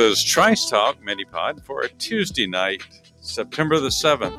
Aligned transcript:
Is 0.00 0.24
Trice 0.24 0.70
Talk 0.70 1.02
Minipod 1.02 1.64
for 1.64 1.82
a 1.82 1.88
Tuesday 1.88 2.46
night, 2.46 2.82
September 3.20 3.78
the 3.78 3.88
7th, 3.88 4.38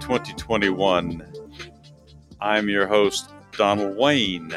2021. 0.00 1.26
I'm 2.40 2.68
your 2.68 2.86
host, 2.86 3.30
Donald 3.52 3.96
Wayne. 3.96 4.52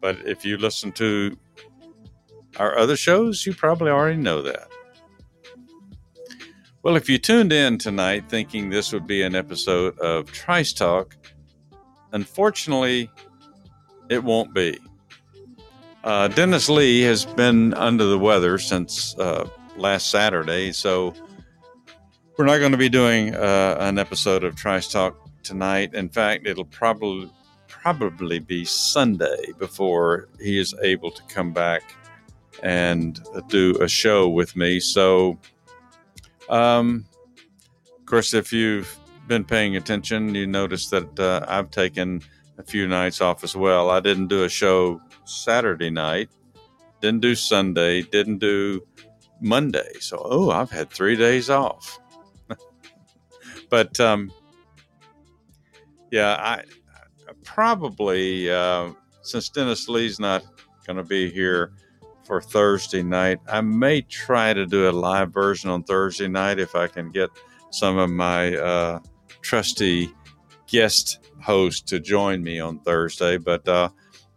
But 0.00 0.18
if 0.26 0.44
you 0.44 0.58
listen 0.58 0.92
to 0.92 1.36
our 2.58 2.76
other 2.76 2.96
shows, 2.96 3.46
you 3.46 3.54
probably 3.54 3.90
already 3.90 4.18
know 4.18 4.42
that. 4.42 4.68
Well, 6.82 6.96
if 6.96 7.08
you 7.08 7.16
tuned 7.16 7.52
in 7.52 7.78
tonight 7.78 8.28
thinking 8.28 8.68
this 8.68 8.92
would 8.92 9.06
be 9.06 9.22
an 9.22 9.34
episode 9.34 9.98
of 10.00 10.30
Trice 10.30 10.74
Talk, 10.74 11.16
unfortunately, 12.12 13.10
it 14.10 14.22
won't 14.22 14.52
be. 14.52 14.78
Uh, 16.04 16.26
Dennis 16.28 16.68
Lee 16.68 17.02
has 17.02 17.24
been 17.24 17.74
under 17.74 18.04
the 18.04 18.18
weather 18.18 18.58
since 18.58 19.16
uh, 19.18 19.48
last 19.76 20.10
Saturday, 20.10 20.72
so 20.72 21.14
we're 22.36 22.44
not 22.44 22.58
going 22.58 22.72
to 22.72 22.78
be 22.78 22.88
doing 22.88 23.34
uh, 23.36 23.76
an 23.78 23.98
episode 23.98 24.42
of 24.42 24.56
Trice 24.56 24.88
Talk 24.88 25.16
tonight. 25.44 25.94
In 25.94 26.08
fact, 26.08 26.46
it'll 26.46 26.64
probably 26.64 27.30
probably 27.68 28.40
be 28.40 28.64
Sunday 28.64 29.52
before 29.58 30.28
he 30.40 30.58
is 30.58 30.74
able 30.82 31.10
to 31.10 31.22
come 31.24 31.52
back 31.52 31.82
and 32.62 33.20
do 33.48 33.76
a 33.80 33.88
show 33.88 34.28
with 34.28 34.56
me. 34.56 34.80
So, 34.80 35.38
um, 36.48 37.06
of 37.98 38.06
course, 38.06 38.34
if 38.34 38.52
you've 38.52 38.96
been 39.28 39.44
paying 39.44 39.76
attention, 39.76 40.34
you 40.34 40.46
notice 40.46 40.90
that 40.90 41.18
uh, 41.18 41.44
I've 41.48 41.70
taken 41.70 42.22
a 42.58 42.62
few 42.62 42.86
nights 42.88 43.20
off 43.20 43.42
as 43.44 43.56
well. 43.56 43.90
I 43.90 44.00
didn't 44.00 44.28
do 44.28 44.44
a 44.44 44.48
show 44.48 45.00
Saturday 45.24 45.90
night, 45.90 46.30
didn't 47.00 47.20
do 47.20 47.34
Sunday, 47.34 48.02
didn't 48.02 48.38
do 48.38 48.80
Monday. 49.40 49.92
So, 50.00 50.20
oh, 50.24 50.50
I've 50.50 50.70
had 50.70 50.90
three 50.90 51.16
days 51.16 51.50
off. 51.50 51.98
but 53.70 53.98
um, 54.00 54.32
yeah, 56.10 56.34
I, 56.34 56.54
I 57.28 57.32
probably 57.42 58.50
uh, 58.50 58.90
since 59.22 59.48
Dennis 59.48 59.88
Lee's 59.88 60.20
not 60.20 60.44
going 60.86 60.96
to 60.96 61.04
be 61.04 61.30
here 61.30 61.72
for 62.24 62.40
Thursday 62.40 63.02
night, 63.02 63.40
I 63.48 63.60
may 63.60 64.02
try 64.02 64.52
to 64.52 64.66
do 64.66 64.88
a 64.88 64.92
live 64.92 65.32
version 65.32 65.70
on 65.70 65.82
Thursday 65.82 66.28
night 66.28 66.58
if 66.58 66.74
I 66.74 66.86
can 66.86 67.10
get 67.10 67.30
some 67.70 67.98
of 67.98 68.10
my 68.10 68.56
uh, 68.56 69.00
trusty 69.40 70.14
guest 70.68 71.18
hosts 71.42 71.82
to 71.82 71.98
join 71.98 72.42
me 72.42 72.60
on 72.60 72.78
Thursday. 72.80 73.38
But 73.38 73.66
uh, 73.68 73.88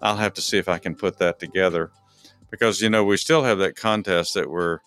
I'll 0.05 0.17
have 0.17 0.35
to 0.35 0.41
see 0.41 0.59
if 0.59 0.69
I 0.69 0.77
can 0.77 0.93
put 0.93 1.17
that 1.17 1.39
together 1.39 1.91
because 2.51 2.79
you 2.79 2.89
know 2.89 3.03
we 3.03 3.17
still 3.17 3.43
have 3.43 3.57
that 3.57 3.75
contest 3.75 4.35
that 4.35 4.47
we're 4.47 4.77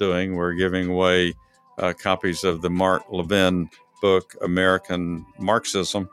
doing. 0.00 0.34
We're 0.34 0.54
giving 0.54 0.88
away 0.88 1.34
uh, 1.78 1.92
copies 1.92 2.42
of 2.42 2.60
the 2.60 2.68
Mark 2.68 3.04
Levin 3.10 3.70
book, 4.02 4.34
American 4.42 5.24
Marxism, 5.38 6.08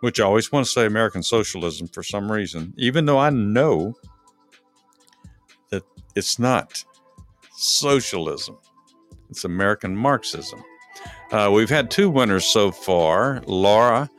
which 0.00 0.20
I 0.20 0.24
always 0.24 0.52
want 0.52 0.66
to 0.66 0.70
say 0.70 0.84
American 0.84 1.22
Socialism 1.22 1.88
for 1.88 2.02
some 2.02 2.30
reason, 2.30 2.74
even 2.76 3.06
though 3.06 3.18
I 3.18 3.30
know 3.30 3.94
that 5.70 5.82
it's 6.14 6.38
not 6.38 6.84
socialism, 7.56 8.58
it's 9.30 9.44
American 9.44 9.96
Marxism. 9.96 10.62
Uh, 11.32 11.50
we've 11.50 11.70
had 11.70 11.90
two 11.90 12.10
winners 12.10 12.44
so 12.44 12.70
far. 12.70 13.42
Laura 13.46 14.10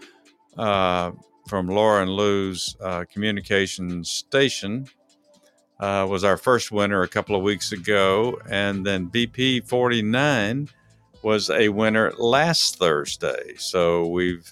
uh, 0.57 1.11
from 1.51 1.67
Laura 1.67 2.01
and 2.01 2.09
Lou's 2.09 2.77
uh, 2.79 3.03
communication 3.11 4.05
station 4.05 4.87
uh, 5.81 6.07
was 6.09 6.23
our 6.23 6.37
first 6.37 6.71
winner 6.71 7.03
a 7.03 7.09
couple 7.09 7.35
of 7.35 7.41
weeks 7.41 7.73
ago. 7.73 8.39
And 8.49 8.85
then 8.85 9.09
BP 9.09 9.67
49 9.67 10.69
was 11.23 11.49
a 11.49 11.67
winner 11.67 12.13
last 12.17 12.77
Thursday. 12.77 13.55
So 13.57 14.07
we've 14.07 14.49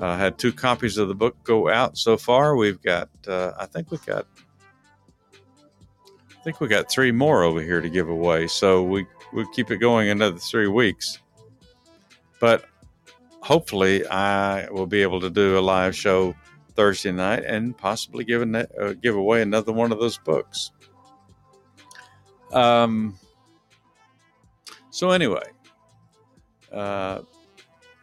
uh, 0.00 0.16
had 0.16 0.38
two 0.38 0.52
copies 0.52 0.98
of 0.98 1.06
the 1.06 1.14
book 1.14 1.36
go 1.44 1.68
out 1.68 1.96
so 1.96 2.16
far. 2.16 2.56
We've 2.56 2.82
got, 2.82 3.08
uh, 3.28 3.52
I 3.56 3.66
think 3.66 3.92
we've 3.92 4.04
got, 4.04 4.26
I 5.32 6.42
think 6.42 6.60
we 6.60 6.66
got 6.66 6.90
three 6.90 7.12
more 7.12 7.44
over 7.44 7.62
here 7.62 7.80
to 7.80 7.88
give 7.88 8.08
away. 8.08 8.48
So 8.48 8.82
we 8.82 9.06
we 9.32 9.46
keep 9.54 9.70
it 9.70 9.76
going 9.76 10.08
another 10.08 10.38
three 10.38 10.66
weeks. 10.66 11.20
But 12.40 12.64
hopefully 13.42 14.06
I 14.06 14.68
will 14.70 14.86
be 14.86 15.02
able 15.02 15.20
to 15.20 15.30
do 15.30 15.58
a 15.58 15.60
live 15.60 15.96
show 15.96 16.34
Thursday 16.74 17.12
night 17.12 17.44
and 17.44 17.76
possibly 17.76 18.24
give, 18.24 18.42
an, 18.42 18.54
uh, 18.54 18.94
give 19.00 19.16
away 19.16 19.42
another 19.42 19.72
one 19.72 19.92
of 19.92 19.98
those 19.98 20.18
books. 20.18 20.70
Um, 22.52 23.18
so, 24.90 25.10
anyway, 25.10 25.48
uh, 26.72 27.20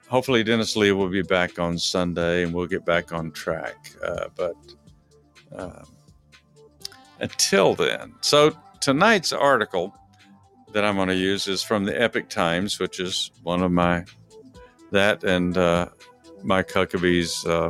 hopefully 0.07 0.43
Dennis 0.43 0.75
Lee 0.75 0.91
will 0.91 1.09
be 1.09 1.21
back 1.21 1.59
on 1.59 1.77
Sunday 1.77 2.43
and 2.43 2.53
we'll 2.53 2.67
get 2.67 2.85
back 2.85 3.11
on 3.11 3.31
track. 3.31 3.91
Uh, 4.03 4.27
but 4.35 4.55
um, 5.55 5.85
until 7.19 7.75
then, 7.75 8.13
so 8.21 8.55
tonight's 8.79 9.33
article 9.33 9.93
that 10.73 10.83
I'm 10.85 10.95
going 10.95 11.07
to 11.09 11.15
use 11.15 11.47
is 11.47 11.63
from 11.63 11.85
the 11.85 11.99
Epoch 11.99 12.29
Times, 12.29 12.79
which 12.79 12.99
is 12.99 13.31
one 13.43 13.61
of 13.63 13.71
my 13.71 14.05
that 14.91 15.23
and 15.23 15.57
uh, 15.57 15.89
Mike 16.43 16.69
Huckabee's 16.69 17.45
uh, 17.45 17.69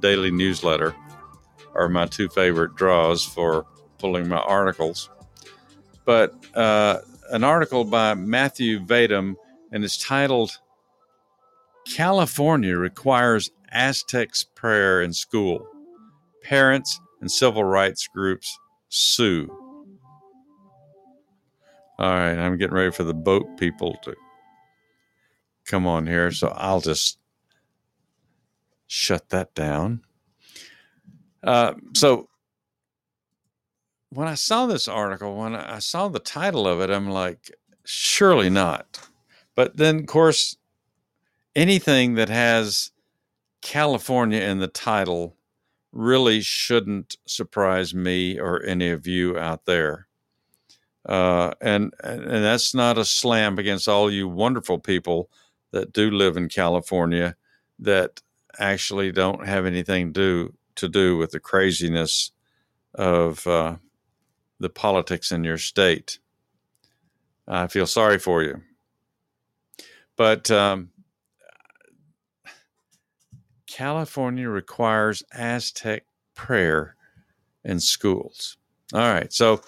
daily 0.00 0.30
newsletter 0.30 0.94
are 1.74 1.88
my 1.88 2.06
two 2.06 2.28
favorite 2.28 2.74
draws 2.74 3.24
for 3.24 3.66
pulling 3.98 4.28
my 4.28 4.38
articles. 4.38 5.10
But 6.04 6.34
uh, 6.54 6.98
an 7.30 7.44
article 7.44 7.84
by 7.84 8.14
Matthew 8.14 8.80
Vadum 8.80 9.36
and 9.70 9.84
it's 9.84 9.98
titled 9.98 10.58
California 11.86 12.76
Requires 12.76 13.50
Aztecs 13.70 14.44
Prayer 14.44 15.02
in 15.02 15.12
School. 15.12 15.66
Parents 16.42 17.00
and 17.20 17.30
civil 17.30 17.64
rights 17.64 18.08
groups 18.08 18.58
sue. 18.88 19.48
All 21.98 22.10
right, 22.10 22.38
I'm 22.38 22.56
getting 22.56 22.76
ready 22.76 22.92
for 22.92 23.04
the 23.04 23.14
boat 23.14 23.58
people 23.58 23.98
to 24.04 24.14
come 25.68 25.86
on 25.86 26.06
here. 26.06 26.32
So 26.32 26.48
I'll 26.48 26.80
just 26.80 27.18
shut 28.86 29.28
that 29.28 29.54
down. 29.54 30.00
Uh, 31.42 31.74
so 31.94 32.28
when 34.10 34.26
I 34.26 34.34
saw 34.34 34.66
this 34.66 34.88
article, 34.88 35.36
when 35.36 35.54
I 35.54 35.78
saw 35.78 36.08
the 36.08 36.18
title 36.18 36.66
of 36.66 36.80
it, 36.80 36.90
I'm 36.90 37.10
like, 37.10 37.52
surely 37.84 38.50
not. 38.50 39.08
But 39.54 39.76
then, 39.76 40.00
of 40.00 40.06
course, 40.06 40.56
anything 41.54 42.14
that 42.14 42.28
has 42.28 42.90
California 43.60 44.40
in 44.40 44.58
the 44.58 44.68
title 44.68 45.36
really 45.92 46.40
shouldn't 46.40 47.16
surprise 47.26 47.94
me 47.94 48.38
or 48.38 48.62
any 48.64 48.88
of 48.90 49.06
you 49.06 49.38
out 49.38 49.66
there. 49.66 50.06
Uh, 51.06 51.52
and 51.60 51.92
and 52.04 52.44
that's 52.44 52.74
not 52.74 52.98
a 52.98 53.04
slam 53.04 53.58
against 53.58 53.88
all 53.88 54.10
you 54.10 54.28
wonderful 54.28 54.78
people 54.78 55.30
that 55.70 55.92
do 55.92 56.10
live 56.10 56.36
in 56.36 56.48
California 56.48 57.36
that 57.78 58.20
actually 58.58 59.12
don't 59.12 59.46
have 59.46 59.66
anything 59.66 60.12
do, 60.12 60.54
to 60.74 60.88
do 60.88 61.16
with 61.16 61.30
the 61.30 61.40
craziness 61.40 62.32
of 62.94 63.46
uh, 63.46 63.76
the 64.58 64.70
politics 64.70 65.30
in 65.30 65.44
your 65.44 65.58
state. 65.58 66.18
I 67.46 67.66
feel 67.66 67.86
sorry 67.86 68.18
for 68.18 68.42
you. 68.42 68.62
But 70.16 70.50
um, 70.50 70.90
California 73.66 74.48
requires 74.48 75.22
Aztec 75.32 76.04
prayer 76.34 76.96
in 77.64 77.78
schools. 77.78 78.56
All 78.92 79.00
right. 79.00 79.32
So 79.32 79.60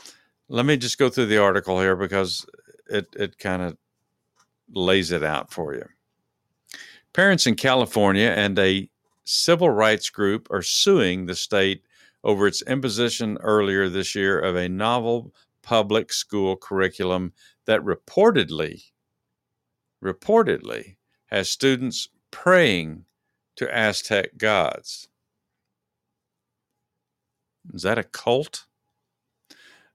let 0.49 0.67
me 0.67 0.77
just 0.77 0.99
go 0.99 1.09
through 1.09 1.27
the 1.27 1.39
article 1.39 1.79
here 1.81 1.95
because 1.95 2.45
it, 2.89 3.07
it 3.17 3.39
kind 3.39 3.63
of 3.63 3.77
lays 4.73 5.11
it 5.11 5.23
out 5.23 5.53
for 5.53 5.75
you. 5.75 5.85
Parents 7.13 7.47
in 7.47 7.57
California 7.57 8.29
and 8.29 8.59
a 8.59 8.89
civil 9.25 9.71
rights 9.71 10.11
group 10.11 10.49
are 10.51 10.63
suing 10.63 11.27
the 11.27 11.35
state 11.35 11.83
over 12.23 12.47
its 12.47 12.63
imposition 12.63 13.39
earlier 13.41 13.89
this 13.89 14.15
year 14.15 14.39
of 14.39 14.57
a 14.57 14.69
novel 14.69 15.35
public 15.63 16.13
school 16.13 16.57
curriculum 16.57 17.33
that 17.67 17.81
reportedly 17.81 18.83
reportedly 20.03 20.97
has 21.27 21.49
students 21.49 22.09
praying 22.31 23.05
to 23.57 23.73
Aztec 23.77 24.37
gods. 24.39 25.09
Is 27.75 27.83
that 27.83 27.99
a 27.99 28.03
cult? 28.03 28.67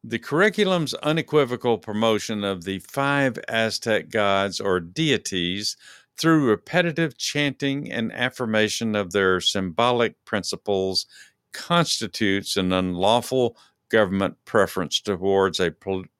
The 0.07 0.19
curriculum's 0.19 0.93
unequivocal 0.93 1.79
promotion 1.79 2.43
of 2.43 2.63
the 2.63 2.77
five 2.77 3.39
Aztec 3.47 4.09
gods 4.09 4.59
or 4.59 4.79
deities 4.79 5.77
through 6.15 6.47
repetitive 6.47 7.17
chanting 7.17 7.91
and 7.91 8.11
affirmation 8.11 8.95
of 8.95 9.13
their 9.13 9.41
symbolic 9.41 10.23
principles 10.23 11.07
constitutes 11.53 12.55
an 12.55 12.71
unlawful 12.71 13.57
government 13.89 14.37
preference 14.45 15.01
towards 15.01 15.59
a 15.59 15.73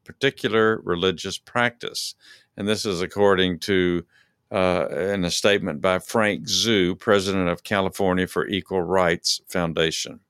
particular 0.04 0.82
religious 0.84 1.38
practice. 1.38 2.16
And 2.58 2.68
this 2.68 2.88
is 2.88 3.04
according 3.04 3.60
to 3.60 4.04
uh, 4.52 4.88
in 4.90 5.24
a 5.26 5.30
statement 5.30 5.82
by 5.82 6.00
Frank 6.00 6.48
Xu, 6.48 6.98
president 6.98 7.50
of 7.50 7.64
California 7.64 8.26
for 8.26 8.48
Equal 8.48 8.82
Rights 8.82 9.42
Foundation. 9.48 10.22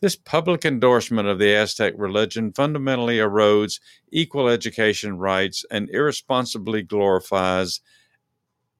This 0.00 0.16
public 0.16 0.64
endorsement 0.64 1.28
of 1.28 1.38
the 1.38 1.54
Aztec 1.54 1.94
religion 1.96 2.52
fundamentally 2.52 3.18
erodes 3.18 3.80
equal 4.10 4.48
education 4.48 5.18
rights 5.18 5.64
and 5.70 5.90
irresponsibly 5.90 6.82
glorifies 6.82 7.80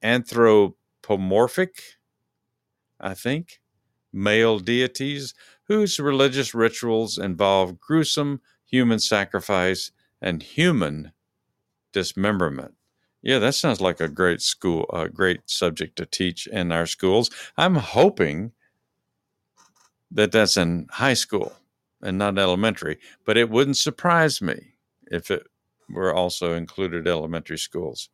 anthropomorphic, 0.02 1.82
I 2.98 3.14
think, 3.14 3.60
male 4.12 4.58
deities 4.58 5.34
whose 5.64 6.00
religious 6.00 6.54
rituals 6.54 7.18
involve 7.18 7.78
gruesome 7.78 8.40
human 8.64 8.98
sacrifice 8.98 9.92
and 10.20 10.42
human 10.42 11.12
dismemberment. 11.92 12.74
Yeah, 13.22 13.38
that 13.38 13.54
sounds 13.54 13.80
like 13.80 14.00
a 14.00 14.08
great 14.08 14.40
school, 14.40 14.86
a 14.92 15.08
great 15.08 15.42
subject 15.46 15.96
to 15.96 16.06
teach 16.06 16.46
in 16.46 16.72
our 16.72 16.86
schools. 16.86 17.30
I'm 17.56 17.76
hoping 17.76 18.52
that 20.12 20.32
that's 20.32 20.56
in 20.56 20.86
high 20.90 21.14
school 21.14 21.52
and 22.02 22.18
not 22.18 22.38
elementary, 22.38 22.98
but 23.24 23.36
it 23.36 23.50
wouldn't 23.50 23.76
surprise 23.76 24.40
me 24.40 24.74
if 25.10 25.30
it 25.30 25.46
were 25.88 26.14
also 26.14 26.54
included 26.54 27.06
elementary 27.06 27.58
schools. 27.58 28.08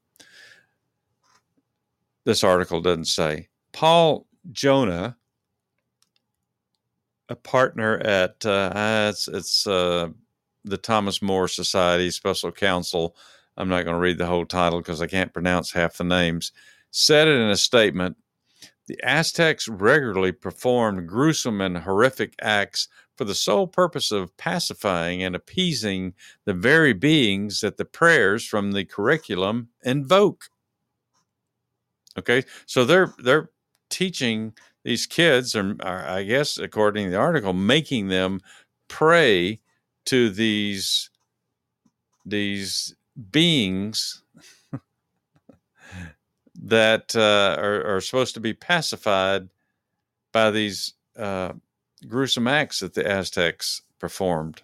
This 2.25 2.43
article 2.43 2.81
doesn't 2.81 3.05
say. 3.07 3.49
Paul 3.73 4.27
Jonna, 4.53 5.15
a 7.29 7.37
partner 7.37 7.99
at 7.99 8.45
uh, 8.45 8.73
it's 9.11 9.29
it's 9.29 9.67
uh, 9.67 10.09
the 10.65 10.77
Thomas 10.77 11.23
More 11.23 11.49
Society 11.49 12.11
Special 12.11 12.51
Counsel 12.51 13.17
I'm 13.57 13.69
not 13.69 13.85
going 13.85 13.95
to 13.95 14.01
read 14.01 14.19
the 14.19 14.27
whole 14.27 14.45
title 14.45 14.81
because 14.81 15.01
I 15.01 15.07
can't 15.07 15.33
pronounce 15.33 15.73
half 15.73 15.97
the 15.97 16.05
names, 16.05 16.53
said 16.91 17.29
it 17.29 17.41
in 17.41 17.49
a 17.49 17.57
statement 17.57 18.17
the 18.87 19.03
Aztecs 19.03 19.69
regularly 19.69 20.33
performed 20.33 21.09
gruesome 21.09 21.61
and 21.61 21.79
horrific 21.79 22.35
acts 22.41 22.89
for 23.17 23.25
the 23.25 23.35
sole 23.35 23.67
purpose 23.67 24.13
of 24.13 24.37
pacifying 24.37 25.23
and 25.23 25.35
appeasing 25.35 26.15
the 26.45 26.55
very 26.55 26.93
beings 26.93 27.61
that 27.61 27.77
the 27.77 27.85
prayers 27.85 28.47
from 28.47 28.73
the 28.73 28.85
curriculum 28.85 29.69
invoke. 29.83 30.45
Okay, 32.19 32.45
so 32.67 32.85
they're 32.85 33.13
they're 33.19 33.51
teaching 33.91 34.53
these 34.85 35.07
kids, 35.07 35.55
or, 35.57 35.77
I 35.83 36.23
guess 36.23 36.59
according 36.59 37.07
to 37.07 37.11
the 37.11 37.19
article, 37.19 37.53
making 37.53 38.09
them 38.09 38.41
pray 38.89 39.61
to 40.07 40.31
these 40.31 41.11
these 42.25 42.95
beings 43.31 44.23
that 46.69 47.15
uh, 47.15 47.57
are, 47.61 47.97
are, 47.97 48.01
supposed 48.01 48.35
to 48.35 48.41
be 48.41 48.53
pacified 48.53 49.49
by 50.33 50.51
these 50.51 50.95
uh, 51.17 51.53
gruesome 52.09 52.49
acts 52.49 52.81
that 52.81 52.95
the 52.95 53.09
Aztecs 53.09 53.83
performed. 54.01 54.63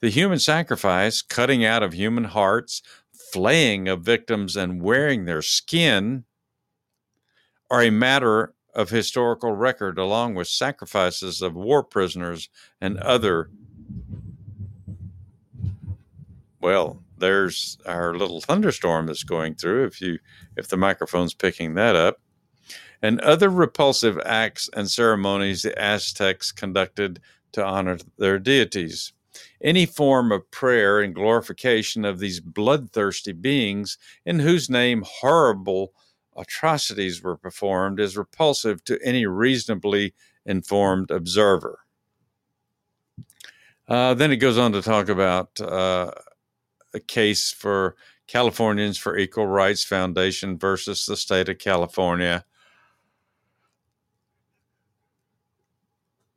The 0.00 0.10
human 0.10 0.38
sacrifice, 0.38 1.22
cutting 1.22 1.64
out 1.64 1.82
of 1.82 1.94
human 1.94 2.24
hearts, 2.24 2.82
flaying 3.32 3.88
of 3.88 4.02
victims, 4.02 4.56
and 4.56 4.82
wearing 4.82 5.24
their 5.24 5.42
skin 5.42 6.24
are 7.70 7.82
a 7.82 7.90
matter 7.90 8.52
of 8.74 8.90
historical 8.90 9.52
record, 9.52 9.98
along 9.98 10.34
with 10.34 10.48
sacrifices 10.48 11.40
of 11.40 11.54
war 11.54 11.82
prisoners 11.82 12.50
and 12.80 12.98
other, 12.98 13.50
well, 16.60 17.02
there's 17.22 17.78
our 17.86 18.14
little 18.14 18.40
thunderstorm 18.40 19.06
that's 19.06 19.22
going 19.22 19.54
through 19.54 19.84
if 19.84 20.00
you 20.00 20.18
if 20.56 20.68
the 20.68 20.76
microphone's 20.76 21.32
picking 21.32 21.74
that 21.74 21.96
up. 21.96 22.20
And 23.00 23.20
other 23.20 23.48
repulsive 23.48 24.18
acts 24.26 24.68
and 24.74 24.90
ceremonies 24.90 25.62
the 25.62 25.78
aztecs 25.80 26.52
conducted 26.52 27.20
to 27.52 27.64
honor 27.64 27.98
their 28.18 28.38
deities. 28.38 29.12
Any 29.62 29.86
form 29.86 30.32
of 30.32 30.50
prayer 30.50 31.00
and 31.00 31.14
glorification 31.14 32.04
of 32.04 32.18
these 32.18 32.40
bloodthirsty 32.40 33.32
beings 33.32 33.98
in 34.26 34.40
whose 34.40 34.68
name 34.68 35.04
horrible 35.06 35.94
atrocities 36.36 37.22
were 37.22 37.36
performed 37.36 38.00
is 38.00 38.16
repulsive 38.16 38.82
to 38.84 38.98
any 39.02 39.26
reasonably 39.26 40.12
informed 40.44 41.10
observer. 41.10 41.78
Uh, 43.88 44.14
then 44.14 44.32
it 44.32 44.36
goes 44.36 44.58
on 44.58 44.72
to 44.72 44.82
talk 44.82 45.08
about 45.08 45.60
uh, 45.60 46.10
a 46.94 47.00
case 47.00 47.50
for 47.52 47.96
Californians 48.26 48.98
for 48.98 49.16
Equal 49.16 49.46
Rights 49.46 49.84
Foundation 49.84 50.58
versus 50.58 51.06
the 51.06 51.16
state 51.16 51.48
of 51.48 51.58
California. 51.58 52.44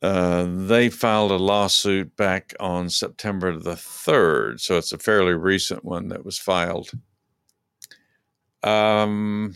Uh, 0.02 0.46
they 0.68 0.90
filed 0.90 1.32
a 1.32 1.38
lawsuit 1.38 2.16
back 2.16 2.54
on 2.60 2.90
September 2.90 3.58
the 3.58 3.76
3rd, 3.76 4.60
so 4.60 4.78
it's 4.78 4.92
a 4.92 4.98
fairly 4.98 5.34
recent 5.34 5.84
one 5.84 6.10
that 6.10 6.26
was 6.26 6.38
filed. 6.38 6.92
Um, 8.62 9.56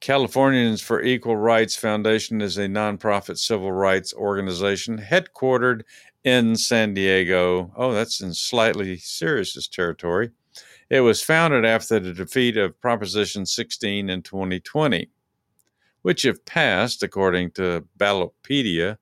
Californians 0.00 0.80
for 0.80 1.02
Equal 1.02 1.36
Rights 1.36 1.76
Foundation 1.76 2.40
is 2.40 2.56
a 2.56 2.66
nonprofit 2.66 3.38
civil 3.38 3.72
rights 3.72 4.14
organization 4.14 4.98
headquartered 4.98 5.82
in 6.28 6.56
San 6.56 6.92
Diego. 6.92 7.72
Oh, 7.74 7.92
that's 7.92 8.20
in 8.20 8.34
slightly 8.34 8.98
serious 8.98 9.66
territory. 9.66 10.30
It 10.90 11.00
was 11.00 11.22
founded 11.22 11.64
after 11.64 11.98
the 11.98 12.12
defeat 12.12 12.56
of 12.58 12.80
Proposition 12.80 13.46
16 13.46 14.10
in 14.10 14.22
2020, 14.22 15.08
which, 16.02 16.26
if 16.26 16.44
passed, 16.44 17.02
according 17.02 17.52
to 17.52 17.86
Ballotpedia, 17.98 18.98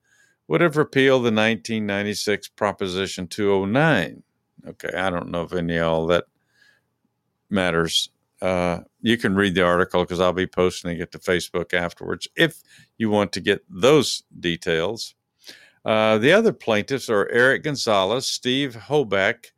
would 0.47 0.61
have 0.61 0.76
repealed 0.76 1.23
the 1.23 1.35
1996 1.35 2.49
Proposition 2.50 3.26
209. 3.26 4.23
Okay, 4.68 4.97
I 4.97 5.11
don't 5.11 5.30
know 5.30 5.42
if 5.42 5.52
any 5.52 5.76
of 5.76 5.88
all 5.88 6.06
that 6.06 6.26
matters. 7.50 8.11
Uh, 8.40 8.80
you 9.00 9.16
can 9.16 9.35
read 9.35 9.54
the 9.54 9.64
article 9.64 10.02
because 10.02 10.21
I'll 10.21 10.33
be 10.33 10.47
posting 10.47 11.00
it 11.00 11.11
to 11.12 11.18
Facebook 11.18 11.75
afterwards 11.75 12.28
if 12.37 12.62
you 12.99 13.11
want 13.11 13.33
to 13.33 13.40
get 13.40 13.64
those 13.68 14.23
details. 14.38 15.14
Uh, 15.87 16.19
the 16.19 16.33
other 16.33 16.52
plaintiffs 16.52 17.09
are 17.09 17.31
Eric 17.31 17.62
Gonzalez, 17.62 18.26
Steve 18.26 18.75
Hoback, 18.88 19.52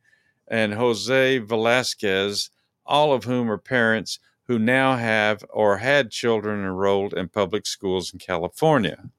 and 0.47 0.75
Jose 0.75 1.39
Velasquez, 1.39 2.51
all 2.85 3.11
of 3.13 3.23
whom 3.23 3.49
are 3.49 3.57
parents 3.57 4.19
who 4.43 4.59
now 4.59 4.95
have 4.95 5.43
or 5.49 5.77
had 5.77 6.11
children 6.11 6.59
enrolled 6.59 7.13
in 7.13 7.29
public 7.29 7.65
schools 7.65 8.13
in 8.13 8.19
California. 8.19 9.09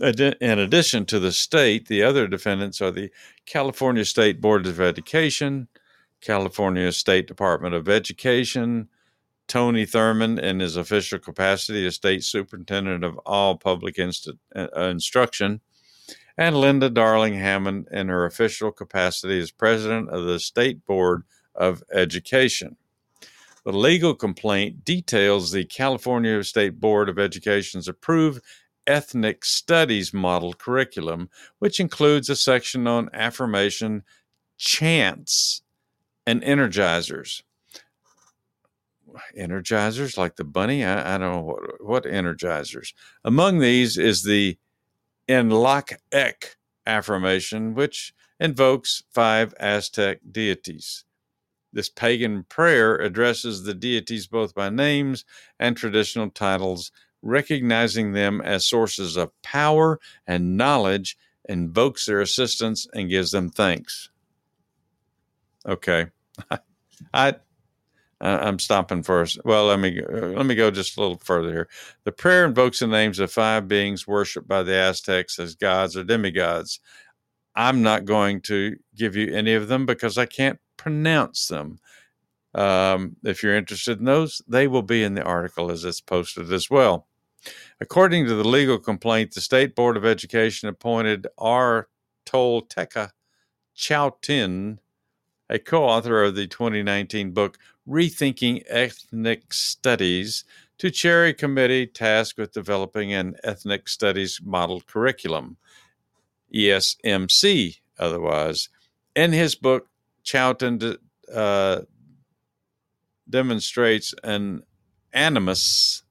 In 0.00 0.58
addition 0.58 1.04
to 1.06 1.18
the 1.18 1.32
state, 1.32 1.88
the 1.88 2.02
other 2.02 2.28
defendants 2.28 2.80
are 2.80 2.92
the 2.92 3.10
California 3.44 4.04
State 4.04 4.40
Board 4.40 4.66
of 4.66 4.80
Education, 4.80 5.66
California 6.20 6.92
State 6.92 7.26
Department 7.26 7.74
of 7.74 7.88
Education, 7.88 8.88
Tony 9.46 9.84
Thurmond 9.84 10.40
in 10.40 10.60
his 10.60 10.76
official 10.76 11.18
capacity 11.18 11.86
as 11.86 11.96
state 11.96 12.24
superintendent 12.24 13.04
of 13.04 13.18
all 13.26 13.56
public 13.56 13.98
inst- 13.98 14.30
uh, 14.54 14.68
instruction, 14.74 15.60
and 16.36 16.56
Linda 16.56 16.90
Darling 16.90 17.34
Hammond 17.34 17.88
in 17.92 18.08
her 18.08 18.24
official 18.24 18.72
capacity 18.72 19.38
as 19.38 19.50
president 19.50 20.08
of 20.10 20.24
the 20.24 20.40
State 20.40 20.84
Board 20.86 21.22
of 21.54 21.82
Education. 21.92 22.76
The 23.64 23.72
legal 23.72 24.14
complaint 24.14 24.84
details 24.84 25.50
the 25.50 25.64
California 25.64 26.42
State 26.44 26.80
Board 26.80 27.08
of 27.08 27.18
Education's 27.18 27.88
approved 27.88 28.42
ethnic 28.86 29.44
studies 29.44 30.12
model 30.12 30.52
curriculum, 30.52 31.30
which 31.58 31.80
includes 31.80 32.28
a 32.28 32.36
section 32.36 32.86
on 32.86 33.08
affirmation, 33.14 34.02
chants, 34.58 35.62
and 36.26 36.42
energizers. 36.42 37.42
Energizers 39.38 40.16
like 40.16 40.36
the 40.36 40.44
bunny? 40.44 40.84
I, 40.84 41.14
I 41.14 41.18
don't 41.18 41.32
know 41.32 41.42
what, 41.42 41.84
what 41.84 42.04
energizers. 42.04 42.92
Among 43.24 43.58
these 43.58 43.96
is 43.98 44.22
the 44.22 44.58
In 45.28 45.50
Lak'ech 45.50 46.56
affirmation, 46.86 47.74
which 47.74 48.14
invokes 48.40 49.02
five 49.12 49.54
Aztec 49.58 50.20
deities. 50.30 51.04
This 51.72 51.88
pagan 51.88 52.44
prayer 52.44 52.96
addresses 52.96 53.64
the 53.64 53.74
deities 53.74 54.26
both 54.28 54.54
by 54.54 54.70
names 54.70 55.24
and 55.58 55.76
traditional 55.76 56.30
titles, 56.30 56.92
recognizing 57.20 58.12
them 58.12 58.40
as 58.40 58.66
sources 58.66 59.16
of 59.16 59.30
power 59.42 59.98
and 60.26 60.56
knowledge, 60.56 61.18
invokes 61.48 62.06
their 62.06 62.20
assistance, 62.20 62.86
and 62.94 63.10
gives 63.10 63.32
them 63.32 63.50
thanks. 63.50 64.10
Okay. 65.66 66.06
I 67.14 67.34
I'm 68.20 68.58
stopping 68.58 69.02
first. 69.02 69.38
Well, 69.44 69.66
let 69.66 69.80
me 69.80 70.00
let 70.02 70.46
me 70.46 70.54
go 70.54 70.70
just 70.70 70.96
a 70.96 71.00
little 71.00 71.18
further 71.18 71.50
here. 71.52 71.68
The 72.04 72.12
prayer 72.12 72.44
invokes 72.44 72.80
the 72.80 72.86
names 72.86 73.18
of 73.18 73.32
five 73.32 73.68
beings 73.68 74.06
worshipped 74.06 74.48
by 74.48 74.62
the 74.62 74.74
Aztecs 74.74 75.38
as 75.38 75.54
gods 75.54 75.96
or 75.96 76.04
demigods. 76.04 76.80
I'm 77.54 77.82
not 77.82 78.04
going 78.04 78.40
to 78.42 78.76
give 78.96 79.16
you 79.16 79.32
any 79.34 79.54
of 79.54 79.68
them 79.68 79.86
because 79.86 80.18
I 80.18 80.26
can't 80.26 80.58
pronounce 80.76 81.46
them. 81.46 81.78
Um, 82.54 83.16
if 83.24 83.42
you're 83.42 83.56
interested 83.56 83.98
in 83.98 84.04
those, 84.04 84.42
they 84.46 84.68
will 84.68 84.82
be 84.82 85.02
in 85.02 85.14
the 85.14 85.22
article 85.22 85.70
as 85.70 85.84
it's 85.84 86.00
posted 86.00 86.52
as 86.52 86.70
well. 86.70 87.06
According 87.80 88.26
to 88.26 88.34
the 88.34 88.48
legal 88.48 88.78
complaint, 88.78 89.34
the 89.34 89.40
State 89.40 89.74
Board 89.74 89.96
of 89.96 90.04
Education 90.04 90.68
appointed 90.68 91.26
R. 91.36 91.88
Tolteca 92.26 93.10
Cuauhtin 93.76 94.78
a 95.50 95.58
co 95.58 95.84
author 95.84 96.22
of 96.22 96.34
the 96.34 96.46
2019 96.46 97.32
book 97.32 97.58
Rethinking 97.88 98.62
Ethnic 98.68 99.52
Studies, 99.52 100.44
to 100.78 100.90
chair 100.90 101.26
a 101.26 101.34
committee 101.34 101.86
tasked 101.86 102.38
with 102.38 102.52
developing 102.52 103.12
an 103.12 103.36
ethnic 103.44 103.88
studies 103.88 104.40
model 104.42 104.80
curriculum, 104.80 105.56
ESMC, 106.52 107.78
otherwise. 107.98 108.68
In 109.14 109.32
his 109.32 109.54
book, 109.54 109.88
Cuauhtin 110.24 110.96
uh, 111.32 111.80
demonstrates 113.28 114.14
an 114.24 114.62
animus 115.12 116.02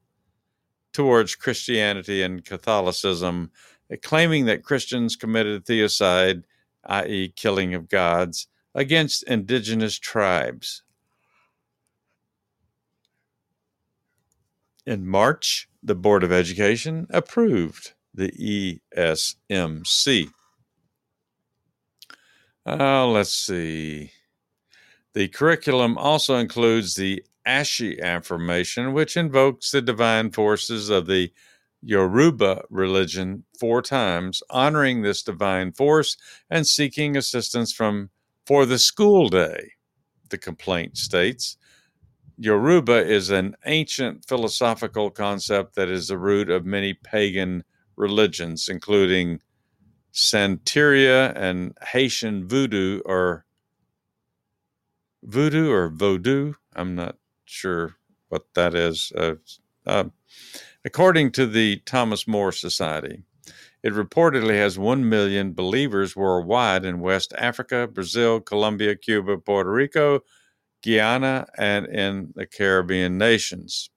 towards 0.93 1.35
Christianity 1.35 2.21
and 2.21 2.45
Catholicism, 2.45 3.51
claiming 4.01 4.45
that 4.45 4.63
Christians 4.63 5.15
committed 5.15 5.65
theocide, 5.65 6.43
i.e., 6.85 7.33
killing 7.35 7.73
of 7.73 7.89
gods, 7.89 8.47
against 8.75 9.23
indigenous 9.23 9.99
tribes. 9.99 10.83
In 14.85 15.07
March, 15.07 15.69
the 15.81 15.95
Board 15.95 16.23
of 16.23 16.31
Education 16.31 17.07
approved 17.09 17.93
the 18.13 18.79
ESMC. 19.01 20.29
Uh, 22.65 23.07
let's 23.07 23.33
see. 23.33 24.11
The 25.13 25.27
curriculum 25.29 25.97
also 25.97 26.35
includes 26.35 26.95
the 26.95 27.23
Ashe 27.45 27.97
affirmation, 28.01 28.93
which 28.93 29.15
invokes 29.17 29.71
the 29.71 29.81
divine 29.81 30.31
forces 30.31 30.89
of 30.89 31.05
the 31.07 31.31
Yoruba 31.81 32.63
religion 32.69 33.43
four 33.59 33.81
times, 33.81 34.41
honoring 34.49 35.01
this 35.01 35.21
divine 35.23 35.71
force 35.73 36.17
and 36.49 36.65
seeking 36.65 37.17
assistance 37.17 37.73
from 37.73 38.09
for 38.45 38.65
the 38.65 38.79
school 38.79 39.29
day, 39.29 39.71
the 40.29 40.37
complaint 40.37 40.97
states. 40.97 41.57
Yoruba 42.43 43.07
is 43.09 43.29
an 43.29 43.55
ancient 43.65 44.25
philosophical 44.25 45.09
concept 45.09 45.75
that 45.75 45.87
is 45.87 46.09
the 46.09 46.17
root 46.17 46.49
of 46.49 46.65
many 46.65 46.93
pagan 46.93 47.63
religions, 47.95 48.67
including 48.67 49.39
Santeria 50.13 51.31
and 51.37 51.73
Haitian 51.81 52.45
voodoo 52.45 52.99
or 53.05 53.45
voodoo 55.23 55.71
or 55.71 55.89
vodou. 55.89 56.55
I'm 56.75 56.95
not 56.95 57.15
sure 57.45 57.95
what 58.27 58.43
that 58.55 58.75
is. 58.75 59.13
Uh, 59.17 59.35
uh, 59.85 60.09
according 60.83 61.31
to 61.31 61.47
the 61.47 61.77
Thomas 61.85 62.27
More 62.27 62.51
Society, 62.51 63.23
it 63.83 63.93
reportedly 63.93 64.55
has 64.55 64.77
1 64.77 65.07
million 65.07 65.53
believers 65.53 66.13
worldwide 66.13 66.83
in 66.83 66.99
West 66.99 67.31
Africa, 67.37 67.87
Brazil, 67.87 68.41
Colombia, 68.41 68.97
Cuba, 68.97 69.37
Puerto 69.37 69.71
Rico, 69.71 70.19
Guyana, 70.83 71.47
and 71.57 71.85
in 71.87 72.33
the 72.35 72.45
Caribbean 72.45 73.17
nations. 73.17 73.89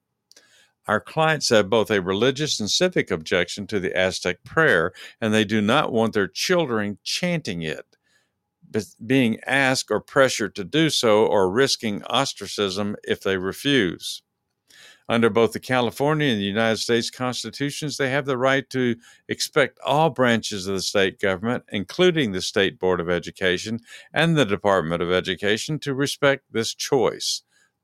Our 0.87 1.01
clients 1.01 1.49
have 1.49 1.69
both 1.69 1.91
a 1.91 2.01
religious 2.01 2.61
and 2.61 2.71
civic 2.71 3.11
objection 3.11 3.67
to 3.69 3.81
the 3.81 3.97
Aztec 3.97 4.45
prayer, 4.45 4.93
and 5.21 5.35
they 5.35 5.45
do 5.45 5.61
not 5.61 5.93
want 5.93 6.15
their 6.15 6.29
children 6.29 6.99
chanting 7.03 7.63
it, 7.63 7.97
being 9.05 9.41
asked 9.47 9.91
or 9.91 10.01
pressured 10.01 10.55
to 10.55 10.65
do 10.65 10.91
so, 10.91 11.27
or 11.27 11.51
risking 11.51 12.05
ostracism 12.05 12.97
if 13.03 13.21
they 13.21 13.37
refuse. 13.37 14.23
Under 15.09 15.31
both 15.31 15.53
the 15.53 15.61
California 15.61 16.29
and 16.29 16.41
the 16.41 16.45
United 16.45 16.79
States 16.79 17.11
constitutions, 17.11 17.97
they 17.97 18.11
have 18.11 18.27
the 18.27 18.37
right 18.37 18.69
to 18.71 18.97
expect 19.29 19.79
all 19.87 20.11
branches 20.11 20.67
of 20.67 20.75
the 20.75 20.83
state 20.83 21.21
government, 21.21 21.65
including 21.71 22.33
the 22.33 22.43
State 22.43 22.81
Board 22.81 23.01
of 23.01 23.09
Education 23.09 23.79
and 24.13 24.37
the 24.37 24.45
Department 24.45 25.03
of 25.03 25.13
Education, 25.13 25.79
to 25.81 25.95
respect 25.95 26.45
this 26.51 26.75
choice. 26.75 27.43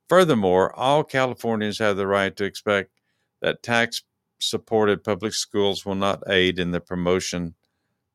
Furthermore, 0.08 0.74
all 0.74 1.04
Californians 1.04 1.78
have 1.78 1.96
the 1.96 2.08
right 2.08 2.34
to 2.36 2.44
expect 2.44 2.90
that 3.40 3.62
tax 3.62 4.02
supported 4.40 5.04
public 5.04 5.32
schools 5.32 5.86
will 5.86 5.94
not 5.94 6.28
aid 6.28 6.58
in 6.58 6.72
the 6.72 6.80
promotion 6.80 7.54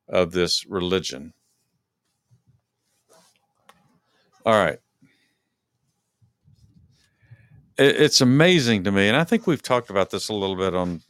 of 0.09 0.31
this 0.31 0.65
religion. 0.65 1.33
All 4.45 4.53
right 4.53 4.79
it's 7.77 8.21
amazing 8.21 8.83
to 8.85 8.91
me, 8.91 9.07
and 9.07 9.15
I 9.17 9.23
think 9.23 9.45
we've 9.45 9.61
talked 9.61 9.89
about 9.89 10.09
this 10.09 10.29
a 10.29 10.33
little 10.33 10.55
bit 10.55 10.73
on 10.73 11.01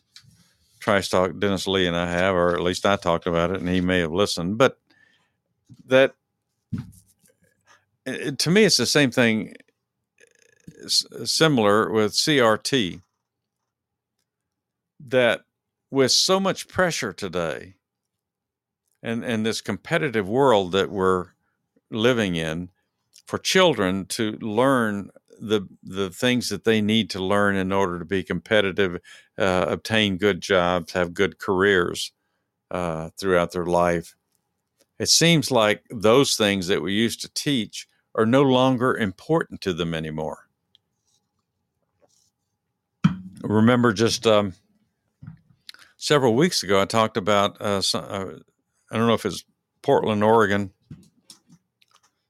Trice 0.79 1.09
Talk. 1.09 1.37
Dennis 1.39 1.67
Lee 1.67 1.87
and 1.87 1.95
I 1.95 2.09
have, 2.09 2.35
or 2.35 2.53
at 2.53 2.61
least 2.61 2.85
I 2.85 2.95
talked 2.95 3.25
about 3.25 3.51
it, 3.51 3.59
and 3.59 3.69
he 3.69 3.81
may 3.81 3.99
have 3.99 4.11
listened. 4.11 4.57
But 4.57 4.77
that, 5.85 6.15
it, 8.05 8.39
to 8.39 8.49
me, 8.49 8.65
it's 8.65 8.77
the 8.77 8.85
same 8.85 9.11
thing, 9.11 9.55
similar 10.87 11.91
with 11.91 12.13
CRT. 12.13 13.01
That 15.07 15.41
with 15.89 16.11
so 16.11 16.39
much 16.39 16.67
pressure 16.67 17.13
today, 17.13 17.75
and 19.01 19.23
and 19.23 19.45
this 19.45 19.61
competitive 19.61 20.27
world 20.27 20.73
that 20.73 20.89
we're 20.89 21.27
living 21.89 22.35
in, 22.35 22.69
for 23.25 23.37
children 23.37 24.05
to 24.05 24.31
learn 24.41 25.11
the 25.39 25.67
the 25.83 26.09
things 26.09 26.49
that 26.49 26.63
they 26.63 26.81
need 26.81 27.09
to 27.11 27.23
learn 27.23 27.55
in 27.55 27.71
order 27.71 27.99
to 27.99 28.05
be 28.05 28.23
competitive, 28.23 28.99
uh, 29.37 29.65
obtain 29.67 30.17
good 30.17 30.41
jobs, 30.41 30.93
have 30.93 31.13
good 31.13 31.39
careers 31.39 32.11
uh, 32.71 33.09
throughout 33.17 33.51
their 33.51 33.65
life. 33.65 34.15
It 34.99 35.09
seems 35.09 35.51
like 35.51 35.83
those 35.89 36.35
things 36.35 36.67
that 36.67 36.81
we 36.81 36.93
used 36.93 37.21
to 37.21 37.33
teach 37.33 37.87
are 38.15 38.25
no 38.25 38.41
longer 38.41 38.97
important 38.97 39.61
to 39.61 39.73
them 39.73 39.93
anymore. 39.93 40.47
Remember, 43.43 43.93
just 43.93 44.25
um, 44.25 44.53
several 45.97 46.33
weeks 46.33 46.63
ago, 46.63 46.81
I 46.81 46.85
talked 46.85 47.17
about 47.17 47.61
uh, 47.61 47.81
some, 47.81 48.05
uh, 48.07 48.25
I 48.91 48.97
don't 48.97 49.07
know 49.07 49.13
if 49.13 49.25
it's 49.25 49.45
Portland, 49.83 50.23
Oregon, 50.23 50.71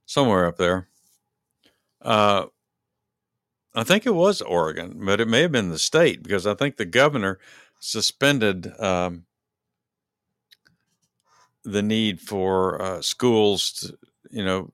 somewhere 0.06 0.46
up 0.46 0.58
there. 0.58 0.90
Uh, 2.02 2.48
I 3.78 3.84
think 3.84 4.08
it 4.08 4.16
was 4.16 4.42
Oregon, 4.42 4.98
but 5.06 5.22
it 5.22 5.28
may 5.28 5.42
have 5.44 5.52
been 5.52 5.70
the 5.70 5.78
state 5.78 6.24
because 6.24 6.48
I 6.48 6.56
think 6.56 6.78
the 6.78 6.86
governor 6.86 7.38
suspended 7.80 8.74
um, 8.80 9.26
the 11.64 11.84
need 11.84 12.20
for 12.20 12.82
uh, 12.82 13.02
schools, 13.04 13.72
to, 13.74 13.98
you 14.32 14.44
know, 14.44 14.72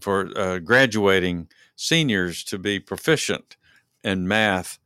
for 0.00 0.30
uh, 0.38 0.60
graduating 0.60 1.48
seniors 1.74 2.44
to 2.44 2.58
be 2.58 2.78
proficient 2.78 3.56
in 4.04 4.28
math 4.28 4.78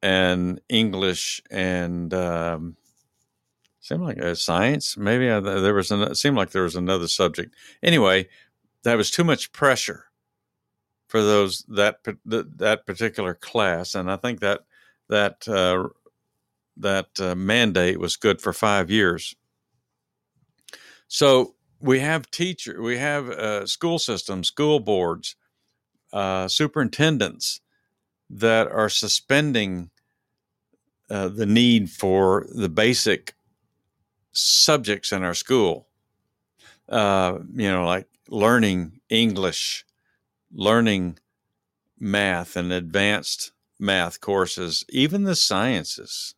and 0.00 0.60
English 0.68 1.42
and 1.50 2.14
um, 2.14 2.76
seemed 3.80 4.02
like 4.02 4.22
uh, 4.22 4.36
science. 4.36 4.96
Maybe 4.96 5.28
I, 5.28 5.40
there 5.40 5.74
was 5.74 5.90
an, 5.90 6.14
seemed 6.14 6.36
like 6.36 6.50
there 6.50 6.62
was 6.62 6.76
another 6.76 7.08
subject. 7.08 7.56
Anyway, 7.82 8.28
that 8.84 8.96
was 8.96 9.10
too 9.10 9.24
much 9.24 9.50
pressure 9.50 10.07
for 11.08 11.22
those 11.22 11.64
that 11.68 11.98
that 12.24 12.86
particular 12.86 13.34
class, 13.34 13.94
and 13.94 14.10
I 14.10 14.16
think 14.16 14.40
that 14.40 14.60
that 15.08 15.48
uh, 15.48 15.88
that 16.76 17.08
uh, 17.20 17.34
mandate 17.34 17.98
was 17.98 18.16
good 18.16 18.40
for 18.40 18.52
five 18.52 18.90
years. 18.90 19.34
So 21.08 21.54
we 21.80 22.00
have 22.00 22.30
teacher, 22.30 22.82
we 22.82 22.98
have 22.98 23.28
uh, 23.30 23.66
school 23.66 23.98
systems, 23.98 24.48
school 24.48 24.80
boards, 24.80 25.36
uh, 26.12 26.48
superintendents 26.48 27.60
that 28.30 28.68
are 28.68 28.90
suspending 28.90 29.90
uh, 31.10 31.28
the 31.28 31.46
need 31.46 31.90
for 31.90 32.46
the 32.54 32.68
basic 32.68 33.34
subjects 34.32 35.12
in 35.12 35.24
our 35.24 35.34
school. 35.34 35.86
Uh, 36.88 37.38
you 37.54 37.70
know, 37.70 37.86
like 37.86 38.06
learning 38.28 39.00
English, 39.08 39.84
learning 40.52 41.18
math 41.98 42.56
and 42.56 42.72
advanced 42.72 43.52
math 43.78 44.20
courses, 44.20 44.84
even 44.88 45.24
the 45.24 45.36
sciences. 45.36 46.34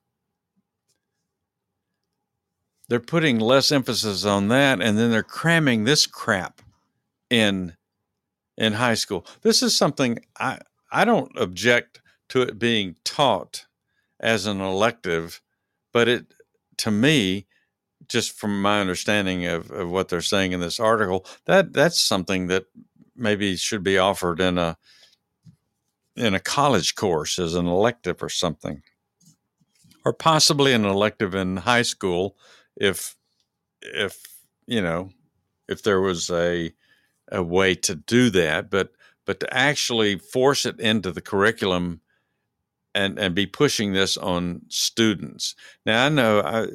They're 2.88 3.00
putting 3.00 3.38
less 3.38 3.70
emphasis 3.70 4.24
on 4.24 4.48
that, 4.48 4.80
and 4.80 4.98
then 4.98 5.10
they're 5.10 5.22
cramming 5.22 5.84
this 5.84 6.06
crap 6.06 6.60
in 7.30 7.74
in 8.56 8.74
high 8.74 8.94
school. 8.94 9.24
This 9.42 9.62
is 9.62 9.76
something 9.76 10.18
I 10.38 10.58
I 10.90 11.04
don't 11.04 11.30
object 11.36 12.00
to 12.30 12.42
it 12.42 12.58
being 12.58 12.96
taught 13.04 13.66
as 14.18 14.46
an 14.46 14.60
elective, 14.60 15.40
but 15.92 16.08
it 16.08 16.34
to 16.78 16.90
me, 16.90 17.46
just 18.08 18.32
from 18.32 18.60
my 18.60 18.80
understanding 18.80 19.46
of, 19.46 19.70
of 19.70 19.90
what 19.90 20.08
they're 20.08 20.20
saying 20.20 20.52
in 20.52 20.60
this 20.60 20.80
article, 20.80 21.24
that 21.46 21.72
that's 21.72 22.00
something 22.00 22.48
that 22.48 22.64
maybe 23.20 23.56
should 23.56 23.82
be 23.82 23.98
offered 23.98 24.40
in 24.40 24.58
a 24.58 24.76
in 26.16 26.34
a 26.34 26.40
college 26.40 26.94
course 26.94 27.38
as 27.38 27.54
an 27.54 27.66
elective 27.66 28.22
or 28.22 28.28
something, 28.28 28.82
or 30.04 30.12
possibly 30.12 30.72
an 30.72 30.84
elective 30.84 31.34
in 31.34 31.58
high 31.58 31.82
school 31.82 32.36
if 32.76 33.16
if 33.82 34.18
you 34.66 34.80
know 34.80 35.10
if 35.68 35.82
there 35.82 36.00
was 36.00 36.30
a 36.30 36.72
a 37.32 37.42
way 37.42 37.74
to 37.74 37.94
do 37.94 38.30
that, 38.30 38.70
but 38.70 38.92
but 39.24 39.40
to 39.40 39.54
actually 39.54 40.18
force 40.18 40.66
it 40.66 40.80
into 40.80 41.12
the 41.12 41.20
curriculum 41.20 42.00
and 42.94 43.18
and 43.18 43.34
be 43.34 43.46
pushing 43.46 43.92
this 43.92 44.16
on 44.16 44.62
students. 44.68 45.54
Now 45.86 46.06
I 46.06 46.08
know 46.08 46.40
I 46.40 46.66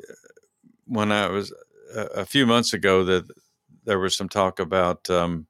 when 0.86 1.12
I 1.12 1.28
was 1.28 1.54
a, 1.96 2.02
a 2.22 2.26
few 2.26 2.46
months 2.46 2.74
ago 2.74 3.04
that 3.04 3.26
there 3.84 4.00
was 4.00 4.16
some 4.16 4.30
talk 4.30 4.60
about 4.60 5.10
um, 5.10 5.48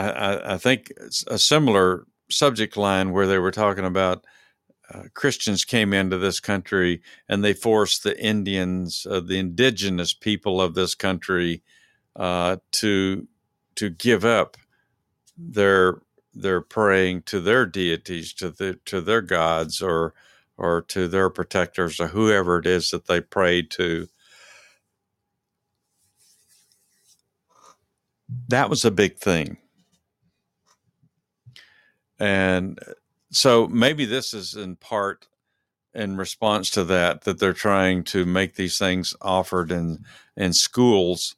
I, 0.00 0.54
I, 0.54 0.58
think 0.58 0.92
a 1.26 1.38
similar 1.38 2.06
subject 2.30 2.76
line 2.76 3.12
where 3.12 3.26
they 3.26 3.38
were 3.38 3.50
talking 3.50 3.84
about 3.84 4.24
uh, 4.92 5.04
Christians 5.14 5.64
came 5.64 5.92
into 5.92 6.18
this 6.18 6.38
country 6.38 7.02
and 7.28 7.42
they 7.42 7.52
forced 7.52 8.02
the 8.04 8.20
Indians, 8.20 9.06
uh, 9.10 9.20
the 9.20 9.38
indigenous 9.38 10.12
people 10.12 10.60
of 10.60 10.74
this 10.74 10.94
country, 10.94 11.62
uh, 12.14 12.56
to 12.72 13.26
to 13.76 13.90
give 13.90 14.24
up 14.24 14.56
their 15.36 16.00
their 16.34 16.60
praying 16.60 17.22
to 17.22 17.40
their 17.40 17.66
deities, 17.66 18.32
to 18.34 18.50
the 18.50 18.78
to 18.84 19.00
their 19.00 19.22
gods, 19.22 19.82
or 19.82 20.14
or 20.56 20.82
to 20.82 21.08
their 21.08 21.30
protectors, 21.30 21.98
or 22.00 22.08
whoever 22.08 22.58
it 22.58 22.66
is 22.66 22.90
that 22.90 23.06
they 23.06 23.20
prayed 23.20 23.70
to. 23.72 24.08
That 28.48 28.70
was 28.70 28.84
a 28.84 28.90
big 28.90 29.18
thing. 29.18 29.58
And 32.18 32.78
uh, 32.86 32.92
so 33.30 33.66
maybe 33.68 34.04
this 34.04 34.32
is 34.32 34.54
in 34.54 34.76
part 34.76 35.26
in 35.94 36.16
response 36.16 36.70
to 36.70 36.84
that 36.84 37.22
that 37.24 37.38
they're 37.38 37.52
trying 37.52 38.04
to 38.04 38.26
make 38.26 38.54
these 38.54 38.78
things 38.78 39.14
offered 39.20 39.72
in 39.72 40.04
in 40.36 40.52
schools 40.52 41.36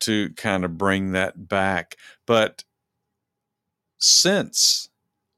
to 0.00 0.30
kind 0.30 0.64
of 0.64 0.78
bring 0.78 1.12
that 1.12 1.48
back. 1.48 1.96
But 2.26 2.64
since 3.98 4.88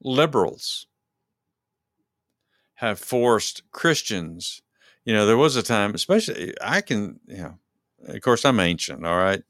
liberals 0.01 0.87
have 2.75 2.99
forced 2.99 3.61
christians 3.71 4.61
you 5.05 5.13
know 5.13 5.25
there 5.25 5.37
was 5.37 5.55
a 5.55 5.63
time 5.63 5.93
especially 5.93 6.53
i 6.61 6.81
can 6.81 7.19
you 7.27 7.37
know 7.37 7.57
of 8.07 8.21
course 8.21 8.43
i'm 8.43 8.59
ancient 8.59 9.05
all 9.05 9.17
right? 9.17 9.43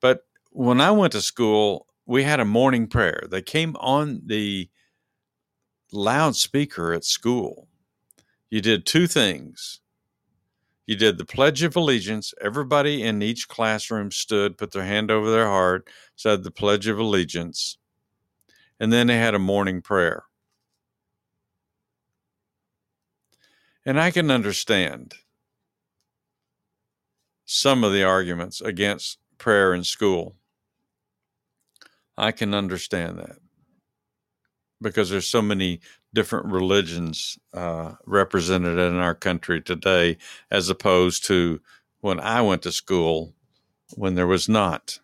But 0.00 0.26
when 0.50 0.80
i 0.80 0.90
went 0.90 1.12
to 1.12 1.20
school 1.20 1.86
we 2.06 2.24
had 2.24 2.40
a 2.40 2.44
morning 2.44 2.86
prayer 2.86 3.24
they 3.30 3.42
came 3.42 3.76
on 3.76 4.22
the 4.26 4.68
loudspeaker 5.92 6.92
at 6.92 7.04
school, 7.04 7.68
you 8.50 8.60
did 8.60 8.86
two 8.86 9.06
things. 9.06 9.80
You 10.86 10.96
did 10.96 11.16
the 11.16 11.24
Pledge 11.24 11.62
of 11.62 11.76
Allegiance. 11.76 12.34
Everybody 12.40 13.02
in 13.02 13.22
each 13.22 13.48
classroom 13.48 14.10
stood, 14.10 14.58
put 14.58 14.72
their 14.72 14.84
hand 14.84 15.10
over 15.10 15.30
their 15.30 15.46
heart, 15.46 15.88
said 16.16 16.42
the 16.42 16.50
Pledge 16.50 16.88
of 16.88 16.98
Allegiance. 16.98 17.78
And 18.80 18.92
then 18.92 19.06
they 19.06 19.16
had 19.16 19.34
a 19.34 19.38
morning 19.38 19.80
prayer. 19.80 20.24
And 23.86 23.98
I 24.00 24.10
can 24.10 24.30
understand 24.30 25.14
some 27.44 27.84
of 27.84 27.92
the 27.92 28.02
arguments 28.02 28.60
against 28.60 29.18
prayer 29.38 29.72
in 29.72 29.84
school. 29.84 30.36
I 32.22 32.30
can 32.30 32.54
understand 32.54 33.18
that 33.18 33.38
because 34.80 35.10
there's 35.10 35.26
so 35.26 35.42
many 35.42 35.80
different 36.14 36.46
religions 36.46 37.36
uh, 37.52 37.94
represented 38.06 38.78
in 38.78 38.94
our 38.94 39.16
country 39.16 39.60
today, 39.60 40.18
as 40.48 40.70
opposed 40.70 41.24
to 41.24 41.60
when 42.00 42.20
I 42.20 42.40
went 42.42 42.62
to 42.62 42.70
school 42.70 43.34
when 43.96 44.14
there 44.14 44.28
was 44.28 44.48
not. 44.48 45.00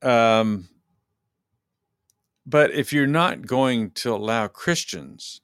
Um, 0.00 0.70
but 2.46 2.70
if 2.70 2.90
you're 2.90 3.06
not 3.06 3.46
going 3.46 3.90
to 3.90 4.14
allow 4.14 4.46
Christians 4.46 5.42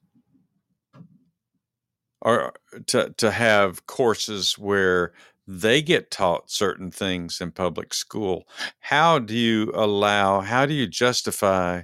or 2.22 2.54
to 2.86 3.12
to 3.18 3.30
have 3.30 3.84
courses 3.86 4.58
where 4.58 5.12
they 5.52 5.82
get 5.82 6.12
taught 6.12 6.48
certain 6.48 6.92
things 6.92 7.40
in 7.40 7.50
public 7.50 7.92
school. 7.92 8.46
How 8.78 9.18
do 9.18 9.36
you 9.36 9.72
allow, 9.74 10.40
how 10.40 10.64
do 10.64 10.72
you 10.72 10.86
justify 10.86 11.82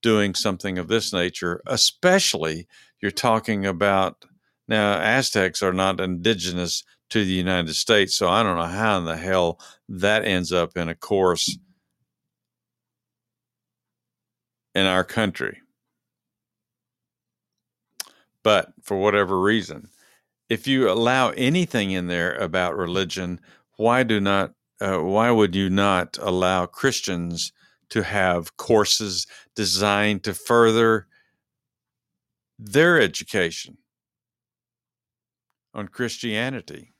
doing 0.00 0.34
something 0.34 0.78
of 0.78 0.86
this 0.86 1.12
nature, 1.12 1.60
especially 1.66 2.68
you're 3.00 3.10
talking 3.10 3.66
about 3.66 4.24
now, 4.68 5.00
Aztecs 5.00 5.62
are 5.62 5.72
not 5.72 5.98
indigenous 5.98 6.84
to 7.08 7.24
the 7.24 7.32
United 7.32 7.74
States, 7.74 8.14
so 8.14 8.28
I 8.28 8.42
don't 8.42 8.58
know 8.58 8.64
how 8.64 8.98
in 8.98 9.06
the 9.06 9.16
hell 9.16 9.58
that 9.88 10.24
ends 10.26 10.52
up 10.52 10.76
in 10.76 10.88
a 10.88 10.94
course 10.94 11.56
in 14.74 14.84
our 14.84 15.04
country. 15.04 15.62
But 18.42 18.74
for 18.82 18.98
whatever 18.98 19.40
reason, 19.40 19.88
if 20.48 20.66
you 20.66 20.90
allow 20.90 21.30
anything 21.30 21.90
in 21.90 22.06
there 22.06 22.34
about 22.36 22.76
religion, 22.76 23.40
why 23.76 24.02
do 24.02 24.20
not 24.20 24.52
uh, 24.80 24.98
why 24.98 25.30
would 25.30 25.54
you 25.56 25.68
not 25.68 26.16
allow 26.20 26.64
Christians 26.64 27.52
to 27.90 28.02
have 28.02 28.56
courses 28.56 29.26
designed 29.56 30.22
to 30.22 30.34
further 30.34 31.08
their 32.58 33.00
education 33.00 33.78
on 35.74 35.88
Christianity, 35.88 36.94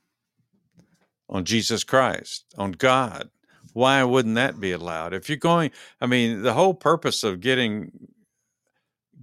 on 1.29 1.45
Jesus 1.45 1.83
Christ, 1.85 2.45
on 2.57 2.73
God? 2.73 3.29
Why 3.71 4.03
wouldn't 4.03 4.35
that 4.35 4.59
be 4.59 4.73
allowed? 4.73 5.13
If 5.13 5.29
you're 5.29 5.37
going, 5.37 5.71
I 6.01 6.05
mean, 6.05 6.41
the 6.41 6.53
whole 6.53 6.73
purpose 6.73 7.23
of 7.23 7.39
getting 7.39 7.91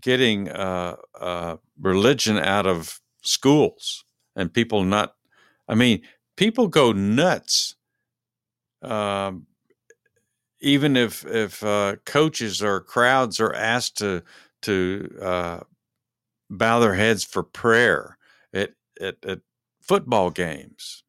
getting 0.01 0.49
uh, 0.51 0.97
uh, 1.21 1.57
religion 1.81 2.39
out 2.39 2.67
of 2.67 3.01
schools 3.23 4.06
and 4.37 4.53
people 4.53 4.85
not 4.85 5.15
i 5.69 5.75
mean 5.75 6.03
people 6.37 6.69
go 6.69 6.93
nuts 6.93 7.75
um, 8.83 9.47
even 10.61 10.97
if 10.97 11.25
if 11.27 11.63
uh, 11.65 11.97
coaches 12.05 12.63
or 12.63 12.81
crowds 12.81 13.41
are 13.41 13.55
asked 13.55 13.99
to 13.99 14.23
to 14.63 15.19
uh, 15.23 15.61
bow 16.51 16.79
their 16.81 16.95
heads 16.95 17.25
for 17.25 17.43
prayer 17.43 18.19
at, 18.53 18.71
at, 19.01 19.17
at 19.25 19.41
football 19.81 20.31
games 20.31 21.03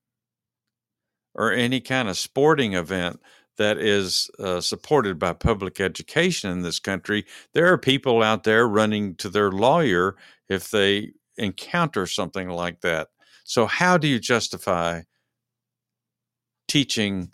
or 1.35 1.51
any 1.51 1.79
kind 1.79 2.09
of 2.09 2.17
sporting 2.17 2.73
event 2.73 3.19
that 3.57 3.77
is 3.77 4.29
uh, 4.39 4.61
supported 4.61 5.17
by 5.17 5.33
public 5.33 5.79
education 5.79 6.51
in 6.51 6.61
this 6.61 6.79
country, 6.79 7.25
there 7.53 7.71
are 7.71 7.77
people 7.77 8.21
out 8.21 8.43
there 8.43 8.67
running 8.67 9.15
to 9.15 9.29
their 9.29 9.51
lawyer 9.51 10.15
if 10.49 10.69
they 10.69 11.11
encounter 11.37 12.05
something 12.05 12.49
like 12.49 12.81
that. 12.81 13.09
So, 13.47 13.65
how 13.65 13.97
do 13.97 14.09
you 14.09 14.19
justify 14.19 15.03
teaching 16.67 17.31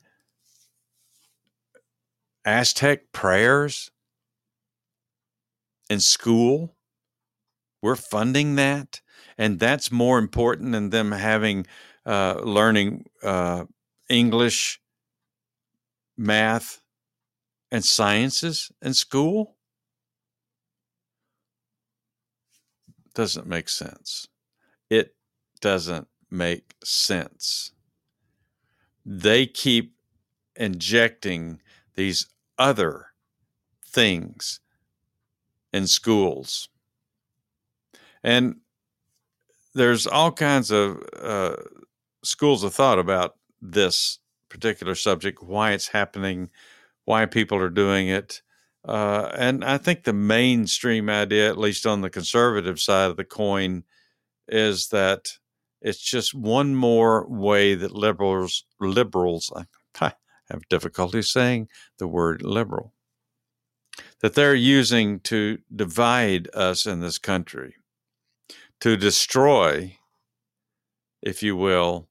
Aztec 2.46 3.12
prayers 3.12 3.90
in 5.90 6.00
school? 6.00 6.76
We're 7.82 7.96
funding 7.96 8.56
that, 8.56 9.02
and 9.40 9.60
that's 9.60 9.92
more 9.92 10.20
important 10.20 10.72
than 10.72 10.92
them 10.92 11.12
having 11.12 11.66
uh, 12.06 12.36
learning 12.44 13.06
uh, 13.24 13.66
English 14.08 14.80
math, 16.16 16.80
and 17.72 17.84
sciences 17.84 18.72
in 18.84 18.94
school? 18.94 19.58
Doesn't 23.16 23.48
make 23.48 23.68
sense. 23.68 24.28
It 24.90 25.16
doesn't 25.64 26.10
make 26.30 26.76
sense. 26.84 27.72
They 29.06 29.46
keep 29.46 29.96
injecting 30.58 31.62
these 31.96 32.28
other 32.58 33.08
things 33.88 34.60
in 35.72 35.88
schools. 35.88 36.68
And 38.22 38.58
there's 39.74 40.06
all 40.06 40.34
kinds 40.34 40.70
of 40.70 41.02
uh, 41.18 41.56
schools 42.26 42.66
of 42.66 42.74
thought 42.74 43.00
about 43.00 43.38
this 43.62 44.20
particular 44.50 44.96
subject, 44.96 45.42
why 45.42 45.72
it's 45.72 45.88
happening, 45.88 46.50
why 47.06 47.26
people 47.26 47.58
are 47.58 47.70
doing 47.70 48.10
it. 48.10 48.42
Uh, 48.84 49.32
and 49.38 49.64
I 49.64 49.78
think 49.78 50.04
the 50.04 50.12
mainstream 50.12 51.10
idea, 51.10 51.48
at 51.48 51.58
least 51.58 51.86
on 51.86 52.02
the 52.02 52.10
conservative 52.10 52.82
side 52.82 53.10
of 53.10 53.16
the 53.16 53.24
coin, 53.24 53.86
is 54.50 54.90
that 54.90 55.38
it's 55.84 56.00
just 56.00 56.34
one 56.34 56.76
more 56.76 57.28
way 57.28 57.76
that 57.76 57.92
liberals 57.92 58.66
liberals 58.80 59.52
I 60.02 60.14
have 60.50 60.68
difficulty 60.70 61.22
saying 61.22 61.68
the 62.00 62.08
word 62.08 62.42
liberal 62.42 62.94
that 64.22 64.34
they're 64.34 64.56
using 64.56 65.20
to 65.20 65.60
divide 65.76 66.50
us 66.56 66.88
in 66.88 67.02
this 67.02 67.20
country, 67.20 67.76
to 68.80 68.98
destroy, 68.98 69.98
if 71.22 71.44
you 71.44 71.56
will, 71.56 72.08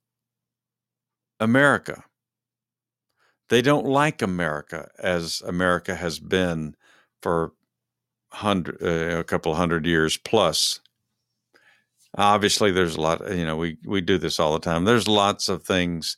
America 1.40 2.04
they 3.52 3.60
don't 3.60 3.84
like 3.84 4.22
America 4.22 4.88
as 4.98 5.42
America 5.42 5.94
has 5.94 6.18
been 6.18 6.74
for 7.20 7.52
hundred, 8.32 8.82
uh, 8.82 9.18
a 9.18 9.24
couple 9.24 9.54
hundred 9.54 9.84
years 9.84 10.16
plus. 10.16 10.80
Obviously, 12.16 12.70
there's 12.70 12.96
a 12.96 13.00
lot. 13.00 13.20
You 13.34 13.44
know, 13.44 13.56
we 13.56 13.78
we 13.84 14.00
do 14.00 14.18
this 14.18 14.38
all 14.38 14.52
the 14.52 14.60
time. 14.60 14.84
There's 14.84 15.08
lots 15.08 15.48
of 15.48 15.62
things 15.64 16.16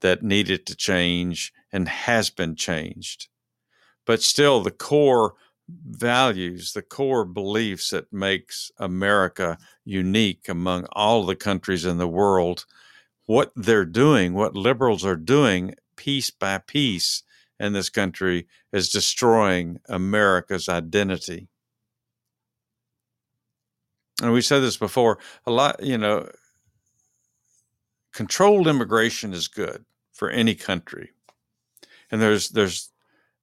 that 0.00 0.22
needed 0.22 0.66
to 0.66 0.76
change 0.76 1.52
and 1.72 1.88
has 1.88 2.30
been 2.30 2.54
changed, 2.56 3.28
but 4.06 4.22
still, 4.22 4.62
the 4.62 4.70
core 4.70 5.34
values, 5.68 6.72
the 6.72 6.82
core 6.82 7.24
beliefs 7.24 7.90
that 7.90 8.12
makes 8.12 8.70
America 8.78 9.58
unique 9.84 10.48
among 10.48 10.86
all 10.92 11.24
the 11.24 11.36
countries 11.36 11.84
in 11.84 11.98
the 11.98 12.08
world, 12.08 12.66
what 13.26 13.52
they're 13.56 13.84
doing, 13.84 14.34
what 14.34 14.54
liberals 14.56 15.04
are 15.04 15.16
doing 15.16 15.74
piece 15.96 16.30
by 16.30 16.58
piece 16.58 17.22
in 17.58 17.72
this 17.72 17.88
country 17.88 18.46
is 18.72 18.90
destroying 18.90 19.80
America's 19.88 20.68
identity. 20.68 21.48
And 24.22 24.32
we 24.32 24.40
said 24.40 24.60
this 24.60 24.76
before 24.76 25.18
a 25.46 25.50
lot, 25.50 25.82
you 25.82 25.98
know, 25.98 26.30
controlled 28.12 28.68
immigration 28.68 29.32
is 29.34 29.48
good 29.48 29.84
for 30.12 30.30
any 30.30 30.54
country. 30.54 31.10
And 32.10 32.22
there's, 32.22 32.50
there's, 32.50 32.92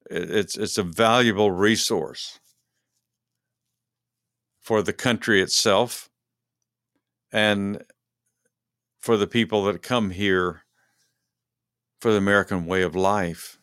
it's, 0.10 0.56
it's 0.56 0.78
a 0.78 0.84
valuable 0.84 1.52
resource 1.52 2.39
for 4.62 4.82
the 4.82 4.94
country 4.94 5.42
itself 5.42 6.10
and 7.32 7.84
for 9.02 9.18
the 9.18 9.28
people 9.28 9.65
that 9.65 9.82
come 9.82 10.12
here 10.12 10.62
for 12.00 12.12
the 12.12 12.18
American 12.18 12.65
way 12.65 12.84
of 12.84 12.96
life 12.96 13.60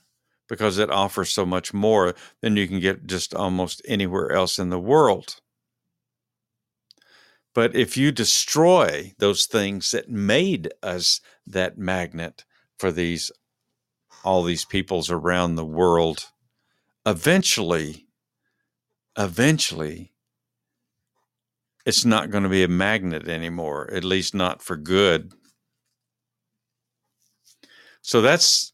because 0.49 0.77
it 0.77 0.91
offers 0.91 1.31
so 1.31 1.47
much 1.47 1.73
more 1.73 2.15
than 2.43 2.57
you 2.57 2.69
can 2.69 2.79
get 2.79 3.07
just 3.07 3.35
almost 3.35 3.81
anywhere 3.89 4.33
else 4.33 4.59
in 4.59 4.69
the 4.69 4.79
world. 4.79 5.41
But 7.57 7.75
if 7.75 7.97
you 7.97 8.13
destroy 8.13 9.15
those 9.17 9.47
things 9.47 9.91
that 9.93 10.11
made 10.11 10.69
us 10.83 11.23
that 11.47 11.79
magnet 11.79 12.45
for 12.79 12.93
these 12.93 13.33
all 14.23 14.43
these 14.43 14.67
peoples 14.67 15.11
around 15.11 15.55
the 15.55 15.65
world, 15.65 16.27
eventually, 17.07 18.09
eventually, 19.17 20.13
it's 21.87 22.05
not 22.05 22.31
going 22.31 22.43
to 22.43 22.51
be 22.51 22.63
a 22.63 22.69
magnet 22.69 23.27
anymore, 23.27 23.91
at 23.91 24.05
least 24.05 24.35
not 24.35 24.61
for 24.61 24.77
good. 24.77 25.33
So 28.03 28.21
that's 28.21 28.71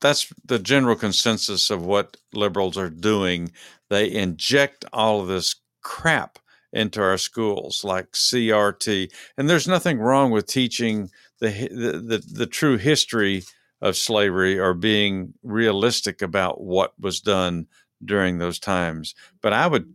that's 0.00 0.32
the 0.46 0.58
general 0.58 0.96
consensus 0.96 1.68
of 1.68 1.84
what 1.84 2.16
liberals 2.32 2.78
are 2.78 2.88
doing. 2.88 3.52
They 3.90 4.10
inject 4.10 4.86
all 4.94 5.20
of 5.20 5.28
this 5.28 5.56
crap 5.82 6.38
into 6.72 7.00
our 7.00 7.18
schools, 7.18 7.84
like 7.84 8.12
CRT, 8.12 9.12
and 9.36 9.48
there's 9.48 9.68
nothing 9.68 9.98
wrong 9.98 10.30
with 10.30 10.46
teaching 10.46 11.10
the 11.40 11.48
the, 11.70 11.98
the, 11.98 12.24
the 12.32 12.46
true 12.46 12.76
history 12.76 13.44
of 13.80 13.96
slavery 13.96 14.58
or 14.58 14.74
being 14.74 15.34
realistic 15.42 16.22
about 16.22 16.60
what 16.60 16.92
was 16.98 17.20
done 17.20 17.66
during 18.04 18.38
those 18.38 18.58
times. 18.58 19.14
But 19.42 19.52
I 19.52 19.66
would, 19.66 19.92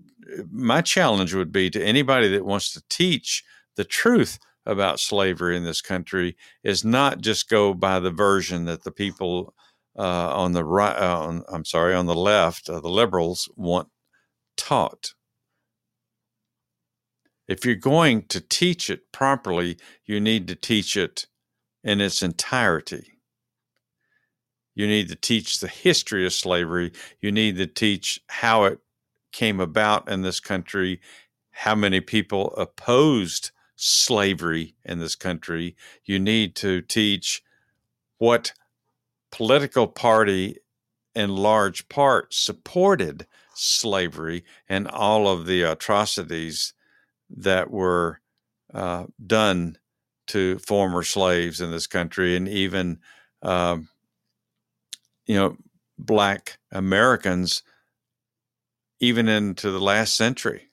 my 0.51 0.81
challenge 0.81 1.33
would 1.33 1.51
be 1.51 1.69
to 1.71 1.83
anybody 1.83 2.27
that 2.29 2.45
wants 2.45 2.73
to 2.73 2.83
teach 2.89 3.43
the 3.75 3.83
truth 3.83 4.39
about 4.65 4.99
slavery 4.99 5.57
in 5.57 5.63
this 5.63 5.81
country 5.81 6.37
is 6.63 6.85
not 6.85 7.21
just 7.21 7.49
go 7.49 7.73
by 7.73 7.99
the 7.99 8.11
version 8.11 8.65
that 8.65 8.83
the 8.83 8.91
people 8.91 9.53
uh, 9.97 10.33
on 10.35 10.51
the 10.53 10.63
right, 10.63 10.95
uh, 10.95 11.19
on, 11.19 11.43
I'm 11.51 11.65
sorry, 11.65 11.95
on 11.95 12.05
the 12.05 12.15
left, 12.15 12.69
uh, 12.69 12.79
the 12.79 12.89
liberals 12.89 13.49
want 13.55 13.89
taught. 14.55 15.13
If 17.51 17.65
you're 17.65 17.75
going 17.75 18.21
to 18.27 18.39
teach 18.39 18.89
it 18.89 19.11
properly, 19.11 19.77
you 20.05 20.21
need 20.21 20.47
to 20.47 20.55
teach 20.55 20.95
it 20.95 21.27
in 21.83 21.99
its 21.99 22.23
entirety. 22.23 23.19
You 24.73 24.87
need 24.87 25.09
to 25.09 25.17
teach 25.17 25.59
the 25.59 25.67
history 25.67 26.25
of 26.25 26.31
slavery. 26.31 26.93
You 27.19 27.29
need 27.29 27.57
to 27.57 27.67
teach 27.67 28.21
how 28.29 28.63
it 28.63 28.79
came 29.33 29.59
about 29.59 30.09
in 30.09 30.21
this 30.21 30.39
country, 30.39 31.01
how 31.51 31.75
many 31.75 31.99
people 31.99 32.53
opposed 32.55 33.51
slavery 33.75 34.75
in 34.85 34.99
this 34.99 35.15
country. 35.15 35.75
You 36.05 36.19
need 36.19 36.55
to 36.55 36.79
teach 36.79 37.43
what 38.17 38.53
political 39.29 39.87
party 39.87 40.55
in 41.13 41.35
large 41.35 41.89
part 41.89 42.33
supported 42.33 43.27
slavery 43.53 44.45
and 44.69 44.87
all 44.87 45.27
of 45.27 45.47
the 45.47 45.63
atrocities 45.63 46.73
that 47.37 47.71
were 47.71 48.19
uh, 48.73 49.05
done 49.25 49.77
to 50.27 50.59
former 50.59 51.03
slaves 51.03 51.61
in 51.61 51.71
this 51.71 51.87
country 51.87 52.35
and 52.35 52.47
even 52.47 52.99
um, 53.41 53.89
you 55.25 55.35
know 55.35 55.57
black 55.97 56.57
americans 56.71 57.63
even 58.99 59.27
into 59.27 59.69
the 59.69 59.79
last 59.79 60.15
century 60.15 60.71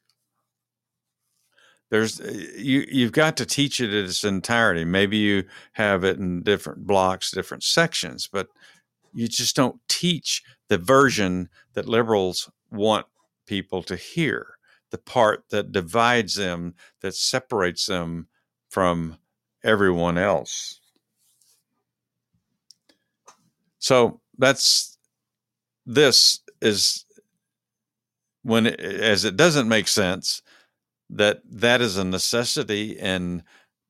there's 1.91 2.21
uh, 2.21 2.31
you 2.57 2.87
you've 2.91 3.13
got 3.13 3.37
to 3.39 3.47
teach 3.47 3.81
it 3.81 3.95
in 3.95 4.05
its 4.05 4.25
entirety. 4.25 4.85
Maybe 4.85 5.17
you 5.17 5.45
have 5.73 6.05
it 6.05 6.19
in 6.19 6.43
different 6.43 6.87
blocks, 6.87 7.31
different 7.31 7.63
sections, 7.63 8.29
but 8.31 8.49
you 9.15 9.27
just 9.29 9.57
don't 9.57 9.81
teach 9.89 10.43
the 10.69 10.79
version 10.79 11.49
that 11.75 11.89
liberals 11.89 12.51
want 12.71 13.07
people 13.47 13.83
to 13.85 13.97
hear, 13.97 14.58
the 14.91 14.99
part 14.99 15.45
that 15.51 15.73
divides 15.73 16.35
them, 16.35 16.75
that 17.01 17.15
separates 17.15 17.87
them 17.87 18.29
from 18.71 19.19
everyone 19.63 20.19
else. 20.19 20.81
So 23.79 24.21
that's 24.39 24.99
this 25.87 26.41
is 26.61 27.05
when 28.43 28.67
it, 28.67 28.81
as 28.81 29.25
it 29.25 29.37
doesn't 29.37 29.69
make 29.69 29.89
sense 29.89 30.43
that 31.11 31.41
that 31.51 31.81
is 31.81 31.97
a 31.97 32.05
necessity 32.05 32.93
in 32.93 33.43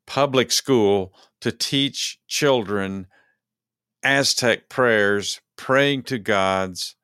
public 0.06 0.52
school 0.52 1.12
to 1.40 1.52
teach 1.52 2.18
children 2.26 3.06
Aztec 4.02 4.68
prayers 4.68 5.40
praying 5.56 6.04
to 6.04 6.18
gods 6.18 6.94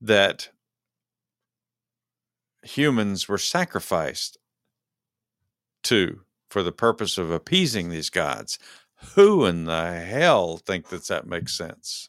that 0.00 0.50
humans 2.64 3.28
were 3.28 3.38
sacrificed 3.38 4.38
to 5.84 6.20
for 6.48 6.62
the 6.62 6.72
purpose 6.72 7.18
of 7.18 7.30
appeasing 7.30 7.88
these 7.90 8.10
gods. 8.10 8.58
Who 9.14 9.44
in 9.44 9.64
the 9.64 10.00
hell 10.00 10.56
think 10.56 10.88
that 10.88 11.06
that 11.08 11.26
makes 11.26 11.56
sense? 11.56 12.08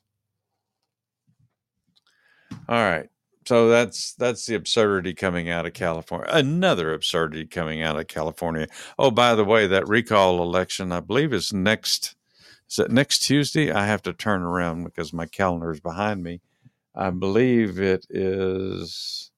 All 2.70 2.82
right. 2.82 3.10
So 3.48 3.70
that's 3.70 4.14
that's 4.16 4.46
the 4.48 4.56
absurdity 4.56 5.14
coming 5.14 5.50
out 5.50 5.68
of 5.68 5.74
California. 5.74 6.28
Another 6.30 6.94
absurdity 6.94 7.46
coming 7.46 7.82
out 7.82 8.00
of 8.00 8.08
California. 8.08 8.68
Oh, 8.98 9.12
by 9.12 9.36
the 9.36 9.46
way, 9.46 9.68
that 9.68 9.88
recall 9.88 10.42
election, 10.42 10.92
I 10.92 11.00
believe, 11.00 11.32
is 11.32 11.54
next. 11.54 12.16
Is 12.70 12.80
it 12.80 12.90
next 12.90 13.20
Tuesday? 13.20 13.72
I 13.72 13.86
have 13.86 14.02
to 14.04 14.14
turn 14.14 14.42
around 14.42 14.86
because 14.86 15.14
my 15.14 15.28
calendar 15.28 15.72
is 15.72 15.80
behind 15.80 16.24
me. 16.24 16.42
I 16.96 17.12
believe 17.12 17.80
it 17.80 18.08
is. 18.10 19.32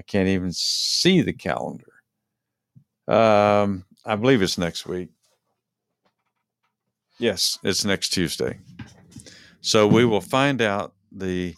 I 0.00 0.02
can't 0.02 0.28
even 0.28 0.50
see 0.50 1.20
the 1.20 1.34
calendar. 1.34 1.92
Um, 3.06 3.84
I 4.06 4.16
believe 4.16 4.40
it's 4.40 4.56
next 4.56 4.86
week. 4.86 5.10
Yes, 7.18 7.58
it's 7.62 7.84
next 7.84 8.08
Tuesday. 8.14 8.60
So 9.60 9.86
we 9.86 10.06
will 10.06 10.22
find 10.22 10.62
out 10.62 10.94
the 11.12 11.54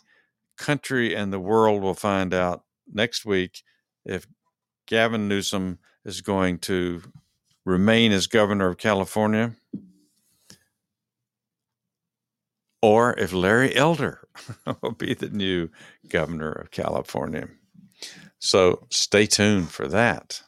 country 0.56 1.14
and 1.14 1.32
the 1.32 1.38
world 1.38 1.82
will 1.82 1.94
find 1.94 2.34
out 2.34 2.64
next 2.92 3.24
week 3.24 3.62
if 4.04 4.26
Gavin 4.88 5.28
Newsom 5.28 5.78
is 6.04 6.20
going 6.20 6.58
to 6.60 7.00
remain 7.64 8.10
as 8.10 8.26
governor 8.26 8.70
of 8.70 8.76
California 8.76 9.54
or 12.82 13.16
if 13.20 13.32
Larry 13.32 13.76
Elder 13.76 14.26
will 14.82 14.90
be 14.90 15.14
the 15.14 15.28
new 15.28 15.68
governor 16.08 16.50
of 16.50 16.72
California. 16.72 17.48
So 18.44 18.88
stay 18.90 19.26
tuned 19.26 19.70
for 19.70 19.86
that. 19.86 20.42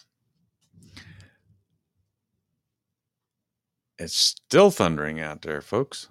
It's 4.00 4.16
still 4.16 4.72
thundering 4.72 5.20
out 5.20 5.42
there, 5.42 5.60
folks. 5.60 6.08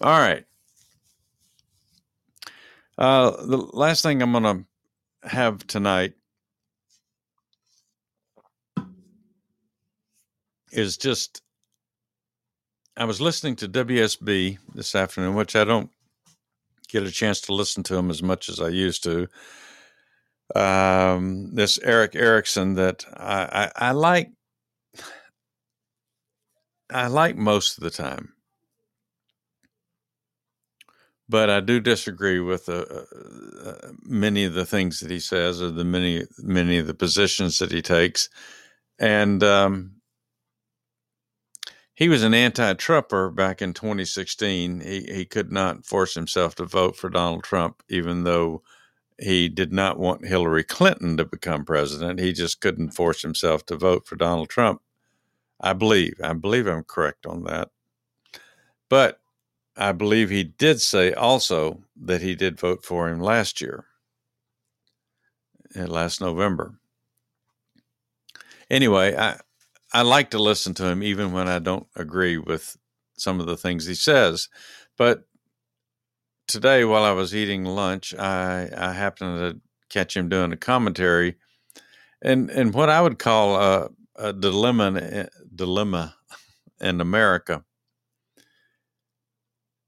All 0.00 0.18
right. 0.18 0.46
Uh, 2.96 3.32
the 3.44 3.58
last 3.58 4.02
thing 4.02 4.22
I'm 4.22 4.32
going 4.32 4.44
to 5.22 5.28
have 5.28 5.66
tonight 5.66 6.14
is 10.72 10.96
just 10.96 11.42
I 12.96 13.04
was 13.04 13.20
listening 13.20 13.56
to 13.56 13.68
WSB 13.68 14.56
this 14.74 14.94
afternoon, 14.94 15.34
which 15.34 15.54
I 15.54 15.64
don't 15.64 15.90
get 16.88 17.02
a 17.02 17.10
chance 17.10 17.42
to 17.42 17.52
listen 17.52 17.82
to 17.82 17.94
them 17.94 18.08
as 18.08 18.22
much 18.22 18.48
as 18.48 18.58
I 18.58 18.68
used 18.68 19.02
to. 19.04 19.28
Um, 20.54 21.54
this 21.54 21.78
Erick 21.80 22.14
Erickson 22.16 22.74
that 22.74 23.04
I, 23.16 23.70
I, 23.76 23.88
I 23.88 23.92
like, 23.92 24.30
I 26.90 27.08
like 27.08 27.36
most 27.36 27.78
of 27.78 27.84
the 27.84 27.90
time 27.90 28.34
but 31.30 31.48
I 31.48 31.60
do 31.60 31.78
disagree 31.78 32.40
with 32.40 32.68
uh, 32.68 32.84
uh, 33.64 33.92
many 34.02 34.44
of 34.44 34.54
the 34.54 34.66
things 34.66 34.98
that 35.00 35.10
he 35.12 35.20
says, 35.20 35.62
or 35.62 35.70
the 35.70 35.84
many 35.84 36.24
many 36.38 36.76
of 36.78 36.88
the 36.88 36.94
positions 36.94 37.58
that 37.60 37.70
he 37.70 37.80
takes, 37.80 38.28
and 38.98 39.42
um, 39.44 39.92
he 41.94 42.08
was 42.08 42.24
an 42.24 42.34
anti-Trumper 42.34 43.30
back 43.30 43.62
in 43.62 43.74
2016. 43.74 44.80
He 44.80 45.02
he 45.02 45.24
could 45.24 45.52
not 45.52 45.86
force 45.86 46.14
himself 46.14 46.56
to 46.56 46.64
vote 46.64 46.96
for 46.96 47.08
Donald 47.08 47.44
Trump, 47.44 47.82
even 47.88 48.24
though 48.24 48.62
he 49.20 49.48
did 49.48 49.72
not 49.72 49.98
want 49.98 50.26
Hillary 50.26 50.64
Clinton 50.64 51.16
to 51.16 51.24
become 51.24 51.64
president. 51.64 52.20
He 52.20 52.32
just 52.32 52.60
couldn't 52.60 52.92
force 52.92 53.22
himself 53.22 53.66
to 53.66 53.76
vote 53.76 54.06
for 54.06 54.16
Donald 54.16 54.48
Trump. 54.48 54.80
I 55.60 55.74
believe. 55.74 56.14
I 56.22 56.32
believe 56.32 56.66
I'm 56.66 56.84
correct 56.84 57.26
on 57.26 57.44
that. 57.44 57.70
But 58.88 59.20
I 59.76 59.92
believe 59.92 60.30
he 60.30 60.44
did 60.44 60.80
say 60.80 61.12
also 61.12 61.82
that 62.02 62.22
he 62.22 62.34
did 62.34 62.58
vote 62.58 62.84
for 62.84 63.08
him 63.08 63.20
last 63.20 63.60
year, 63.60 63.86
uh, 65.76 65.86
last 65.86 66.20
November. 66.20 66.78
Anyway, 68.70 69.16
I 69.16 69.38
I 69.92 70.02
like 70.02 70.30
to 70.30 70.38
listen 70.38 70.74
to 70.74 70.86
him 70.86 71.02
even 71.02 71.32
when 71.32 71.48
I 71.48 71.58
don't 71.58 71.86
agree 71.96 72.38
with 72.38 72.76
some 73.16 73.40
of 73.40 73.46
the 73.46 73.56
things 73.56 73.86
he 73.86 73.94
says. 73.94 74.48
But 74.96 75.24
today, 76.50 76.84
while 76.84 77.04
I 77.04 77.12
was 77.12 77.34
eating 77.34 77.64
lunch, 77.64 78.14
I 78.14 78.68
I 78.76 78.92
happened 78.92 79.38
to 79.38 79.60
catch 79.88 80.16
him 80.16 80.28
doing 80.28 80.52
a 80.52 80.56
commentary, 80.56 81.36
and 82.22 82.50
and 82.50 82.74
what 82.74 82.90
I 82.90 83.00
would 83.00 83.18
call 83.18 83.56
a, 83.56 83.90
a 84.16 84.32
dilemma 84.32 85.28
dilemma 85.54 86.16
in 86.80 87.00
America 87.00 87.64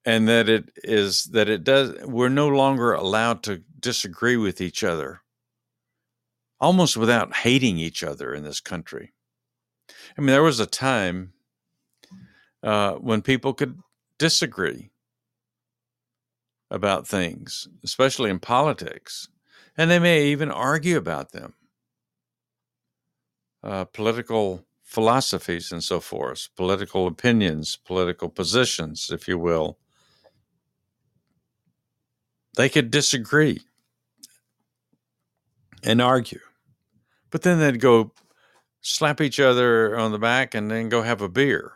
and 0.04 0.28
that 0.28 0.48
it 0.48 0.70
is 0.76 1.24
that 1.26 1.48
it 1.48 1.64
does 1.64 1.94
we're 2.04 2.28
no 2.28 2.48
longer 2.48 2.92
allowed 2.92 3.42
to 3.44 3.62
disagree 3.78 4.36
with 4.36 4.60
each 4.60 4.82
other 4.84 5.20
almost 6.60 6.96
without 6.96 7.34
hating 7.34 7.78
each 7.78 8.04
other 8.04 8.32
in 8.32 8.44
this 8.44 8.60
country. 8.60 9.12
I 10.16 10.20
mean 10.20 10.28
there 10.28 10.42
was 10.42 10.60
a 10.60 10.66
time 10.66 11.32
uh, 12.62 12.92
when 12.94 13.22
people 13.22 13.54
could 13.54 13.78
disagree 14.18 14.91
about 16.72 17.06
things 17.06 17.68
especially 17.84 18.30
in 18.30 18.38
politics 18.38 19.28
and 19.76 19.90
they 19.90 19.98
may 19.98 20.26
even 20.26 20.50
argue 20.50 20.96
about 20.96 21.32
them 21.32 21.54
uh, 23.62 23.84
political 23.84 24.64
philosophies 24.82 25.70
and 25.70 25.84
so 25.84 26.00
forth 26.00 26.48
political 26.56 27.06
opinions 27.06 27.76
political 27.76 28.28
positions 28.28 29.10
if 29.12 29.28
you 29.28 29.38
will 29.38 29.78
they 32.56 32.68
could 32.68 32.90
disagree 32.90 33.60
and 35.82 36.00
argue, 36.00 36.40
but 37.30 37.42
then 37.42 37.58
they'd 37.58 37.80
go 37.80 38.12
slap 38.80 39.20
each 39.20 39.40
other 39.40 39.96
on 39.96 40.12
the 40.12 40.18
back 40.18 40.54
and 40.54 40.70
then 40.70 40.88
go 40.88 41.02
have 41.02 41.22
a 41.22 41.28
beer. 41.28 41.72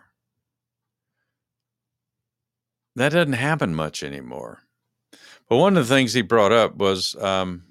That 2.94 3.12
doesn't 3.12 3.34
happen 3.34 3.74
much 3.74 4.02
anymore. 4.02 4.62
But 5.48 5.58
one 5.58 5.76
of 5.76 5.86
the 5.86 5.94
things 5.94 6.12
he 6.12 6.22
brought 6.22 6.52
up 6.52 6.76
was 6.76 7.14
um, 7.16 7.64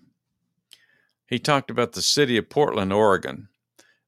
he 1.28 1.40
talked 1.40 1.70
about 1.70 1.94
the 1.94 2.02
city 2.02 2.38
of 2.38 2.50
Portland, 2.50 2.94
Oregon, 2.94 3.50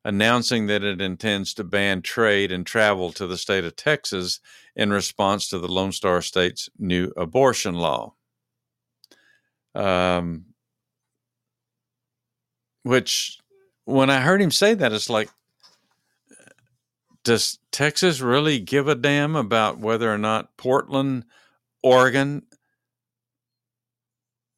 announcing 0.05 0.67
that 0.67 0.83
it 0.83 1.01
intends 1.01 1.53
to 1.55 1.63
ban 1.63 2.01
trade 2.01 2.51
and 2.51 2.65
travel 2.65 3.11
to 3.13 3.27
the 3.27 3.37
state 3.37 3.65
of 3.65 3.75
Texas 3.75 4.39
in 4.75 4.91
response 4.91 5.49
to 5.49 5.59
the 5.59 5.67
Lone 5.67 5.91
Star 5.91 6.21
State's 6.21 6.69
new 6.79 7.11
abortion 7.17 7.75
law. 7.75 8.13
Um, 9.75 10.45
which, 12.83 13.39
when 13.83 14.09
I 14.09 14.21
heard 14.21 14.41
him 14.41 14.51
say 14.51 14.73
that, 14.75 14.93
it's 14.93 15.09
like, 15.09 15.29
does 17.23 17.59
Texas 17.71 18.21
really 18.21 18.59
give 18.59 18.87
a 18.87 18.95
damn 18.95 19.35
about 19.35 19.77
whether 19.77 20.11
or 20.11 20.17
not 20.17 20.55
Portland, 20.55 21.25
Oregon 21.83 22.43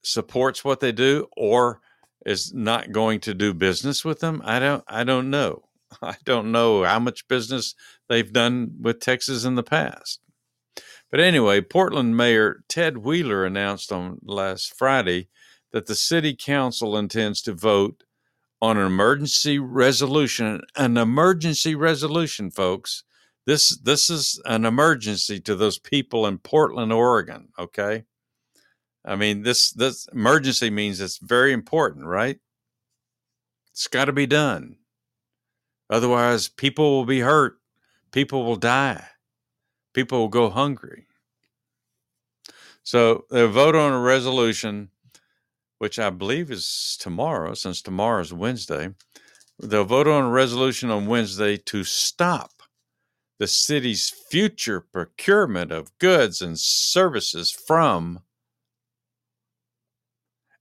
supports 0.04 0.64
what 0.64 0.80
they 0.80 0.92
do 0.92 1.28
or 1.36 1.82
is 2.26 2.54
not 2.54 2.92
going 2.92 3.20
to 3.22 3.34
do 3.34 3.54
business 3.54 4.04
with 4.04 4.20
them? 4.20 4.42
I 4.44 4.60
don't 4.60 4.84
I 4.88 5.04
don't 5.04 5.30
know. 5.30 5.64
I 6.02 6.16
don't 6.24 6.52
know 6.52 6.84
how 6.84 7.00
much 7.00 7.28
business 7.28 7.76
they've 8.08 8.32
done 8.32 8.76
with 8.82 9.00
Texas 9.00 9.46
in 9.46 9.56
the 9.56 9.64
past. 9.64 10.20
But 11.12 11.20
anyway, 11.20 11.62
Portland 11.62 12.16
Mayor 12.16 12.64
Ted 12.68 12.98
Wheeler 12.98 13.46
announced 13.46 13.92
on 13.92 14.20
last 14.24 14.78
Friday 14.78 15.30
that 15.72 15.88
the 15.88 15.96
city 15.96 16.36
council 16.36 16.98
intends 16.98 17.42
to 17.44 17.54
vote 17.54 18.04
on 18.62 18.78
an 18.78 18.86
emergency 18.86 19.58
resolution. 19.60 20.62
An 20.76 20.98
emergency 20.98 21.76
resolution, 21.76 22.52
folks. 22.52 23.04
This 23.46 23.76
this 23.78 24.10
is 24.10 24.40
an 24.46 24.66
emergency 24.66 25.40
to 25.42 25.56
those 25.56 25.80
people 25.80 26.28
in 26.28 26.38
Portland, 26.38 26.94
Oregon. 26.94 27.50
Okay, 27.58 28.04
I 29.06 29.16
mean 29.16 29.44
this 29.44 29.72
this 29.72 30.08
emergency 30.14 30.70
means 30.70 31.00
it's 31.00 31.18
very 31.18 31.54
important, 31.54 32.06
right? 32.06 32.40
It's 33.72 33.88
got 33.88 34.06
to 34.06 34.14
be 34.14 34.28
done. 34.28 34.78
Otherwise, 35.90 36.50
people 36.50 36.92
will 36.92 37.06
be 37.06 37.22
hurt. 37.22 37.58
People 38.12 38.44
will 38.44 38.56
die 38.56 39.08
people 39.94 40.20
will 40.20 40.30
go 40.30 40.50
hungry. 40.50 41.08
So 42.84 43.26
they'll 43.30 43.50
vote 43.50 43.76
on 43.76 43.92
a 43.92 44.00
resolution, 44.00 44.90
which 45.78 46.00
I 46.00 46.10
believe 46.10 46.52
is 46.52 46.98
tomorrow, 47.00 47.54
since 47.54 47.82
tomorrow 47.82 48.22
is 48.22 48.34
Wednesday. 48.34 48.94
They'll 49.62 49.86
vote 49.86 50.08
on 50.08 50.26
a 50.26 50.30
resolution 50.30 50.90
on 50.90 51.06
Wednesday 51.06 51.58
to 51.58 51.84
stop 51.84 52.52
the 53.40 53.48
city's 53.48 54.10
future 54.10 54.82
procurement 54.82 55.72
of 55.72 55.98
goods 56.00 56.42
and 56.42 56.58
services 56.60 57.52
from 57.52 58.22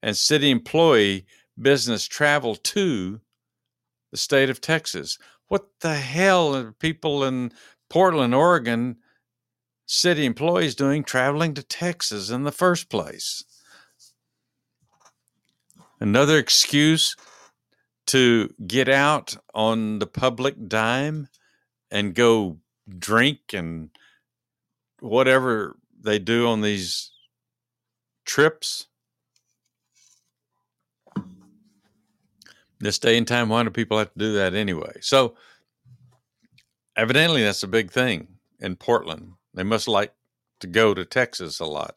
and 0.02 0.16
city 0.16 0.50
employee 0.50 1.26
business 1.60 2.06
travel 2.06 2.54
to 2.54 3.20
the 4.10 4.16
state 4.16 4.50
of 4.50 4.60
Texas. 4.60 5.18
What 5.48 5.68
the 5.80 5.94
hell 5.94 6.54
are 6.54 6.72
people 6.72 7.24
in 7.24 7.52
Portland, 7.88 8.34
Oregon, 8.34 8.96
city 9.86 10.24
employees 10.24 10.74
doing 10.74 11.02
traveling 11.02 11.54
to 11.54 11.62
Texas 11.62 12.30
in 12.30 12.44
the 12.44 12.52
first 12.52 12.88
place? 12.88 13.44
Another 16.00 16.38
excuse 16.38 17.16
to 18.06 18.54
get 18.66 18.88
out 18.88 19.36
on 19.54 19.98
the 19.98 20.06
public 20.06 20.68
dime 20.68 21.28
and 21.90 22.14
go 22.14 22.58
drink 22.98 23.52
and 23.52 23.90
whatever 25.00 25.76
they 26.00 26.18
do 26.18 26.46
on 26.46 26.60
these 26.60 27.10
trips. 28.24 28.87
This 32.80 32.98
day 32.98 33.18
and 33.18 33.26
time, 33.26 33.48
why 33.48 33.62
do 33.64 33.70
people 33.70 33.98
have 33.98 34.12
to 34.12 34.18
do 34.18 34.34
that 34.34 34.54
anyway? 34.54 34.92
So, 35.00 35.34
evidently, 36.96 37.42
that's 37.42 37.62
a 37.62 37.68
big 37.68 37.90
thing 37.90 38.28
in 38.60 38.76
Portland. 38.76 39.32
They 39.54 39.64
must 39.64 39.88
like 39.88 40.14
to 40.60 40.66
go 40.66 40.94
to 40.94 41.04
Texas 41.04 41.60
a 41.60 41.66
lot. 41.66 41.94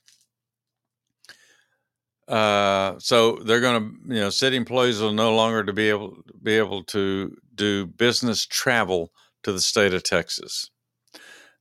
Uh, 2.27 2.95
so 2.97 3.37
they're 3.43 3.59
going 3.59 3.81
to, 3.81 4.15
you 4.15 4.21
know, 4.21 4.29
city 4.29 4.55
employees 4.55 5.01
will 5.01 5.11
no 5.11 5.35
longer 5.35 5.63
to 5.63 5.73
be 5.73 5.89
able 5.89 6.17
be 6.41 6.53
able 6.53 6.83
to 6.85 7.35
do 7.55 7.85
business 7.85 8.45
travel 8.45 9.11
to 9.43 9.51
the 9.51 9.59
state 9.59 9.93
of 9.93 10.03
Texas. 10.03 10.69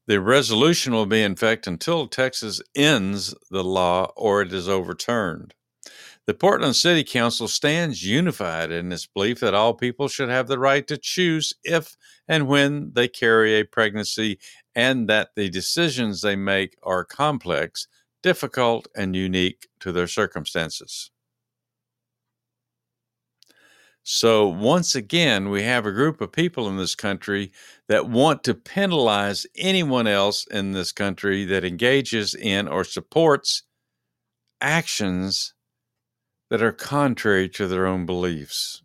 The 0.06 0.20
resolution 0.20 0.92
will 0.92 1.06
be 1.06 1.22
in 1.22 1.32
effect 1.32 1.66
until 1.66 2.06
Texas 2.06 2.60
ends 2.74 3.34
the 3.50 3.64
law 3.64 4.12
or 4.16 4.42
it 4.42 4.52
is 4.52 4.68
overturned. 4.68 5.54
The 6.30 6.34
Portland 6.34 6.76
City 6.76 7.02
Council 7.02 7.48
stands 7.48 8.06
unified 8.06 8.70
in 8.70 8.92
its 8.92 9.04
belief 9.04 9.40
that 9.40 9.52
all 9.52 9.74
people 9.74 10.06
should 10.06 10.28
have 10.28 10.46
the 10.46 10.60
right 10.60 10.86
to 10.86 10.96
choose 10.96 11.52
if 11.64 11.96
and 12.28 12.46
when 12.46 12.92
they 12.92 13.08
carry 13.08 13.54
a 13.54 13.64
pregnancy 13.64 14.38
and 14.72 15.08
that 15.08 15.30
the 15.34 15.50
decisions 15.50 16.20
they 16.22 16.36
make 16.36 16.76
are 16.84 17.04
complex 17.04 17.88
difficult 18.22 18.86
and 18.94 19.16
unique 19.16 19.66
to 19.80 19.90
their 19.90 20.06
circumstances. 20.06 21.10
So, 24.04 24.46
once 24.46 24.94
again, 24.94 25.50
we 25.50 25.64
have 25.64 25.84
a 25.84 25.90
group 25.90 26.20
of 26.20 26.30
people 26.30 26.68
in 26.68 26.76
this 26.76 26.94
country 26.94 27.50
that 27.88 28.08
want 28.08 28.44
to 28.44 28.54
penalize 28.54 29.48
anyone 29.56 30.06
else 30.06 30.46
in 30.46 30.70
this 30.70 30.92
country 30.92 31.44
that 31.46 31.64
engages 31.64 32.36
in 32.36 32.68
or 32.68 32.84
supports 32.84 33.64
actions 34.60 35.54
that 36.50 36.62
are 36.62 36.72
contrary 36.72 37.48
to 37.48 37.66
their 37.66 37.86
own 37.86 38.04
beliefs. 38.04 38.82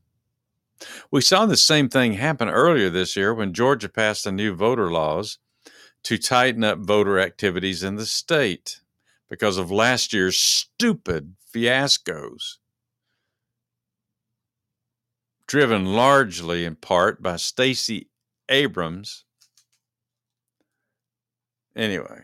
We 1.11 1.21
saw 1.21 1.45
the 1.45 1.57
same 1.57 1.89
thing 1.89 2.13
happen 2.13 2.47
earlier 2.47 2.89
this 2.89 3.15
year 3.15 3.33
when 3.33 3.53
Georgia 3.53 3.89
passed 3.89 4.23
the 4.23 4.31
new 4.31 4.53
voter 4.53 4.91
laws 4.91 5.39
to 6.03 6.17
tighten 6.17 6.63
up 6.63 6.79
voter 6.79 7.19
activities 7.19 7.83
in 7.83 7.95
the 7.95 8.05
state 8.05 8.81
because 9.29 9.57
of 9.57 9.71
last 9.71 10.13
year's 10.13 10.37
stupid 10.37 11.35
fiascos, 11.53 12.57
driven 15.47 15.85
largely 15.85 16.65
in 16.65 16.75
part 16.75 17.23
by 17.23 17.35
Stacey 17.35 18.09
Abrams. 18.49 19.25
Anyway, 21.75 22.21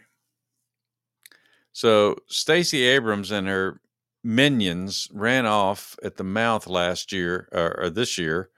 so 1.73 2.17
Stacey 2.27 2.83
Abrams 2.83 3.31
and 3.31 3.47
her 3.47 3.80
minions 4.23 5.07
ran 5.13 5.45
off 5.45 5.97
at 6.03 6.17
the 6.17 6.23
mouth 6.23 6.67
last 6.67 7.11
year 7.11 7.49
or, 7.51 7.85
or 7.85 7.89
this 7.89 8.17
year 8.17 8.49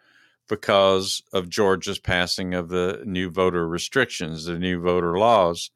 because 0.50 1.24
of 1.32 1.50
Georgia's 1.50 2.00
passing 2.00 2.54
of 2.54 2.70
the 2.70 3.02
new 3.06 3.30
voter 3.30 3.68
restrictions, 3.68 4.46
the 4.46 4.60
new 4.60 4.82
voter 4.82 5.18
laws, 5.18 5.72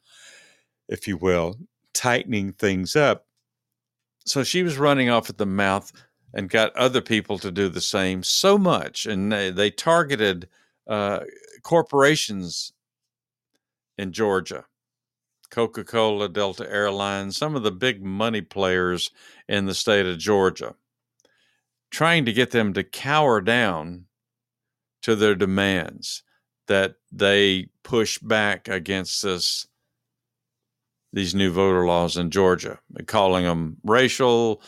if 0.89 1.07
you 1.07 1.17
will 1.17 1.55
tightening 1.93 2.53
things 2.53 2.95
up. 2.95 3.25
So 4.25 4.43
she 4.43 4.61
was 4.61 4.77
running 4.77 5.09
off 5.09 5.29
at 5.29 5.37
the 5.37 5.45
mouth 5.45 5.91
and 6.33 6.49
got 6.49 6.75
other 6.75 7.01
people 7.01 7.39
to 7.39 7.49
do 7.49 7.69
the 7.69 7.81
same 7.81 8.21
so 8.21 8.57
much. 8.57 9.05
And 9.05 9.31
they, 9.31 9.49
they 9.49 9.71
targeted 9.71 10.47
uh, 10.85 11.21
corporations 11.63 12.73
in 13.97 14.11
Georgia 14.11 14.65
Coca 15.49 15.83
Cola, 15.83 16.29
Delta 16.29 16.69
Airlines, 16.69 17.37
some 17.37 17.55
of 17.55 17.63
the 17.63 17.71
big 17.71 18.03
money 18.03 18.41
players 18.41 19.11
in 19.47 19.65
the 19.65 19.73
state 19.73 20.05
of 20.05 20.17
Georgia, 20.17 20.75
trying 21.89 22.25
to 22.25 22.33
get 22.33 22.51
them 22.51 22.73
to 22.73 22.83
cower 22.83 23.41
down 23.41 24.05
to 25.01 25.15
their 25.15 25.35
demands 25.35 26.23
that 26.67 26.95
they 27.11 27.69
push 27.83 28.19
back 28.19 28.67
against 28.67 29.23
this 29.23 29.67
these 31.13 31.33
new 31.33 31.51
voter 31.51 31.85
laws 31.85 32.17
in 32.17 32.29
Georgia, 32.29 32.79
calling 33.05 33.45
them 33.45 33.77
racial, 33.83 34.61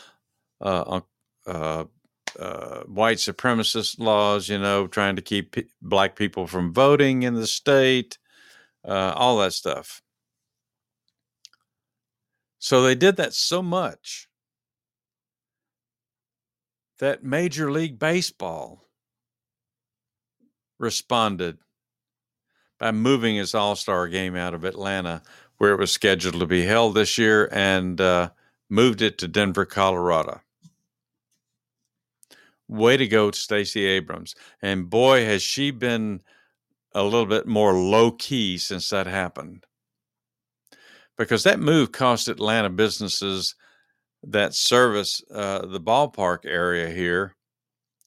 uh, 0.60 1.00
uh, 1.46 1.84
uh, 2.38 2.80
white 2.84 3.18
supremacist 3.18 3.98
laws, 3.98 4.48
you 4.48 4.58
know, 4.58 4.86
trying 4.86 5.16
to 5.16 5.22
keep 5.22 5.52
p- 5.52 5.66
black 5.82 6.16
people 6.16 6.46
from 6.46 6.72
voting 6.72 7.22
in 7.22 7.34
the 7.34 7.46
state, 7.46 8.18
uh, 8.84 9.12
all 9.14 9.38
that 9.38 9.52
stuff. 9.52 10.02
So 12.60 12.82
they 12.82 12.94
did 12.94 13.16
that 13.16 13.34
so 13.34 13.62
much 13.62 14.28
that 17.00 17.24
Major 17.24 17.72
League 17.72 17.98
Baseball 17.98 18.84
responded 20.78 21.58
by 22.78 22.92
moving 22.92 23.36
its 23.36 23.54
All 23.54 23.74
Star 23.74 24.06
game 24.06 24.36
out 24.36 24.54
of 24.54 24.64
Atlanta 24.64 25.22
where 25.58 25.72
it 25.72 25.78
was 25.78 25.90
scheduled 25.90 26.38
to 26.38 26.46
be 26.46 26.64
held 26.64 26.94
this 26.94 27.18
year 27.18 27.48
and 27.50 28.00
uh, 28.00 28.30
moved 28.68 29.02
it 29.02 29.18
to 29.18 29.28
Denver, 29.28 29.64
Colorado. 29.64 30.40
Way 32.68 32.96
to 32.96 33.08
go, 33.08 33.30
Stacey 33.32 33.84
Abrams. 33.84 34.34
And 34.62 34.88
boy, 34.88 35.24
has 35.24 35.42
she 35.42 35.70
been 35.70 36.20
a 36.92 37.02
little 37.02 37.26
bit 37.26 37.46
more 37.46 37.72
low 37.72 38.10
key 38.10 38.58
since 38.58 38.88
that 38.90 39.06
happened. 39.06 39.64
Because 41.18 41.44
that 41.44 41.60
move 41.60 41.92
cost 41.92 42.28
Atlanta 42.28 42.70
businesses 42.70 43.54
that 44.22 44.54
service 44.54 45.22
uh, 45.32 45.66
the 45.66 45.80
ballpark 45.80 46.44
area 46.44 46.90
here, 46.90 47.34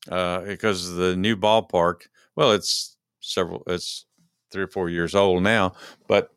uh, 0.09 0.41
because 0.41 0.95
the 0.95 1.15
new 1.15 1.35
ballpark, 1.35 2.07
well, 2.35 2.51
it's 2.51 2.97
several, 3.19 3.63
it's 3.67 4.05
three 4.51 4.63
or 4.63 4.67
four 4.67 4.89
years 4.89 5.15
old 5.15 5.43
now, 5.43 5.73
but 6.07 6.29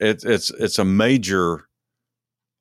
it's 0.00 0.24
it's 0.24 0.50
it's 0.50 0.78
a 0.78 0.84
major 0.84 1.68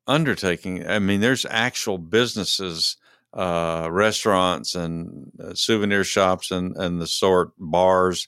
undertaking. 0.07 0.87
I 0.87 0.99
mean, 0.99 1.21
there's 1.21 1.45
actual 1.49 1.97
businesses, 1.97 2.97
uh, 3.33 3.87
restaurants, 3.91 4.75
and 4.75 5.31
uh, 5.43 5.53
souvenir 5.53 6.03
shops, 6.03 6.51
and 6.51 6.75
and 6.77 7.01
the 7.01 7.07
sort 7.07 7.51
bars 7.57 8.27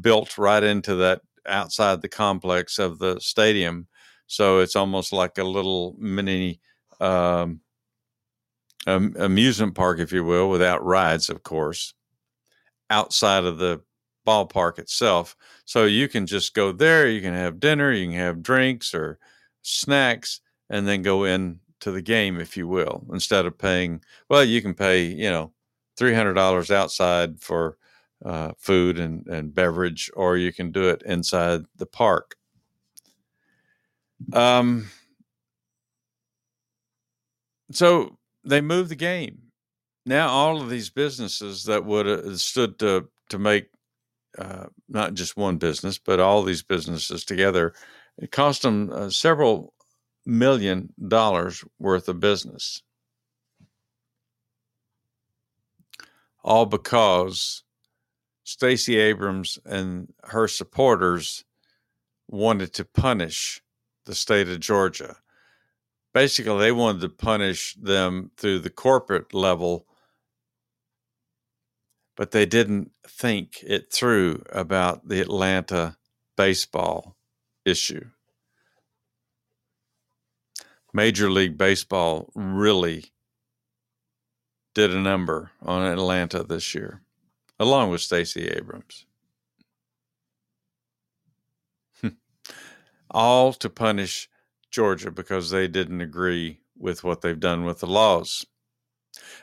built 0.00 0.38
right 0.38 0.62
into 0.62 0.94
that 0.96 1.22
outside 1.48 2.02
the 2.02 2.08
complex 2.08 2.78
of 2.78 2.98
the 2.98 3.18
stadium. 3.20 3.86
So 4.26 4.58
it's 4.58 4.76
almost 4.76 5.12
like 5.12 5.38
a 5.38 5.44
little 5.44 5.94
mini 5.98 6.60
um, 7.00 7.60
amusement 8.86 9.74
park, 9.74 9.98
if 10.00 10.12
you 10.12 10.24
will, 10.24 10.48
without 10.50 10.84
rides, 10.84 11.30
of 11.30 11.42
course, 11.42 11.94
outside 12.90 13.44
of 13.44 13.58
the 13.58 13.80
ballpark 14.26 14.78
itself. 14.78 15.36
So 15.64 15.84
you 15.84 16.08
can 16.08 16.26
just 16.26 16.54
go 16.54 16.72
there, 16.72 17.08
you 17.08 17.20
can 17.20 17.34
have 17.34 17.60
dinner, 17.60 17.92
you 17.92 18.06
can 18.06 18.18
have 18.18 18.42
drinks 18.42 18.94
or 18.94 19.18
snacks, 19.62 20.40
and 20.70 20.86
then 20.86 21.02
go 21.02 21.24
in 21.24 21.60
to 21.80 21.92
the 21.92 22.02
game, 22.02 22.40
if 22.40 22.56
you 22.56 22.66
will, 22.66 23.06
instead 23.12 23.46
of 23.46 23.58
paying. 23.58 24.02
Well, 24.28 24.44
you 24.44 24.62
can 24.62 24.74
pay, 24.74 25.04
you 25.04 25.30
know, 25.30 25.52
three 25.96 26.14
hundred 26.14 26.34
dollars 26.34 26.70
outside 26.70 27.40
for 27.40 27.78
uh, 28.24 28.52
food 28.58 28.98
and, 28.98 29.26
and 29.26 29.54
beverage, 29.54 30.10
or 30.14 30.36
you 30.36 30.52
can 30.52 30.72
do 30.72 30.88
it 30.88 31.02
inside 31.04 31.62
the 31.76 31.86
park. 31.86 32.36
Um, 34.32 34.90
so 37.70 38.18
they 38.44 38.60
moved 38.60 38.90
the 38.90 38.96
game. 38.96 39.38
Now 40.04 40.28
all 40.28 40.62
of 40.62 40.70
these 40.70 40.90
businesses 40.90 41.64
that 41.64 41.84
would 41.84 42.06
have 42.06 42.40
stood 42.40 42.78
to 42.78 43.08
to 43.28 43.38
make 43.38 43.68
uh, 44.38 44.66
not 44.88 45.14
just 45.14 45.36
one 45.36 45.56
business, 45.56 45.98
but 45.98 46.20
all 46.20 46.42
these 46.42 46.62
businesses 46.62 47.24
together. 47.24 47.74
It 48.18 48.30
cost 48.30 48.62
them 48.62 48.90
uh, 48.92 49.10
several 49.10 49.74
million 50.24 50.92
dollars 51.08 51.64
worth 51.78 52.08
of 52.08 52.20
business. 52.20 52.82
All 56.44 56.66
because 56.66 57.64
Stacey 58.56 58.96
Abrams 58.96 59.58
and 59.64 60.12
her 60.24 60.48
supporters 60.48 61.44
wanted 62.28 62.72
to 62.74 62.84
punish 62.84 63.62
the 64.06 64.14
state 64.14 64.48
of 64.48 64.60
Georgia 64.60 65.16
basically 66.14 66.58
they 66.58 66.72
wanted 66.72 67.02
to 67.02 67.08
punish 67.10 67.74
them 67.74 68.30
through 68.38 68.58
the 68.58 68.70
corporate 68.70 69.34
level 69.34 69.86
but 72.16 72.30
they 72.30 72.46
didn't 72.46 72.90
think 73.06 73.62
it 73.62 73.92
through 73.92 74.42
about 74.50 75.06
the 75.08 75.20
Atlanta 75.20 75.96
baseball 76.36 77.14
issue. 77.64 78.06
Major 80.94 81.30
League 81.30 81.58
Baseball 81.58 82.30
really 82.34 83.12
did 84.74 84.94
a 84.94 84.98
number 84.98 85.50
on 85.62 85.82
Atlanta 85.82 86.42
this 86.42 86.74
year, 86.74 87.02
along 87.58 87.90
with 87.90 88.00
Stacey 88.00 88.48
Abrams. 88.48 89.06
All 93.10 93.52
to 93.54 93.70
punish 93.70 94.28
Georgia 94.70 95.10
because 95.10 95.50
they 95.50 95.68
didn't 95.68 96.00
agree 96.00 96.60
with 96.76 97.04
what 97.04 97.20
they've 97.20 97.40
done 97.40 97.64
with 97.64 97.80
the 97.80 97.86
laws. 97.86 98.44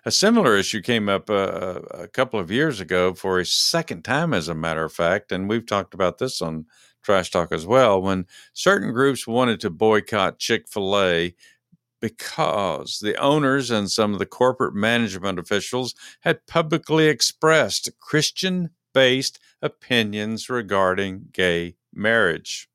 A 0.05 0.11
similar 0.11 0.55
issue 0.55 0.81
came 0.81 1.09
up 1.09 1.29
uh, 1.29 1.79
a 1.91 2.07
couple 2.07 2.39
of 2.39 2.51
years 2.51 2.79
ago 2.79 3.13
for 3.13 3.39
a 3.39 3.45
second 3.45 4.03
time, 4.03 4.33
as 4.33 4.47
a 4.47 4.53
matter 4.53 4.83
of 4.83 4.93
fact, 4.93 5.31
and 5.31 5.49
we've 5.49 5.65
talked 5.65 5.93
about 5.93 6.19
this 6.19 6.41
on 6.41 6.65
Trice 7.01 7.29
Talk 7.29 7.51
as 7.51 7.65
well. 7.65 8.01
When 8.01 8.27
certain 8.53 8.93
groups 8.93 9.25
wanted 9.25 9.59
to 9.61 9.69
boycott 9.69 10.39
Chick 10.39 10.67
fil 10.67 10.99
A 10.99 11.35
because 12.03 12.99
the 12.99 13.15
owners 13.15 13.71
and 13.71 13.89
some 13.89 14.11
of 14.11 14.19
the 14.19 14.25
corporate 14.25 14.75
management 14.75 15.39
officials 15.39 15.95
had 16.19 16.45
publicly 16.47 17.07
expressed 17.07 17.89
Christian 18.01 18.71
based 18.93 19.39
opinions 19.61 20.49
regarding 20.49 21.29
gay 21.31 21.77
marriage. 21.93 22.67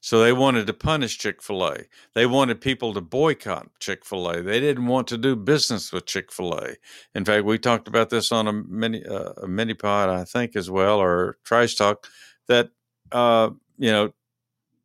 So 0.00 0.20
they 0.20 0.32
wanted 0.32 0.66
to 0.66 0.72
punish 0.72 1.18
Chick 1.18 1.42
fil 1.42 1.62
A. 1.62 1.76
They 2.14 2.24
wanted 2.24 2.62
people 2.62 2.94
to 2.94 3.02
boycott 3.02 3.68
Chick 3.80 4.06
fil 4.06 4.30
A. 4.30 4.40
They 4.40 4.60
didn't 4.60 4.86
want 4.86 5.08
to 5.08 5.18
do 5.18 5.36
business 5.36 5.92
with 5.92 6.06
Chick 6.06 6.32
fil 6.32 6.54
A. 6.54 6.76
In 7.14 7.26
fact, 7.26 7.44
we 7.44 7.58
talked 7.58 7.86
about 7.86 8.08
this 8.08 8.32
on 8.32 8.48
a 8.48 8.52
mini, 8.54 9.04
uh, 9.04 9.34
a 9.42 9.46
mini 9.46 9.74
pod, 9.74 10.08
I 10.08 10.24
think, 10.24 10.56
as 10.56 10.70
well, 10.70 11.00
or 11.00 11.36
Trice 11.44 11.74
Talk, 11.74 12.06
that, 12.48 12.70
uh, 13.12 13.50
you 13.76 13.90
know, 13.92 14.14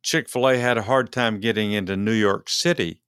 Chick 0.02 0.28
fil 0.28 0.48
A 0.48 0.58
had 0.58 0.78
a 0.78 0.82
hard 0.82 1.12
time 1.12 1.40
getting 1.40 1.72
into 1.72 1.96
New 1.96 2.12
York 2.12 2.48
City. 2.48 3.02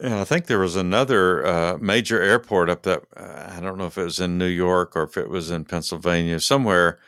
And 0.00 0.14
I 0.14 0.24
think 0.24 0.46
there 0.46 0.58
was 0.58 0.76
another 0.76 1.46
uh, 1.46 1.78
major 1.78 2.22
airport 2.22 2.70
up 2.70 2.82
that 2.84 3.02
uh, 3.14 3.52
I 3.56 3.60
don't 3.60 3.76
know 3.76 3.86
if 3.86 3.98
it 3.98 4.04
was 4.04 4.18
in 4.18 4.38
New 4.38 4.46
York 4.46 4.96
or 4.96 5.02
if 5.02 5.16
it 5.18 5.28
was 5.28 5.50
in 5.50 5.64
Pennsylvania, 5.64 6.40
somewhere 6.40 6.98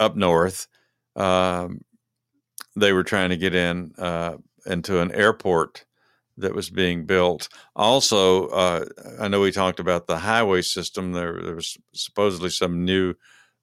up 0.00 0.16
north. 0.16 0.66
Um, 1.14 1.82
they 2.74 2.92
were 2.92 3.04
trying 3.04 3.30
to 3.30 3.36
get 3.36 3.54
in 3.54 3.92
uh, 3.98 4.38
into 4.66 5.00
an 5.00 5.12
airport 5.12 5.84
that 6.36 6.54
was 6.54 6.70
being 6.70 7.04
built. 7.04 7.48
Also, 7.76 8.48
uh, 8.48 8.86
I 9.20 9.28
know 9.28 9.40
we 9.40 9.52
talked 9.52 9.78
about 9.78 10.06
the 10.06 10.18
highway 10.18 10.62
system. 10.62 11.12
There, 11.12 11.40
there 11.40 11.54
was 11.54 11.76
supposedly 11.92 12.50
some 12.50 12.84
new 12.84 13.14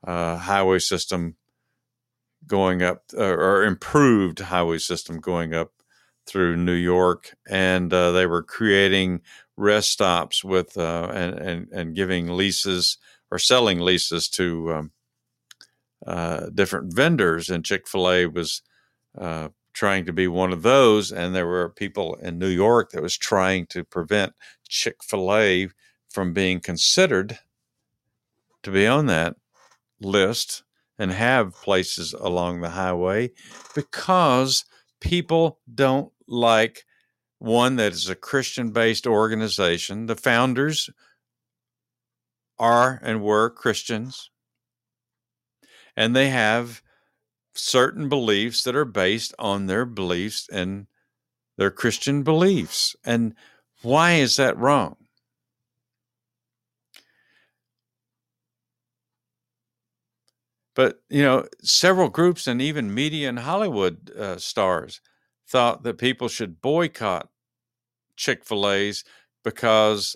uh, 0.07 0.37
highway 0.37 0.79
system 0.79 1.35
going 2.47 2.81
up, 2.81 3.03
or 3.15 3.63
improved 3.63 4.39
highway 4.39 4.77
system 4.77 5.19
going 5.19 5.53
up 5.53 5.73
through 6.25 6.55
New 6.57 6.73
York, 6.73 7.35
and 7.47 7.93
uh, 7.93 8.11
they 8.11 8.25
were 8.25 8.43
creating 8.43 9.21
rest 9.57 9.91
stops 9.91 10.43
with 10.43 10.77
uh, 10.77 11.09
and, 11.13 11.33
and 11.35 11.67
and 11.71 11.95
giving 11.95 12.27
leases 12.29 12.97
or 13.29 13.37
selling 13.37 13.79
leases 13.79 14.29
to 14.29 14.73
um, 14.73 14.91
uh, 16.05 16.47
different 16.53 16.93
vendors, 16.95 17.49
and 17.49 17.65
Chick 17.65 17.87
fil 17.87 18.09
A 18.09 18.25
was 18.27 18.61
uh, 19.17 19.49
trying 19.73 20.05
to 20.05 20.13
be 20.13 20.27
one 20.27 20.53
of 20.53 20.63
those. 20.63 21.11
And 21.11 21.35
there 21.35 21.47
were 21.47 21.69
people 21.69 22.15
in 22.15 22.39
New 22.39 22.47
York 22.47 22.91
that 22.91 23.01
was 23.01 23.17
trying 23.17 23.65
to 23.67 23.83
prevent 23.83 24.33
Chick 24.67 25.03
fil 25.03 25.35
A 25.35 25.69
from 26.09 26.33
being 26.33 26.61
considered 26.61 27.39
to 28.63 28.71
be 28.71 28.87
on 28.87 29.07
that 29.07 29.35
list 30.01 30.63
and 30.99 31.11
have 31.11 31.53
places 31.53 32.13
along 32.13 32.61
the 32.61 32.71
highway 32.71 33.31
because 33.75 34.65
people 34.99 35.59
don't 35.73 36.11
like 36.27 36.85
one 37.39 37.75
that 37.75 37.93
is 37.93 38.09
a 38.09 38.15
Christian 38.15 38.71
based 38.71 39.05
organization. 39.05 40.07
The 40.07 40.15
founders 40.15 40.89
are 42.59 42.99
and 43.03 43.21
were 43.21 43.49
Christians 43.49 44.31
and 45.97 46.15
they 46.15 46.29
have 46.29 46.83
certain 47.55 48.07
beliefs 48.07 48.63
that 48.63 48.75
are 48.75 48.85
based 48.85 49.33
on 49.39 49.65
their 49.65 49.83
beliefs 49.83 50.47
and 50.51 50.85
their 51.57 51.71
Christian 51.71 52.21
beliefs. 52.21 52.95
And 53.03 53.33
why 53.81 54.13
is 54.13 54.35
that 54.35 54.57
wrong? 54.57 54.95
But, 60.77 61.01
you 61.09 61.23
know, 61.23 61.47
several 61.63 62.07
groups 62.07 62.45
and 62.45 62.61
even 62.61 62.93
media 62.93 63.29
and 63.29 63.39
Hollywood 63.39 64.11
uh, 64.11 64.37
stars 64.37 65.01
thought 65.49 65.81
that 65.81 65.97
people 65.97 66.27
should 66.27 66.61
boycott 66.61 67.29
Chick 68.15 68.45
fil 68.45 68.69
A's 68.69 69.03
because 69.43 70.15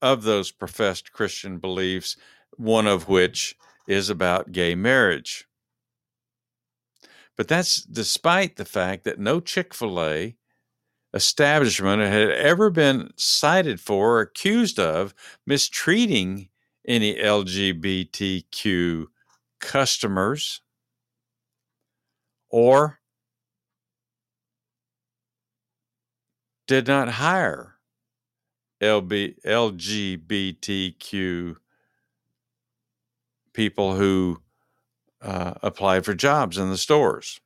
of 0.00 0.22
those 0.22 0.52
professed 0.52 1.12
Christian 1.12 1.58
beliefs, 1.58 2.16
one 2.58 2.86
of 2.86 3.08
which 3.08 3.56
is 3.88 4.08
about 4.08 4.52
gay 4.52 4.76
marriage. 4.76 5.48
But 7.36 7.48
that's 7.48 7.82
despite 7.82 8.54
the 8.54 8.64
fact 8.64 9.02
that 9.02 9.18
no 9.18 9.40
Chick 9.40 9.74
fil 9.74 10.00
A 10.00 10.36
establishment 11.12 12.02
had 12.02 12.30
ever 12.30 12.70
been 12.70 13.10
cited 13.16 13.80
for 13.80 14.18
or 14.18 14.20
accused 14.20 14.78
of 14.78 15.12
mistreating 15.44 16.50
any 16.86 17.16
LGBTQ 17.16 19.06
customers 19.64 20.60
or 22.50 23.00
did 26.66 26.86
not 26.86 27.08
hire 27.08 27.74
LB, 28.80 29.42
LGBTQ 29.44 31.56
people 33.52 33.96
who 33.96 34.40
uh, 35.22 35.54
applied 35.62 36.04
for 36.04 36.14
jobs 36.14 36.58
in 36.58 36.70
the 36.70 36.76
stores. 36.76 37.40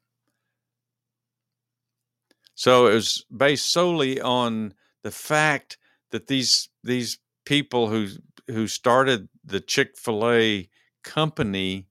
So 2.54 2.88
it 2.88 2.94
was 2.94 3.24
based 3.34 3.70
solely 3.70 4.20
on 4.20 4.74
the 5.04 5.12
fact 5.12 5.78
that 6.10 6.26
these 6.26 6.68
these 6.82 7.18
people 7.44 7.88
who 7.88 8.08
who 8.48 8.66
started 8.66 9.28
the 9.44 9.60
Chick 9.60 9.96
Fil 9.96 10.28
A 10.28 10.68
company 11.04 11.86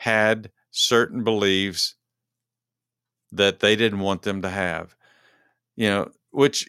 had 0.00 0.50
certain 0.70 1.22
beliefs 1.22 1.94
that 3.32 3.60
they 3.60 3.76
didn't 3.76 4.00
want 4.00 4.22
them 4.22 4.40
to 4.40 4.48
have, 4.48 4.96
you 5.76 5.88
know, 5.88 6.10
which 6.30 6.66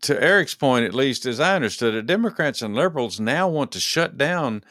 to 0.00 0.22
Erick's 0.22 0.54
point, 0.54 0.86
at 0.86 0.94
least 0.94 1.26
as 1.26 1.40
I 1.40 1.56
understood 1.56 1.94
it, 1.94 2.06
Democrats 2.06 2.62
and 2.62 2.74
liberals 2.74 3.20
now 3.20 3.48
want 3.48 3.70
to 3.72 3.80
shut 3.80 4.16
down 4.16 4.64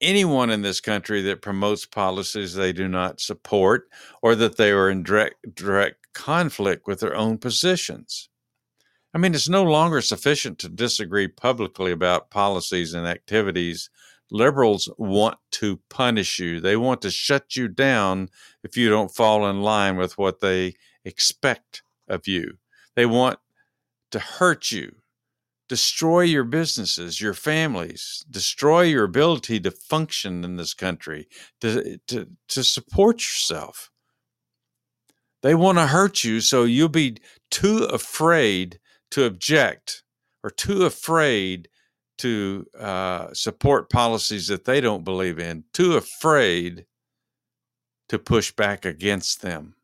anyone 0.00 0.50
in 0.50 0.62
this 0.62 0.80
country 0.80 1.20
that 1.22 1.42
promotes 1.42 1.84
policies 1.84 2.54
they 2.54 2.72
do 2.72 2.86
not 2.86 3.20
support 3.20 3.88
or 4.22 4.36
that 4.36 4.56
they 4.56 4.70
are 4.70 4.88
in 4.88 5.02
direct, 5.02 5.52
direct 5.56 6.06
conflict 6.14 6.86
with 6.86 7.00
their 7.00 7.16
own 7.16 7.38
positions. 7.38 8.28
I 9.14 9.18
mean, 9.18 9.34
it's 9.34 9.48
no 9.48 9.64
longer 9.64 10.00
sufficient 10.00 10.58
to 10.58 10.68
disagree 10.68 11.28
publicly 11.28 11.92
about 11.92 12.30
policies 12.30 12.92
and 12.92 13.06
activities. 13.06 13.88
Liberals 14.30 14.90
want 14.98 15.38
to 15.52 15.80
punish 15.88 16.38
you. 16.38 16.60
They 16.60 16.76
want 16.76 17.00
to 17.02 17.10
shut 17.10 17.56
you 17.56 17.68
down 17.68 18.28
if 18.62 18.76
you 18.76 18.90
don't 18.90 19.14
fall 19.14 19.48
in 19.48 19.62
line 19.62 19.96
with 19.96 20.18
what 20.18 20.40
they 20.40 20.74
expect 21.04 21.82
of 22.06 22.28
you. 22.28 22.58
They 22.96 23.06
want 23.06 23.38
to 24.10 24.18
hurt 24.18 24.70
you, 24.70 24.96
destroy 25.68 26.22
your 26.22 26.44
businesses, 26.44 27.20
your 27.20 27.34
families, 27.34 28.24
destroy 28.30 28.82
your 28.82 29.04
ability 29.04 29.60
to 29.60 29.70
function 29.70 30.44
in 30.44 30.56
this 30.56 30.74
country, 30.74 31.28
to, 31.60 31.98
to, 32.08 32.28
to 32.48 32.64
support 32.64 33.20
yourself. 33.20 33.90
They 35.42 35.54
want 35.54 35.78
to 35.78 35.86
hurt 35.86 36.24
you 36.24 36.40
so 36.40 36.64
you'll 36.64 36.88
be 36.88 37.18
too 37.50 37.84
afraid 37.84 38.80
to 39.10 39.24
object 39.24 40.02
or 40.42 40.50
too 40.50 40.84
afraid 40.84 41.68
to 42.18 42.66
uh, 42.78 43.32
support 43.32 43.90
policies 43.90 44.48
that 44.48 44.64
they 44.64 44.80
don't 44.80 45.04
believe 45.04 45.38
in, 45.38 45.64
too 45.72 45.96
afraid 45.96 46.86
to 48.08 48.18
push 48.18 48.52
back 48.52 48.84
against 48.84 49.42
them 49.42 49.74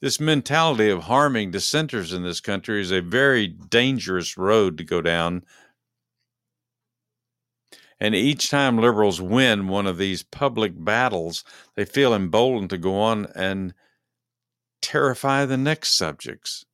this 0.00 0.20
mentality 0.20 0.90
of 0.90 1.04
harming 1.04 1.50
dissenters 1.50 2.12
in 2.12 2.22
this 2.22 2.40
country 2.40 2.80
is 2.80 2.90
a 2.90 3.00
very 3.00 3.46
dangerous 3.46 4.36
road 4.36 4.76
to 4.78 4.84
go 4.84 5.00
down 5.00 5.42
And 7.98 8.14
each 8.14 8.50
time 8.50 8.78
liberals 8.78 9.20
win 9.20 9.68
one 9.68 9.86
of 9.86 9.96
these 9.96 10.22
public 10.22 10.72
battles, 10.76 11.44
they 11.76 11.84
feel 11.84 12.14
emboldened 12.14 12.70
to 12.70 12.78
go 12.78 13.00
on 13.00 13.26
and 13.34 13.72
terrify 14.82 15.46
the 15.46 15.56
next 15.56 15.96
subjects. 15.96 16.66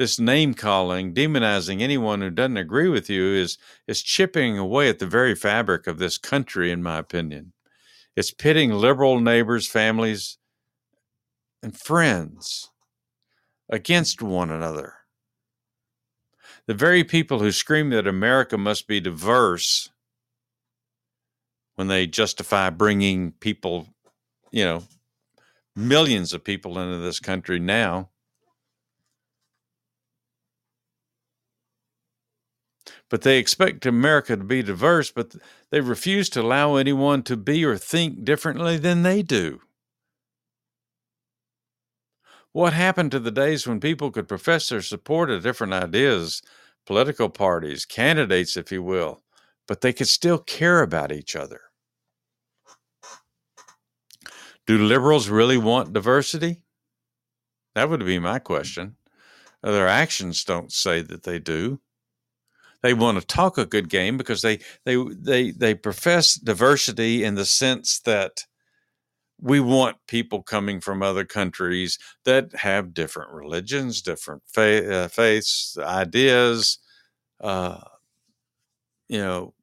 This 0.00 0.18
name 0.18 0.54
calling, 0.54 1.12
demonizing 1.12 1.82
anyone 1.82 2.22
who 2.22 2.30
doesn't 2.30 2.56
agree 2.56 2.88
with 2.88 3.10
you 3.10 3.34
is, 3.34 3.58
is 3.86 4.00
chipping 4.00 4.56
away 4.56 4.88
at 4.88 4.98
the 4.98 5.06
very 5.06 5.34
fabric 5.34 5.86
of 5.86 5.98
this 5.98 6.16
country, 6.16 6.72
in 6.72 6.82
my 6.82 6.96
opinion. 6.96 7.52
It's 8.16 8.30
pitting 8.30 8.70
liberal 8.72 9.20
neighbors, 9.20 9.66
families, 9.68 10.38
and 11.62 11.78
friends 11.78 12.70
against 13.68 14.22
one 14.22 14.50
another. 14.50 14.94
The 16.64 16.72
very 16.72 17.04
people 17.04 17.40
who 17.40 17.52
scream 17.52 17.90
that 17.90 18.06
America 18.06 18.56
must 18.56 18.88
be 18.88 19.00
diverse 19.00 19.90
when 21.74 21.88
they 21.88 22.06
justify 22.06 22.70
bringing 22.70 23.32
people, 23.32 23.86
you 24.50 24.64
know, 24.64 24.84
millions 25.76 26.32
of 26.32 26.42
people 26.42 26.78
into 26.78 26.96
this 26.96 27.20
country 27.20 27.58
now. 27.58 28.08
But 33.10 33.22
they 33.22 33.38
expect 33.38 33.84
America 33.84 34.36
to 34.36 34.44
be 34.44 34.62
diverse, 34.62 35.10
but 35.10 35.34
they 35.70 35.80
refuse 35.80 36.30
to 36.30 36.40
allow 36.40 36.76
anyone 36.76 37.22
to 37.24 37.36
be 37.36 37.64
or 37.64 37.76
think 37.76 38.24
differently 38.24 38.78
than 38.78 39.02
they 39.02 39.22
do. 39.22 39.60
What 42.52 42.72
happened 42.72 43.10
to 43.12 43.20
the 43.20 43.30
days 43.30 43.66
when 43.66 43.80
people 43.80 44.10
could 44.10 44.28
profess 44.28 44.68
their 44.68 44.82
support 44.82 45.28
of 45.28 45.42
different 45.42 45.72
ideas, 45.72 46.40
political 46.86 47.28
parties, 47.28 47.84
candidates, 47.84 48.56
if 48.56 48.72
you 48.72 48.82
will, 48.82 49.22
but 49.68 49.80
they 49.80 49.92
could 49.92 50.08
still 50.08 50.38
care 50.38 50.82
about 50.82 51.12
each 51.12 51.36
other? 51.36 51.60
Do 54.66 54.78
liberals 54.78 55.28
really 55.28 55.58
want 55.58 55.92
diversity? 55.92 56.62
That 57.74 57.88
would 57.88 58.04
be 58.04 58.18
my 58.18 58.38
question. 58.38 58.96
Their 59.62 59.88
actions 59.88 60.44
don't 60.44 60.72
say 60.72 61.02
that 61.02 61.24
they 61.24 61.38
do. 61.38 61.80
They 62.82 62.94
want 62.94 63.20
to 63.20 63.26
talk 63.26 63.58
a 63.58 63.66
good 63.66 63.88
game 63.88 64.16
because 64.16 64.42
they 64.42 64.60
they 64.84 64.96
they 64.96 65.50
they 65.50 65.74
profess 65.74 66.34
diversity 66.34 67.24
in 67.24 67.34
the 67.34 67.44
sense 67.44 68.00
that 68.00 68.46
we 69.40 69.60
want 69.60 69.96
people 70.06 70.42
coming 70.42 70.80
from 70.80 71.02
other 71.02 71.24
countries 71.24 71.98
that 72.24 72.54
have 72.54 72.92
different 72.94 73.32
religions, 73.32 74.02
different 74.02 74.42
uh, 74.56 75.08
faiths, 75.08 75.78
ideas, 75.78 76.78
uh, 77.40 77.80
you 79.08 79.18
know, 79.18 79.54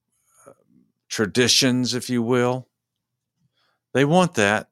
traditions, 1.09 1.93
if 1.93 2.09
you 2.09 2.21
will. 2.21 2.67
They 3.93 4.05
want 4.05 4.35
that. 4.35 4.69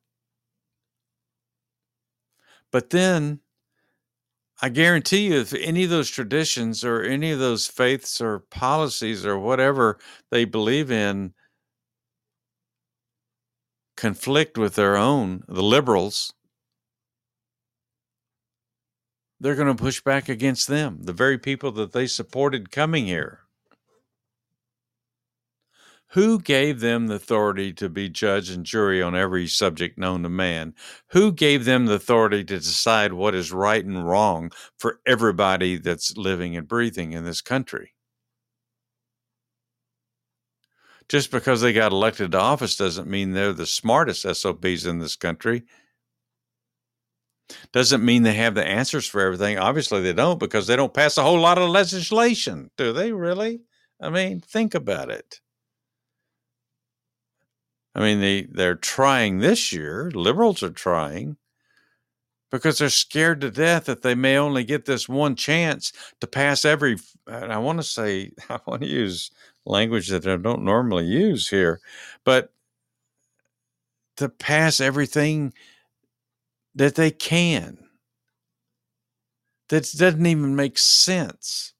But 2.72 2.90
then 2.92 3.40
I 4.62 4.70
guarantee 4.70 5.28
you, 5.28 5.40
if 5.42 5.54
any 5.54 5.84
of 5.84 5.90
those 5.90 6.10
traditions 6.10 6.84
or 6.84 7.02
any 7.04 7.32
of 7.32 7.40
those 7.40 7.68
faiths 7.68 8.22
or 8.22 8.40
policies 8.40 9.26
or 9.26 9.38
whatever 9.38 10.00
they 10.32 10.46
believe 10.46 10.90
in 10.90 11.34
conflict 13.98 14.58
with 14.58 14.76
their 14.76 14.96
own, 14.96 15.44
the 15.48 15.64
liberals, 15.64 16.34
they're 19.40 19.56
going 19.56 19.68
to 19.68 19.82
push 19.82 20.02
back 20.02 20.30
against 20.30 20.68
them, 20.68 21.00
the 21.02 21.14
very 21.14 21.38
people 21.38 21.72
that 21.74 21.92
they 21.92 22.08
supported 22.08 22.72
coming 22.72 23.06
here. 23.06 23.45
Who 26.16 26.40
gave 26.40 26.80
them 26.80 27.08
the 27.08 27.16
authority 27.16 27.74
to 27.74 27.90
be 27.90 28.08
judge 28.08 28.50
and 28.50 28.66
jury 28.66 29.02
on 29.02 29.18
every 29.18 29.48
subject 29.48 29.98
known 29.98 30.24
to 30.24 30.30
man? 30.30 30.74
Who 31.10 31.34
gave 31.34 31.66
them 31.66 31.88
the 31.88 31.96
authority 31.96 32.46
to 32.46 32.56
decide 32.56 33.12
what 33.12 33.36
is 33.36 33.52
right 33.52 33.84
and 33.84 34.08
wrong 34.08 34.54
for 34.78 35.02
everybody 35.06 35.76
that's 35.76 36.16
living 36.16 36.56
and 36.56 36.70
breathing 36.70 37.12
in 37.12 37.26
this 37.26 37.42
country? 37.42 37.96
Just 41.10 41.32
because 41.32 41.60
they 41.60 41.74
got 41.74 41.92
elected 41.92 42.32
to 42.32 42.40
office 42.40 42.78
doesn't 42.78 43.10
mean 43.10 43.34
they're 43.34 43.52
the 43.52 43.66
smartest 43.66 44.22
SOBs 44.22 44.86
in 44.86 45.00
this 45.00 45.18
country. 45.18 45.64
Doesn't 47.74 48.06
mean 48.06 48.24
they 48.24 48.36
have 48.36 48.56
the 48.56 48.66
answers 48.66 49.06
for 49.06 49.20
everything. 49.20 49.58
Obviously, 49.58 50.02
they 50.02 50.14
don't 50.14 50.40
because 50.40 50.66
they 50.66 50.78
don't 50.78 50.94
pass 50.94 51.18
a 51.18 51.24
whole 51.24 51.42
lot 51.42 51.58
of 51.58 51.70
legislation, 51.70 52.72
do 52.78 52.94
they 52.94 53.12
really? 53.12 53.64
I 54.00 54.10
mean, 54.10 54.40
think 54.40 54.76
about 54.76 55.12
it. 55.12 55.42
I 57.96 58.02
mean, 58.02 58.20
they, 58.20 58.44
they're 58.44 58.76
trying 58.76 59.40
this 59.40 59.72
year, 59.72 60.12
liberals 60.14 60.62
are 60.62 60.70
trying, 60.70 61.38
because 62.52 62.78
they're 62.78 62.90
scared 62.90 63.42
to 63.42 63.50
death 63.50 63.86
that 63.86 64.02
they 64.02 64.16
may 64.16 64.38
only 64.38 64.64
get 64.64 64.86
this 64.86 65.10
one 65.10 65.36
chance 65.36 65.94
to 66.20 66.28
pass 66.28 66.66
every. 66.66 66.98
I 67.28 67.58
want 67.58 67.80
to 67.80 67.84
say, 67.84 68.32
I 68.50 68.60
want 68.66 68.82
to 68.82 68.88
use 68.88 69.32
language 69.66 70.10
that 70.10 70.28
I 70.28 70.36
don't 70.38 70.64
normally 70.64 71.06
use 71.06 71.50
here, 71.50 71.80
but 72.24 72.52
to 74.18 74.30
pass 74.30 74.80
everything 74.80 75.54
that 76.76 76.96
they 76.96 77.12
can. 77.12 77.78
That 79.70 79.90
doesn't 79.98 80.26
even 80.26 80.56
make 80.56 80.78
sense. 80.78 81.75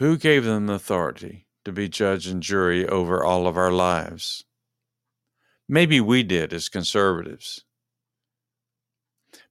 Who 0.00 0.16
gave 0.16 0.44
them 0.44 0.64
the 0.64 0.72
authority 0.72 1.46
to 1.66 1.72
be 1.72 1.86
judge 1.86 2.26
and 2.26 2.42
jury 2.42 2.88
over 2.88 3.22
all 3.22 3.46
of 3.46 3.58
our 3.58 3.70
lives? 3.70 4.44
Maybe 5.68 6.00
we 6.00 6.22
did 6.22 6.54
as 6.54 6.70
conservatives. 6.70 7.66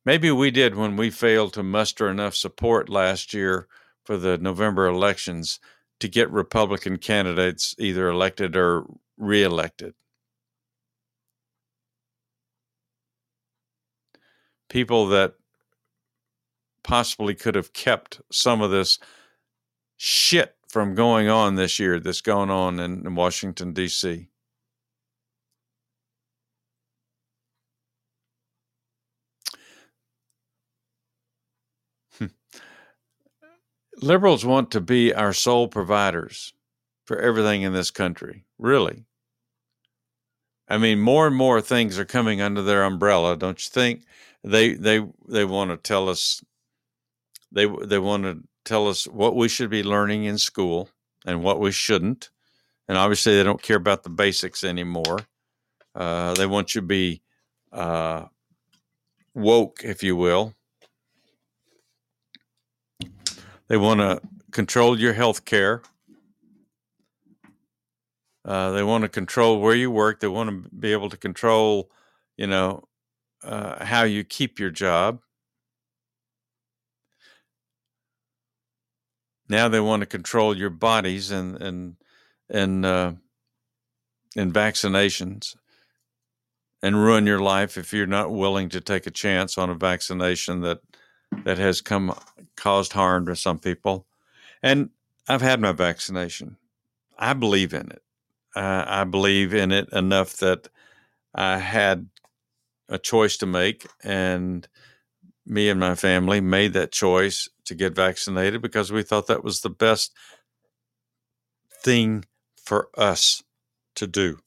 Maybe 0.03 0.31
we 0.31 0.49
did 0.49 0.73
when 0.73 0.97
we 0.97 1.11
failed 1.11 1.53
to 1.53 1.61
muster 1.61 2.09
enough 2.09 2.35
support 2.35 2.89
last 2.89 3.31
year 3.31 3.67
for 4.03 4.17
the 4.17 4.39
November 4.39 4.87
elections 4.87 5.59
to 5.99 6.07
get 6.07 6.31
Republican 6.31 6.97
candidates 6.97 7.75
either 7.77 8.09
elected 8.09 8.55
or 8.55 8.87
reelected. 9.19 9.93
People 14.67 15.05
that 15.09 15.35
possibly 16.83 17.35
could 17.35 17.53
have 17.53 17.71
kept 17.71 18.19
some 18.31 18.63
of 18.63 18.71
this 18.71 18.97
shit 20.01 20.55
from 20.69 20.95
going 20.95 21.27
on 21.27 21.55
this 21.55 21.77
year 21.77 21.99
that's 21.99 22.21
going 22.21 22.49
on 22.49 22.79
in, 22.79 23.05
in 23.05 23.15
Washington, 23.15 23.73
D.C. 23.73 24.29
Hmm. 32.17 32.27
Liberals 34.01 34.45
want 34.45 34.71
to 34.71 34.79
be 34.79 35.13
our 35.13 35.33
sole 35.33 35.67
providers 35.67 36.53
for 37.05 37.19
everything 37.19 37.63
in 37.63 37.73
this 37.73 37.91
country, 37.91 38.45
really. 38.57 39.03
I 40.69 40.77
mean, 40.77 41.01
more 41.01 41.27
and 41.27 41.35
more 41.35 41.59
things 41.59 41.99
are 41.99 42.05
coming 42.05 42.39
under 42.39 42.61
their 42.61 42.83
umbrella, 42.83 43.35
don't 43.35 43.61
you 43.65 43.69
think? 43.69 44.05
They 44.45 44.75
they 44.75 45.05
they 45.27 45.43
want 45.43 45.71
to 45.71 45.77
tell 45.77 46.07
us 46.07 46.41
they 47.51 47.65
they 47.65 47.99
want 47.99 48.23
to 48.23 48.43
tell 48.69 48.87
us 48.87 49.05
what 49.05 49.35
we 49.35 49.49
should 49.49 49.71
be 49.71 49.81
learning 49.81 50.25
in 50.25 50.37
school 50.37 50.89
and 51.25 51.43
what 51.43 51.59
we 51.59 51.71
shouldn't. 51.71 52.29
And 52.87 52.97
obviously, 52.97 53.35
they 53.35 53.43
don't 53.43 53.61
care 53.61 53.77
about 53.77 54.03
the 54.03 54.09
basics 54.09 54.63
anymore. 54.63 55.19
Uh, 55.95 56.35
they 56.35 56.45
want 56.45 56.75
you 56.75 56.81
to 56.81 56.87
be 56.87 57.21
uh, 57.73 58.25
woke, 59.33 59.81
if 59.83 60.03
you 60.03 60.15
will. 60.15 60.53
They 63.67 63.77
want 63.77 63.99
to 64.01 64.21
control 64.51 64.99
your 64.99 65.13
health 65.13 65.45
care. 65.45 65.81
Uh, 68.45 68.71
they 68.71 68.83
want 68.83 69.01
to 69.03 69.09
control 69.09 69.59
where 69.59 69.75
you 69.75 69.91
work. 69.91 70.19
They 70.19 70.27
want 70.27 70.49
to 70.49 70.69
be 70.69 70.91
able 70.91 71.09
to 71.09 71.17
control, 71.17 71.91
you 72.37 72.47
know, 72.47 72.87
uh, 73.43 73.83
how 73.83 74.03
you 74.03 74.23
keep 74.23 74.59
your 74.59 74.71
job. 74.71 75.21
Now 79.49 79.67
they 79.67 79.79
want 79.79 80.01
to 80.01 80.05
control 80.05 80.55
your 80.55 80.69
bodies 80.69 81.31
and 81.31 81.61
and 81.61 81.95
and 82.49 82.85
uh, 82.85 83.13
and 84.35 84.53
vaccinations 84.53 85.55
and 86.81 86.95
ruin 86.95 87.25
your 87.25 87.39
life 87.39 87.77
if 87.77 87.91
you're 87.91 88.07
not 88.07 88.31
willing 88.31 88.69
to 88.69 88.79
take 88.79 89.07
a 89.07 89.11
chance 89.11 89.57
on 89.57 89.69
a 89.69 89.75
vaccination 89.75 90.61
that 90.61 90.79
that 91.43 91.57
has 91.57 91.81
come 91.81 92.17
caused 92.55 92.93
harm 92.93 93.25
to 93.25 93.35
some 93.35 93.59
people. 93.59 94.05
And 94.61 94.89
I've 95.27 95.41
had 95.41 95.59
my 95.59 95.71
vaccination. 95.71 96.57
I 97.17 97.33
believe 97.33 97.73
in 97.73 97.91
it. 97.91 98.01
Uh, 98.55 98.83
I 98.87 99.03
believe 99.03 99.53
in 99.53 99.71
it 99.71 99.89
enough 99.93 100.37
that 100.37 100.69
I 101.35 101.59
had 101.59 102.09
a 102.87 102.97
choice 102.97 103.37
to 103.37 103.45
make, 103.45 103.85
and 104.03 104.67
me 105.45 105.69
and 105.69 105.79
my 105.79 105.93
family 105.95 106.41
made 106.41 106.73
that 106.73 106.91
choice 106.91 107.47
to 107.69 107.75
get 107.75 107.95
vaccinated 107.95 108.61
because 108.61 108.91
we 108.91 109.03
thought 109.03 109.27
that 109.27 109.43
was 109.43 109.61
the 109.61 109.69
best 109.69 110.11
thing 111.83 112.25
for 112.63 112.89
us 112.97 113.41
to 113.95 114.05
do. 114.05 114.37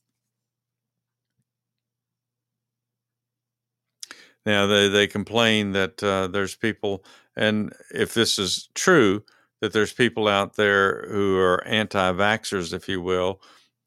Now 4.44 4.66
they 4.66 4.88
they 4.88 5.06
complain 5.06 5.72
that 5.72 6.02
uh, 6.02 6.26
there's 6.26 6.56
people, 6.56 7.04
and 7.36 7.72
if 7.94 8.12
this 8.12 8.38
is 8.38 8.68
true, 8.74 9.24
that 9.60 9.72
there's 9.72 9.92
people 9.92 10.26
out 10.26 10.56
there 10.56 11.06
who 11.08 11.38
are 11.38 11.64
anti-vaxxers, 11.64 12.74
if 12.74 12.88
you 12.88 13.00
will, 13.00 13.40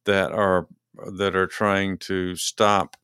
that 0.05 0.31
are 0.31 0.67
that 1.17 1.35
are 1.35 1.47
trying 1.47 1.97
to 1.97 2.35
stop 2.37 2.95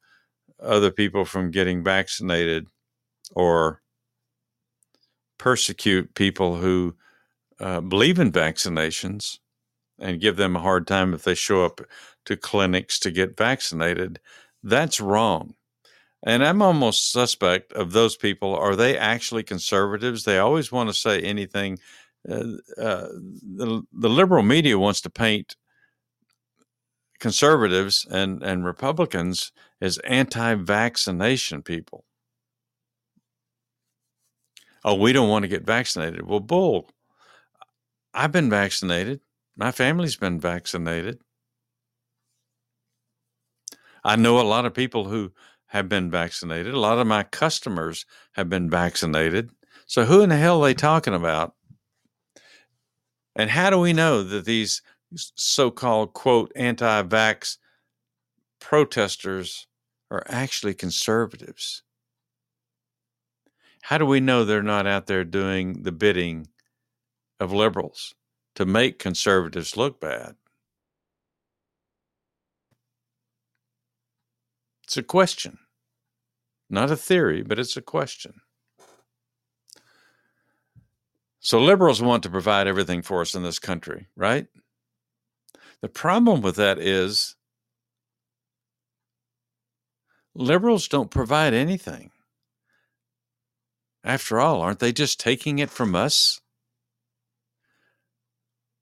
other 0.62 0.92
people 0.92 1.26
from 1.26 1.52
getting 1.52 1.84
vaccinated 1.84 2.68
or 3.34 3.82
persecute 5.42 6.14
people 6.14 6.58
who 6.58 6.96
uh, 7.60 7.82
believe 7.82 8.20
in 8.20 8.32
vaccinations 8.32 9.40
and 9.98 10.22
give 10.22 10.36
them 10.38 10.56
a 10.56 10.60
hard 10.62 10.86
time 10.86 11.16
if 11.16 11.24
they 11.24 11.34
show 11.34 11.66
up 11.66 11.82
to 12.26 12.38
clinics 12.38 13.00
to 13.00 13.10
get 13.10 13.36
vaccinated. 13.36 14.20
That's 14.62 15.02
wrong. 15.02 15.56
And 16.22 16.46
I'm 16.46 16.62
almost 16.62 17.12
suspect 17.12 17.74
of 17.74 17.92
those 17.92 18.16
people. 18.16 18.56
Are 18.56 18.76
they 18.76 18.96
actually 18.96 19.42
conservatives? 19.42 20.26
They 20.26 20.38
always 20.38 20.72
want 20.72 20.90
to 20.90 20.94
say 20.94 21.20
anything. 21.22 21.80
Uh, 22.30 22.58
uh, 22.78 23.08
the, 23.58 23.82
the 23.92 24.10
liberal 24.10 24.44
media 24.44 24.78
wants 24.78 25.02
to 25.02 25.10
paint 25.10 25.56
conservatives 27.20 28.06
and, 28.12 28.44
and 28.44 28.64
Republicans 28.64 29.52
as 29.82 29.98
anti 30.00 30.54
vaccination 30.54 31.64
people. 31.64 32.06
Oh, 34.84 34.96
we 34.96 35.14
don't 35.14 35.30
want 35.30 35.44
to 35.44 35.50
get 35.50 35.66
vaccinated. 35.66 36.26
Well, 36.26 36.40
bull. 36.40 36.90
I've 38.14 38.32
been 38.32 38.50
vaccinated. 38.50 39.22
My 39.56 39.72
family's 39.72 40.16
been 40.16 40.40
vaccinated. 40.40 41.20
I 44.04 44.16
know 44.16 44.40
a 44.40 44.42
lot 44.42 44.66
of 44.66 44.74
people 44.74 45.06
who 45.08 45.32
have 45.68 45.88
been 45.88 46.10
vaccinated. 46.10 46.74
A 46.74 46.80
lot 46.80 46.98
of 46.98 47.08
my 47.08 47.24
customers 47.24 48.06
have 48.34 48.50
been 48.50 48.70
vaccinated. 48.70 49.52
So 49.86 50.06
who 50.06 50.22
in 50.22 50.30
the 50.30 50.38
hell 50.38 50.62
are 50.62 50.68
they 50.68 50.74
talking 50.74 51.14
about? 51.14 51.54
And 53.36 53.50
how 53.50 53.70
do 53.70 53.78
we 53.80 53.94
know 53.94 54.24
that 54.24 54.46
these 54.46 54.82
so-called 55.16 56.14
quote 56.14 56.52
anti-vax 56.56 57.58
protesters 58.60 59.68
are 60.10 60.24
actually 60.28 60.74
conservatives? 60.74 61.84
How 63.82 63.98
do 63.98 64.06
we 64.06 64.20
know 64.20 64.46
they're 64.46 64.64
not 64.64 64.88
out 64.88 65.08
there 65.08 65.26
doing 65.26 65.84
the 65.84 65.92
bidding 65.92 66.48
of 67.40 67.52
liberals 67.52 68.16
to 68.56 68.66
make 68.66 69.00
conservatives 69.00 69.76
look 69.76 70.00
bad? 70.00 70.36
It's 74.84 74.98
a 74.98 75.04
question. 75.04 75.58
Not 76.70 76.92
a 76.92 76.98
theory, 76.98 77.44
but 77.44 77.60
it's 77.60 77.76
a 77.76 77.82
question. 77.82 78.42
So 81.40 81.60
liberals 81.60 82.02
want 82.02 82.24
to 82.24 82.30
provide 82.30 82.68
everything 82.68 83.02
for 83.02 83.22
us 83.22 83.34
in 83.34 83.42
this 83.42 83.58
country, 83.58 84.08
right? 84.16 84.48
The 85.82 85.90
problem 85.90 86.42
with 86.42 86.56
that 86.58 86.78
is 86.78 87.36
liberals 90.36 90.88
don't 90.88 91.10
provide 91.10 91.54
anything. 91.54 92.11
After 94.04 94.40
all, 94.40 94.62
aren't 94.62 94.80
they 94.80 94.92
just 94.92 95.20
taking 95.20 95.60
it 95.60 95.70
from 95.70 95.96
us? 95.96 96.42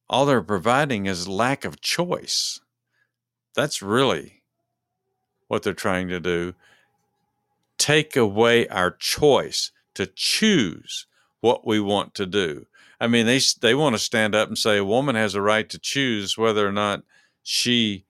All 0.10 0.26
they're 0.26 0.42
providing 0.42 1.06
is 1.06 1.28
lack 1.28 1.66
of 1.66 1.82
choice. 1.82 2.60
That's 3.54 3.82
really 3.82 4.44
what 5.48 5.64
they're 5.64 5.74
trying 5.74 6.08
to 6.10 6.20
do 6.20 6.54
take 7.80 8.16
away 8.16 8.68
our 8.68 8.92
choice 8.92 9.72
to 9.96 10.06
choose 10.06 11.08
what 11.40 11.66
we 11.66 11.80
want 11.80 12.14
to 12.14 12.26
do. 12.26 12.66
I 13.00 13.08
mean, 13.08 13.26
they 13.26 13.40
they 13.62 13.74
want 13.74 13.96
to 13.96 14.00
stand 14.00 14.36
up 14.36 14.50
and 14.50 14.58
say 14.58 14.78
a 14.78 14.86
woman 14.86 15.16
has 15.16 15.34
a 15.34 15.42
right 15.42 15.68
to 15.70 15.80
choose 15.80 16.38
whether 16.38 16.68
or 16.68 16.72
not 16.72 17.04
she 17.42 18.06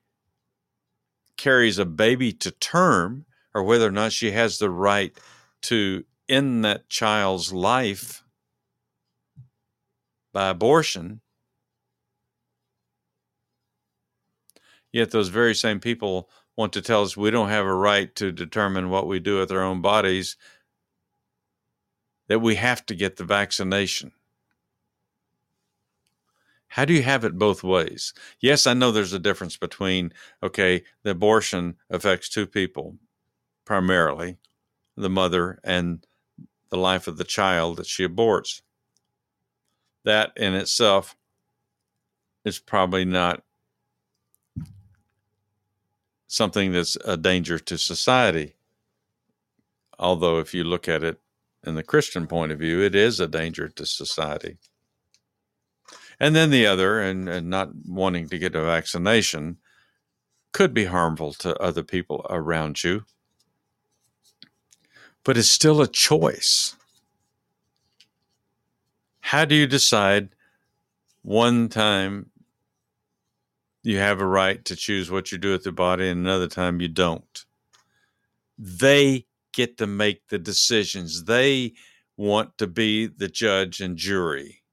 carries 1.37 1.77
a 1.77 1.85
baby 1.85 2.33
to 2.33 2.51
term 2.51 3.25
or 3.53 3.63
whether 3.63 3.87
or 3.87 3.91
not 3.91 4.11
she 4.11 4.31
has 4.31 4.57
the 4.57 4.69
right 4.69 5.15
to 5.61 6.03
end 6.29 6.63
that 6.63 6.89
child's 6.89 7.51
life 7.51 8.23
by 10.31 10.49
abortion. 10.49 11.21
Yet 14.91 15.11
those 15.11 15.29
very 15.29 15.53
same 15.55 15.79
people 15.79 16.29
want 16.55 16.73
to 16.73 16.81
tell 16.81 17.03
us 17.03 17.15
we 17.15 17.31
don't 17.31 17.49
have 17.49 17.65
a 17.65 17.73
right 17.73 18.13
to 18.15 18.31
determine 18.31 18.89
what 18.89 19.07
we 19.07 19.19
do 19.19 19.39
with 19.39 19.51
our 19.51 19.61
own 19.61 19.81
bodies, 19.81 20.37
that 22.27 22.39
we 22.39 22.55
have 22.55 22.85
to 22.87 22.95
get 22.95 23.15
the 23.17 23.23
vaccination. 23.23 24.11
How 26.67 26.85
do 26.85 26.93
you 26.93 27.01
have 27.01 27.25
it 27.25 27.39
both 27.39 27.63
ways? 27.63 28.13
Yes, 28.39 28.67
I 28.67 28.73
know 28.73 28.91
there's 28.91 29.13
a 29.13 29.19
difference 29.19 29.57
between, 29.57 30.13
okay, 30.43 30.83
the 31.03 31.11
abortion 31.11 31.75
affects 31.89 32.29
two 32.29 32.45
people 32.45 32.97
primarily 33.65 34.37
the 34.95 35.09
mother 35.09 35.59
and 35.63 36.05
the 36.69 36.77
life 36.77 37.07
of 37.07 37.17
the 37.17 37.23
child 37.23 37.77
that 37.77 37.87
she 37.87 38.07
aborts. 38.07 38.61
That 40.05 40.31
in 40.35 40.53
itself 40.53 41.15
is 42.45 42.59
probably 42.59 43.05
not 43.05 43.43
something 46.27 46.71
that's 46.71 46.95
a 47.03 47.17
danger 47.17 47.59
to 47.59 47.77
society. 47.77 48.55
Although, 49.97 50.39
if 50.39 50.53
you 50.53 50.63
look 50.63 50.87
at 50.87 51.03
it 51.03 51.19
in 51.65 51.75
the 51.75 51.83
Christian 51.83 52.27
point 52.27 52.51
of 52.51 52.59
view, 52.59 52.81
it 52.81 52.95
is 52.95 53.19
a 53.19 53.27
danger 53.27 53.67
to 53.67 53.85
society. 53.85 54.57
And 56.19 56.35
then 56.35 56.49
the 56.51 56.65
other, 56.65 57.01
and, 57.01 57.27
and 57.27 57.49
not 57.49 57.69
wanting 57.85 58.29
to 58.29 58.37
get 58.37 58.55
a 58.55 58.63
vaccination, 58.63 59.57
could 60.51 60.73
be 60.73 60.85
harmful 60.85 61.33
to 61.33 61.57
other 61.61 61.83
people 61.83 62.25
around 62.29 62.83
you, 62.83 63.03
but 65.29 65.37
it's 65.37 65.51
still 65.51 65.79
a 65.79 65.87
choice. 65.87 66.75
How 69.19 69.45
do 69.45 69.53
you 69.53 69.67
decide 69.67 70.29
one 71.21 71.69
time 71.69 72.31
you 73.83 73.99
have 73.99 74.21
a 74.21 74.25
right 74.25 74.65
to 74.65 74.75
choose 74.75 75.11
what 75.11 75.31
you 75.31 75.37
do 75.37 75.51
with 75.51 75.65
your 75.65 75.73
body, 75.73 76.09
and 76.09 76.21
another 76.21 76.47
time 76.47 76.81
you 76.81 76.87
don't. 76.87 77.45
They 78.57 79.27
get 79.53 79.77
to 79.77 79.85
make 79.85 80.29
the 80.29 80.39
decisions. 80.39 81.25
They 81.25 81.73
want 82.17 82.57
to 82.57 82.65
be 82.65 83.05
the 83.05 83.27
judge 83.27 83.81
and 83.81 83.97
jury 83.97 84.63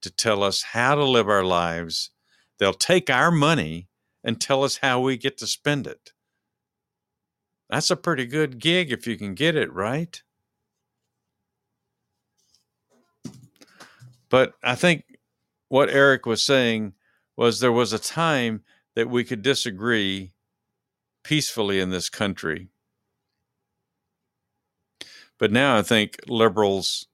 to 0.00 0.10
tell 0.10 0.42
us 0.42 0.62
how 0.62 0.94
to 0.94 1.04
live 1.04 1.28
our 1.28 1.44
lives. 1.44 2.08
They'll 2.56 2.72
take 2.72 3.10
our 3.10 3.30
money 3.30 3.88
and 4.24 4.40
tell 4.40 4.64
us 4.64 4.78
how 4.78 5.00
we 5.00 5.18
get 5.18 5.36
to 5.36 5.46
spend 5.46 5.86
it. 5.86 6.12
That's 7.70 7.90
a 7.90 7.96
pretty 7.96 8.26
good 8.26 8.58
gig 8.58 8.90
if 8.90 9.06
you 9.06 9.16
can 9.16 9.34
get 9.34 9.54
it 9.54 9.72
right. 9.72 10.20
But 14.28 14.54
I 14.62 14.74
think 14.74 15.04
what 15.68 15.88
Erick 15.88 16.26
was 16.26 16.42
saying 16.42 16.94
was 17.36 17.60
there 17.60 17.72
was 17.72 17.92
a 17.92 17.98
time 17.98 18.62
that 18.96 19.08
we 19.08 19.22
could 19.22 19.42
disagree 19.42 20.32
peacefully 21.22 21.78
in 21.78 21.90
this 21.90 22.08
country. 22.08 22.68
But 25.38 25.52
now 25.52 25.76
I 25.78 25.82
think 25.82 26.16
liberals 26.26 27.06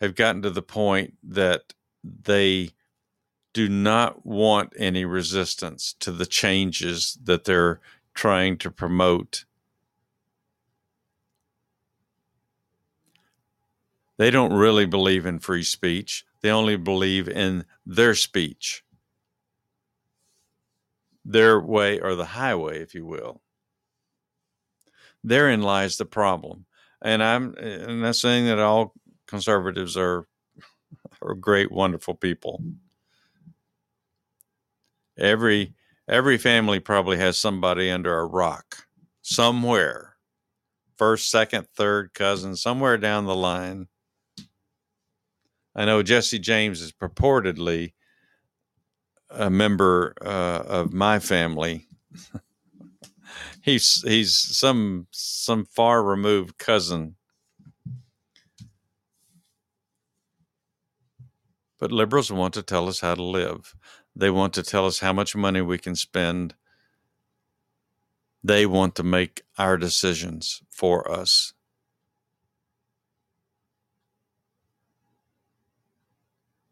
have 0.00 0.14
gotten 0.14 0.42
to 0.42 0.50
the 0.50 0.62
point 0.62 1.14
that 1.24 1.74
they 2.02 2.70
do 3.52 3.68
not 3.68 4.24
want 4.24 4.72
any 4.76 5.04
resistance 5.04 5.94
to 6.00 6.12
the 6.12 6.26
changes 6.26 7.18
that 7.22 7.44
they're 7.44 7.80
trying 8.14 8.56
to 8.58 8.70
promote. 8.70 9.44
They 14.16 14.30
don't 14.30 14.52
really 14.52 14.86
believe 14.86 15.26
in 15.26 15.38
free 15.40 15.64
speech. 15.64 16.24
They 16.40 16.50
only 16.50 16.76
believe 16.76 17.28
in 17.28 17.64
their 17.84 18.14
speech 18.14 18.84
their 21.24 21.58
way 21.60 21.98
or 22.00 22.14
the 22.14 22.26
highway, 22.26 22.80
if 22.80 22.94
you 22.94 23.06
will. 23.06 23.40
Therein 25.22 25.62
lies 25.62 25.96
the 25.96 26.04
problem. 26.04 26.66
And 27.00 27.22
I'm, 27.22 27.54
not 28.00 28.16
saying 28.16 28.46
that 28.46 28.58
all 28.58 28.94
conservatives 29.26 29.96
are, 29.96 30.26
are 31.22 31.34
great, 31.34 31.72
wonderful 31.72 32.14
people. 32.14 32.62
Every 35.18 35.74
every 36.08 36.36
family 36.36 36.80
probably 36.80 37.16
has 37.18 37.38
somebody 37.38 37.90
under 37.90 38.18
a 38.18 38.26
rock 38.26 38.88
somewhere 39.22 40.16
first, 40.96 41.30
second, 41.30 41.68
third 41.74 42.12
cousin, 42.14 42.56
somewhere 42.56 42.98
down 42.98 43.26
the 43.26 43.34
line. 43.34 43.88
I 45.74 45.84
know 45.84 46.02
Jesse 46.02 46.38
James 46.38 46.80
is 46.80 46.92
purportedly 46.92 47.92
a 49.30 49.50
member 49.50 50.14
uh, 50.24 50.62
of 50.66 50.92
my 50.92 51.18
family. 51.18 51.86
he's 53.62 54.02
he's 54.06 54.36
some 54.36 55.08
some 55.10 55.64
far 55.64 56.02
removed 56.02 56.58
cousin. 56.58 57.16
But 61.78 61.90
liberals 61.90 62.30
want 62.30 62.54
to 62.54 62.62
tell 62.62 62.88
us 62.88 63.00
how 63.00 63.14
to 63.14 63.22
live. 63.22 63.74
They 64.14 64.30
want 64.30 64.54
to 64.54 64.62
tell 64.62 64.86
us 64.86 65.00
how 65.00 65.12
much 65.12 65.34
money 65.34 65.60
we 65.60 65.76
can 65.76 65.96
spend. 65.96 66.54
They 68.44 68.64
want 68.64 68.94
to 68.96 69.02
make 69.02 69.42
our 69.58 69.76
decisions 69.76 70.62
for 70.70 71.10
us. 71.10 71.52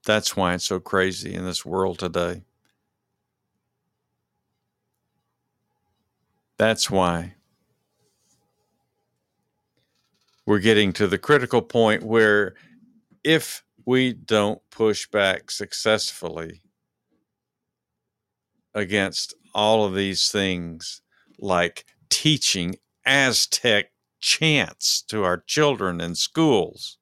That's 0.05 0.37
why 0.37 0.55
it's 0.55 0.65
so 0.65 0.81
crazy 0.81 1.35
in 1.35 1.45
this 1.45 1.65
world 1.65 1.99
today. 1.99 2.43
That's 6.59 6.91
why 6.91 7.35
we're 10.47 10.59
getting 10.59 10.93
to 10.95 11.07
the 11.07 11.19
critical 11.19 11.63
point 11.63 12.03
where 12.03 12.55
if 13.25 13.65
we 13.87 14.13
don't 14.13 14.61
push 14.71 15.09
back 15.09 15.51
successfully 15.51 16.63
against 18.75 19.35
all 19.55 19.85
of 19.85 19.95
these 19.95 20.31
things, 20.31 21.03
like 21.39 21.85
teaching 22.11 22.77
Aztec 23.05 23.93
chants 24.21 25.03
to 25.03 25.25
our 25.25 25.39
children 25.39 26.01
in 26.01 26.15
schools, 26.15 26.99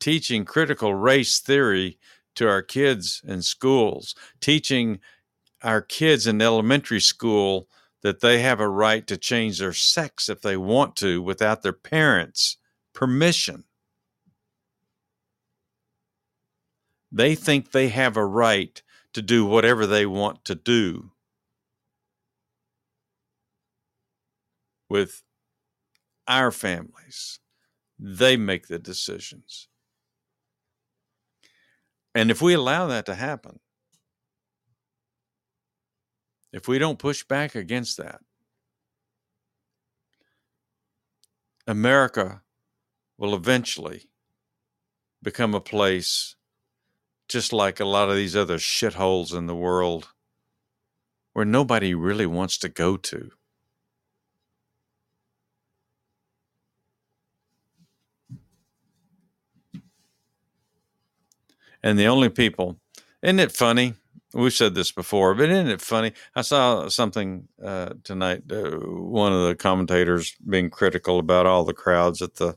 teaching 0.00 0.44
critical 0.44 0.94
race 0.94 1.40
theory 1.40 1.98
to 2.34 2.48
our 2.48 2.62
kids 2.62 3.22
in 3.26 3.42
schools, 3.42 4.14
teaching 4.40 5.00
our 5.62 5.80
kids 5.80 6.26
in 6.26 6.40
elementary 6.40 7.00
school 7.00 7.68
that 8.02 8.20
they 8.20 8.40
have 8.40 8.60
a 8.60 8.68
right 8.68 9.06
to 9.06 9.16
change 9.16 9.58
their 9.58 9.72
sex 9.72 10.28
if 10.28 10.40
they 10.42 10.56
want 10.56 10.96
to 10.96 11.20
without 11.22 11.62
their 11.62 11.72
parents' 11.72 12.56
permission. 12.92 13.64
They 17.10 17.34
think 17.34 17.72
they 17.72 17.88
have 17.88 18.16
a 18.16 18.24
right 18.24 18.80
to 19.14 19.22
do 19.22 19.46
whatever 19.46 19.86
they 19.86 20.04
want 20.04 20.44
to 20.44 20.54
do 20.54 21.12
with 24.88 25.22
our 26.28 26.50
families. 26.50 27.40
They 27.98 28.36
make 28.36 28.68
the 28.68 28.78
decisions. 28.78 29.68
And 32.16 32.30
if 32.30 32.40
we 32.40 32.54
allow 32.54 32.86
that 32.86 33.04
to 33.06 33.14
happen, 33.14 33.60
if 36.50 36.66
we 36.66 36.78
don't 36.78 36.98
push 36.98 37.22
back 37.22 37.54
against 37.54 37.98
that, 37.98 38.20
America 41.66 42.40
will 43.18 43.34
eventually 43.34 44.08
become 45.22 45.54
a 45.54 45.60
place 45.60 46.36
just 47.28 47.52
like 47.52 47.80
a 47.80 47.84
lot 47.84 48.08
of 48.08 48.16
these 48.16 48.34
other 48.34 48.56
shitholes 48.56 49.36
in 49.36 49.46
the 49.46 49.54
world 49.54 50.08
where 51.34 51.44
nobody 51.44 51.92
really 51.92 52.24
wants 52.24 52.56
to 52.56 52.70
go 52.70 52.96
to. 52.96 53.30
And 61.86 61.96
the 61.96 62.08
only 62.08 62.30
people, 62.30 62.80
isn't 63.22 63.38
it 63.38 63.52
funny? 63.52 63.94
We've 64.34 64.52
said 64.52 64.74
this 64.74 64.90
before, 64.90 65.36
but 65.36 65.50
isn't 65.50 65.68
it 65.68 65.80
funny? 65.80 66.14
I 66.34 66.42
saw 66.42 66.88
something 66.88 67.46
uh, 67.62 67.90
tonight. 68.02 68.42
Uh, 68.50 68.78
one 68.80 69.32
of 69.32 69.46
the 69.46 69.54
commentators 69.54 70.34
being 70.50 70.68
critical 70.68 71.20
about 71.20 71.46
all 71.46 71.62
the 71.62 71.72
crowds 71.72 72.20
at 72.22 72.34
the 72.34 72.56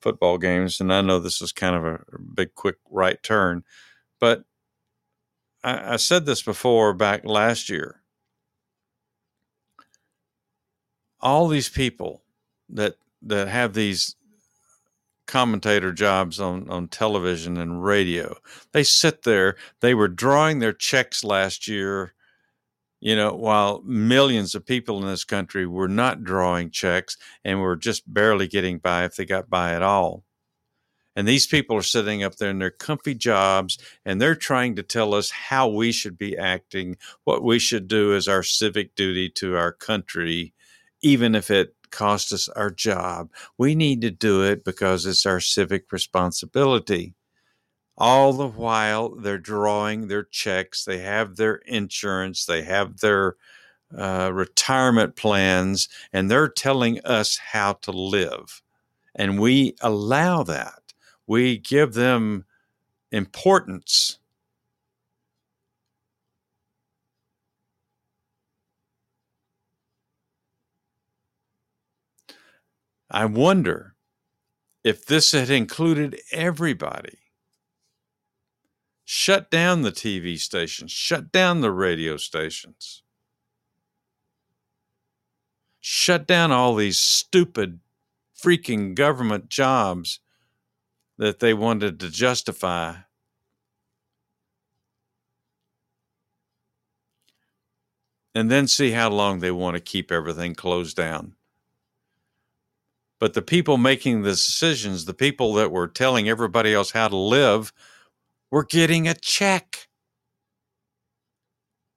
football 0.00 0.38
games, 0.38 0.80
and 0.80 0.94
I 0.94 1.00
know 1.00 1.18
this 1.18 1.42
is 1.42 1.50
kind 1.50 1.74
of 1.74 1.84
a 1.86 2.00
big, 2.32 2.54
quick 2.54 2.76
right 2.88 3.20
turn, 3.20 3.64
but 4.20 4.44
I, 5.64 5.94
I 5.94 5.96
said 5.96 6.24
this 6.24 6.40
before 6.40 6.94
back 6.94 7.24
last 7.24 7.68
year. 7.68 8.02
All 11.20 11.48
these 11.48 11.68
people 11.68 12.22
that 12.68 12.94
that 13.22 13.48
have 13.48 13.74
these 13.74 14.14
commentator 15.28 15.92
jobs 15.92 16.40
on, 16.40 16.68
on 16.68 16.88
television 16.88 17.56
and 17.58 17.84
radio. 17.84 18.34
They 18.72 18.82
sit 18.82 19.22
there, 19.22 19.54
they 19.80 19.94
were 19.94 20.08
drawing 20.08 20.58
their 20.58 20.72
checks 20.72 21.22
last 21.22 21.68
year, 21.68 22.14
you 22.98 23.14
know, 23.14 23.34
while 23.34 23.82
millions 23.84 24.56
of 24.56 24.66
people 24.66 24.98
in 25.00 25.06
this 25.06 25.24
country 25.24 25.66
were 25.66 25.86
not 25.86 26.24
drawing 26.24 26.70
checks 26.70 27.16
and 27.44 27.60
were 27.60 27.76
just 27.76 28.12
barely 28.12 28.48
getting 28.48 28.78
by 28.78 29.04
if 29.04 29.14
they 29.14 29.24
got 29.24 29.48
by 29.48 29.74
at 29.74 29.82
all. 29.82 30.24
And 31.14 31.26
these 31.26 31.46
people 31.46 31.76
are 31.76 31.82
sitting 31.82 32.22
up 32.22 32.36
there 32.36 32.50
in 32.50 32.58
their 32.58 32.70
comfy 32.70 33.14
jobs 33.14 33.78
and 34.04 34.20
they're 34.20 34.34
trying 34.34 34.76
to 34.76 34.82
tell 34.82 35.14
us 35.14 35.30
how 35.30 35.68
we 35.68 35.92
should 35.92 36.16
be 36.16 36.38
acting, 36.38 36.96
what 37.24 37.42
we 37.42 37.58
should 37.58 37.86
do 37.86 38.14
as 38.14 38.28
our 38.28 38.42
civic 38.42 38.94
duty 38.94 39.28
to 39.30 39.56
our 39.56 39.72
country, 39.72 40.54
even 41.02 41.34
if 41.34 41.50
it 41.50 41.74
cost 41.90 42.32
us 42.32 42.48
our 42.50 42.70
job. 42.70 43.30
We 43.56 43.74
need 43.74 44.00
to 44.02 44.10
do 44.10 44.42
it 44.42 44.64
because 44.64 45.06
it's 45.06 45.26
our 45.26 45.40
civic 45.40 45.90
responsibility. 45.92 47.14
All 47.96 48.32
the 48.32 48.48
while, 48.48 49.10
they're 49.10 49.38
drawing 49.38 50.06
their 50.06 50.22
checks, 50.22 50.84
they 50.84 50.98
have 50.98 51.36
their 51.36 51.56
insurance, 51.56 52.46
they 52.46 52.62
have 52.62 53.00
their 53.00 53.36
uh, 53.96 54.30
retirement 54.32 55.16
plans, 55.16 55.88
and 56.12 56.30
they're 56.30 56.48
telling 56.48 57.00
us 57.04 57.38
how 57.38 57.72
to 57.72 57.90
live. 57.90 58.62
And 59.14 59.40
we 59.40 59.74
allow 59.80 60.42
that. 60.44 60.80
We 61.26 61.58
give 61.58 61.94
them 61.94 62.44
importance 63.10 64.17
I 73.10 73.24
wonder 73.24 73.94
if 74.84 75.06
this 75.06 75.32
had 75.32 75.50
included 75.50 76.20
everybody. 76.32 77.18
Shut 79.04 79.50
down 79.50 79.82
the 79.82 79.92
TV 79.92 80.38
stations, 80.38 80.92
shut 80.92 81.32
down 81.32 81.62
the 81.62 81.72
radio 81.72 82.18
stations, 82.18 83.02
shut 85.80 86.26
down 86.26 86.52
all 86.52 86.74
these 86.74 86.98
stupid 86.98 87.80
freaking 88.38 88.94
government 88.94 89.48
jobs 89.48 90.20
that 91.16 91.40
they 91.40 91.54
wanted 91.54 91.98
to 92.00 92.10
justify. 92.10 92.96
And 98.34 98.50
then 98.50 98.68
see 98.68 98.90
how 98.90 99.08
long 99.08 99.40
they 99.40 99.50
want 99.50 99.74
to 99.74 99.80
keep 99.80 100.12
everything 100.12 100.54
closed 100.54 100.96
down. 100.96 101.34
But 103.20 103.34
the 103.34 103.42
people 103.42 103.78
making 103.78 104.22
the 104.22 104.30
decisions, 104.30 105.04
the 105.04 105.14
people 105.14 105.54
that 105.54 105.72
were 105.72 105.88
telling 105.88 106.28
everybody 106.28 106.72
else 106.72 106.92
how 106.92 107.08
to 107.08 107.16
live, 107.16 107.72
were 108.50 108.64
getting 108.64 109.08
a 109.08 109.14
check. 109.14 109.88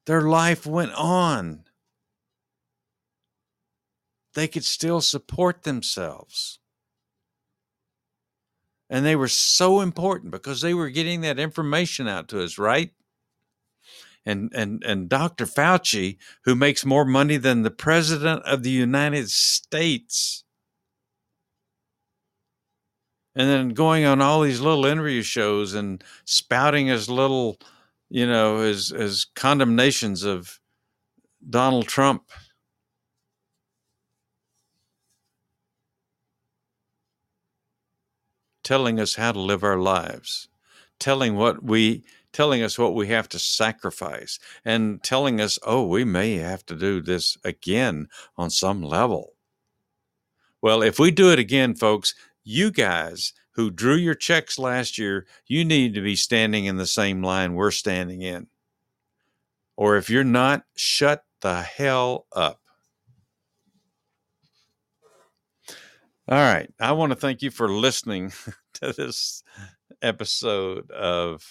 Their 0.05 0.23
life 0.23 0.65
went 0.65 0.93
on. 0.93 1.65
They 4.33 4.47
could 4.47 4.65
still 4.65 5.01
support 5.01 5.63
themselves. 5.63 6.59
And 8.89 9.05
they 9.05 9.15
were 9.15 9.27
so 9.27 9.81
important 9.81 10.31
because 10.31 10.61
they 10.61 10.73
were 10.73 10.89
getting 10.89 11.21
that 11.21 11.39
information 11.39 12.07
out 12.07 12.27
to 12.29 12.43
us, 12.43 12.57
right? 12.57 12.91
and 14.25 14.51
and 14.53 14.83
and 14.83 15.09
Dr. 15.09 15.45
Fauci, 15.45 16.17
who 16.43 16.55
makes 16.55 16.85
more 16.85 17.05
money 17.05 17.37
than 17.37 17.63
the 17.63 17.71
president 17.71 18.43
of 18.43 18.63
the 18.63 18.69
United 18.69 19.29
States, 19.29 20.43
and 23.35 23.49
then 23.49 23.69
going 23.69 24.05
on 24.05 24.21
all 24.21 24.41
these 24.41 24.59
little 24.59 24.85
interview 24.85 25.21
shows 25.21 25.73
and 25.73 26.03
spouting 26.25 26.87
his 26.87 27.09
little, 27.09 27.57
you 28.09 28.27
know, 28.27 28.59
his 28.59 28.89
his 28.89 29.25
condemnations 29.35 30.23
of 30.23 30.59
Donald 31.49 31.87
Trump. 31.87 32.29
Telling 38.63 38.99
us 38.99 39.15
how 39.15 39.31
to 39.31 39.39
live 39.39 39.63
our 39.63 39.79
lives, 39.79 40.47
telling 40.99 41.35
what 41.35 41.63
we 41.63 42.03
telling 42.31 42.63
us 42.63 42.77
what 42.77 42.95
we 42.95 43.07
have 43.07 43.27
to 43.29 43.39
sacrifice 43.39 44.39
and 44.63 45.03
telling 45.03 45.41
us, 45.41 45.59
oh, 45.63 45.85
we 45.85 46.03
may 46.05 46.35
have 46.35 46.65
to 46.65 46.75
do 46.75 47.01
this 47.01 47.37
again 47.43 48.07
on 48.37 48.49
some 48.49 48.81
level. 48.81 49.33
Well, 50.61 50.81
if 50.83 50.99
we 50.99 51.11
do 51.11 51.31
it 51.31 51.39
again, 51.39 51.75
folks, 51.75 52.13
you 52.43 52.71
guys 52.71 53.33
who 53.51 53.69
drew 53.69 53.95
your 53.95 54.15
checks 54.15 54.57
last 54.57 54.97
year, 54.97 55.25
you 55.47 55.65
need 55.65 55.93
to 55.93 56.01
be 56.01 56.15
standing 56.15 56.65
in 56.65 56.77
the 56.77 56.87
same 56.87 57.21
line 57.21 57.53
we're 57.53 57.71
standing 57.71 58.21
in. 58.21 58.47
Or 59.75 59.97
if 59.97 60.09
you're 60.09 60.23
not, 60.23 60.63
shut 60.75 61.23
the 61.41 61.61
hell 61.61 62.27
up. 62.33 62.61
All 66.27 66.37
right. 66.37 66.71
I 66.79 66.93
want 66.93 67.11
to 67.11 67.17
thank 67.17 67.41
you 67.41 67.51
for 67.51 67.67
listening 67.67 68.31
to 68.75 68.93
this 68.93 69.43
episode 70.01 70.89
of 70.91 71.43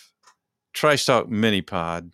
Trice 0.73 1.05
Talk 1.05 1.29
Mini 1.29 1.61
Pod. 1.61 2.13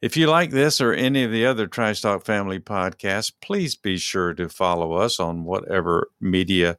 If 0.00 0.16
you 0.16 0.28
like 0.28 0.50
this 0.50 0.80
or 0.80 0.92
any 0.92 1.24
of 1.24 1.32
the 1.32 1.44
other 1.44 1.66
Trice 1.66 2.00
Talk 2.00 2.24
family 2.24 2.60
podcasts, 2.60 3.32
please 3.42 3.74
be 3.74 3.96
sure 3.96 4.32
to 4.34 4.48
follow 4.48 4.92
us 4.92 5.18
on 5.18 5.44
whatever 5.44 6.10
media 6.20 6.78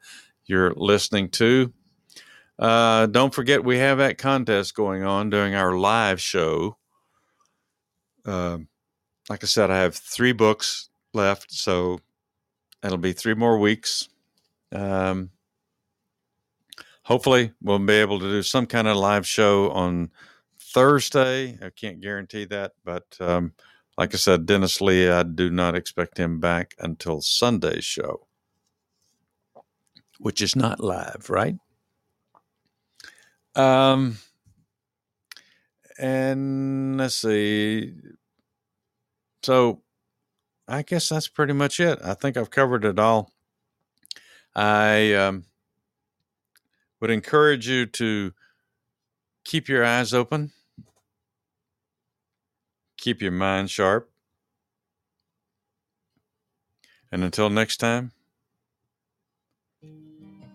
you're 0.49 0.73
listening 0.75 1.29
to. 1.29 1.71
Uh, 2.57 3.05
don't 3.05 3.33
forget, 3.33 3.63
we 3.63 3.77
have 3.77 3.99
that 3.99 4.17
contest 4.17 4.73
going 4.73 5.03
on 5.03 5.29
during 5.29 5.55
our 5.55 5.77
live 5.77 6.19
show. 6.19 6.77
Uh, 8.25 8.57
like 9.29 9.43
I 9.43 9.47
said, 9.47 9.71
I 9.71 9.77
have 9.77 9.95
three 9.95 10.33
books 10.33 10.89
left, 11.13 11.51
so 11.51 11.99
it'll 12.83 12.97
be 12.97 13.13
three 13.13 13.35
more 13.35 13.59
weeks. 13.59 14.09
Um, 14.71 15.29
hopefully, 17.03 17.53
we'll 17.61 17.79
be 17.79 17.93
able 17.93 18.19
to 18.19 18.29
do 18.29 18.43
some 18.43 18.65
kind 18.65 18.87
of 18.87 18.97
live 18.97 19.25
show 19.25 19.71
on 19.71 20.09
Thursday. 20.59 21.57
I 21.61 21.69
can't 21.69 22.01
guarantee 22.01 22.45
that, 22.45 22.73
but 22.83 23.05
um, 23.19 23.53
like 23.97 24.13
I 24.13 24.17
said, 24.17 24.45
Dennis 24.45 24.79
Lee, 24.79 25.09
I 25.09 25.23
do 25.23 25.49
not 25.49 25.75
expect 25.75 26.17
him 26.17 26.39
back 26.39 26.75
until 26.79 27.21
Sunday's 27.21 27.85
show, 27.85 28.27
which 30.19 30.41
is 30.41 30.55
not 30.55 30.79
live, 30.79 31.29
right? 31.29 31.55
Um, 33.55 34.17
and 35.97 36.97
let's 36.97 37.15
see. 37.15 37.93
So 39.43 39.81
I 40.67 40.83
guess 40.83 41.09
that's 41.09 41.27
pretty 41.27 41.53
much 41.53 41.79
it. 41.79 41.99
I 42.03 42.13
think 42.13 42.37
I've 42.37 42.51
covered 42.51 42.85
it 42.85 42.99
all. 42.99 43.31
I 44.55 45.13
um, 45.13 45.45
would 46.99 47.09
encourage 47.09 47.67
you 47.67 47.85
to 47.85 48.33
keep 49.45 49.67
your 49.67 49.85
eyes 49.85 50.13
open, 50.13 50.51
keep 52.97 53.21
your 53.21 53.31
mind 53.31 53.69
sharp. 53.69 54.11
And 57.11 57.23
until 57.23 57.49
next 57.49 57.77
time, 57.77 58.11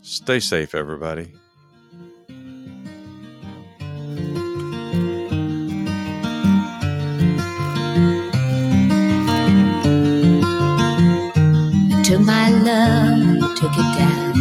stay 0.04 0.38
safe, 0.38 0.74
everybody. 0.74 1.32
took 12.04 12.20
my 12.20 12.50
love, 12.50 13.56
took 13.56 13.72
it 13.72 13.98
down. 13.98 14.34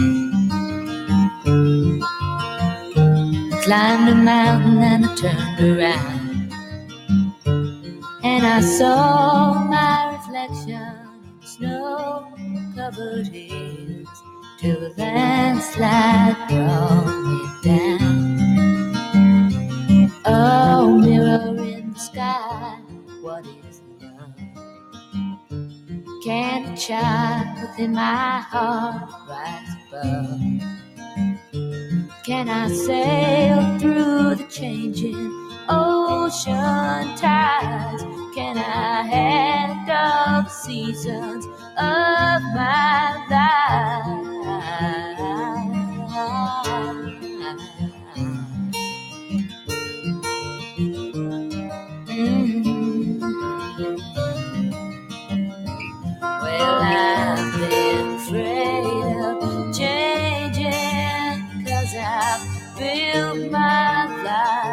Climbed 3.64 4.10
a 4.10 4.16
mountain 4.16 4.84
and 4.84 5.06
I 5.06 5.16
turned 5.16 5.80
around. 5.80 6.52
And 8.22 8.46
I 8.46 8.60
saw 8.60 9.64
my 9.64 10.12
reflection 10.12 11.08
in 11.42 11.48
snow 11.48 12.34
covered 12.76 13.28
hills 13.28 13.93
till 14.64 14.80
a 14.82 14.92
landslide 14.96 16.38
brought 16.48 17.06
me 17.28 17.40
down. 17.64 19.20
Oh, 20.26 20.98
mirror 21.00 21.62
in 21.66 21.92
the 21.92 22.00
sky, 22.00 22.78
what 23.22 23.46
is 23.46 23.82
love? 24.00 24.34
can 26.24 26.72
a 26.72 26.78
child 26.78 27.62
within 27.62 27.92
my 27.92 28.40
heart 28.40 29.12
rise 29.28 29.76
above? 29.90 30.40
Can 32.26 32.48
I 32.48 32.70
sail 32.70 33.80
through 33.80 34.36
the 34.36 34.48
changing 34.50 35.30
ocean 35.68 37.18
tides? 37.18 38.23
Can 38.36 38.58
I 38.58 39.04
handle 39.04 40.44
the 40.44 40.50
seasons 40.50 41.46
of 41.46 42.42
my 42.56 43.26
life? 43.30 44.06
Well, 56.42 56.82
I've 56.82 57.60
been 57.60 58.16
afraid 58.16 59.18
of 59.26 59.76
I've 61.96 62.78
built 62.80 63.52
my 63.52 64.24
life. 64.24 64.73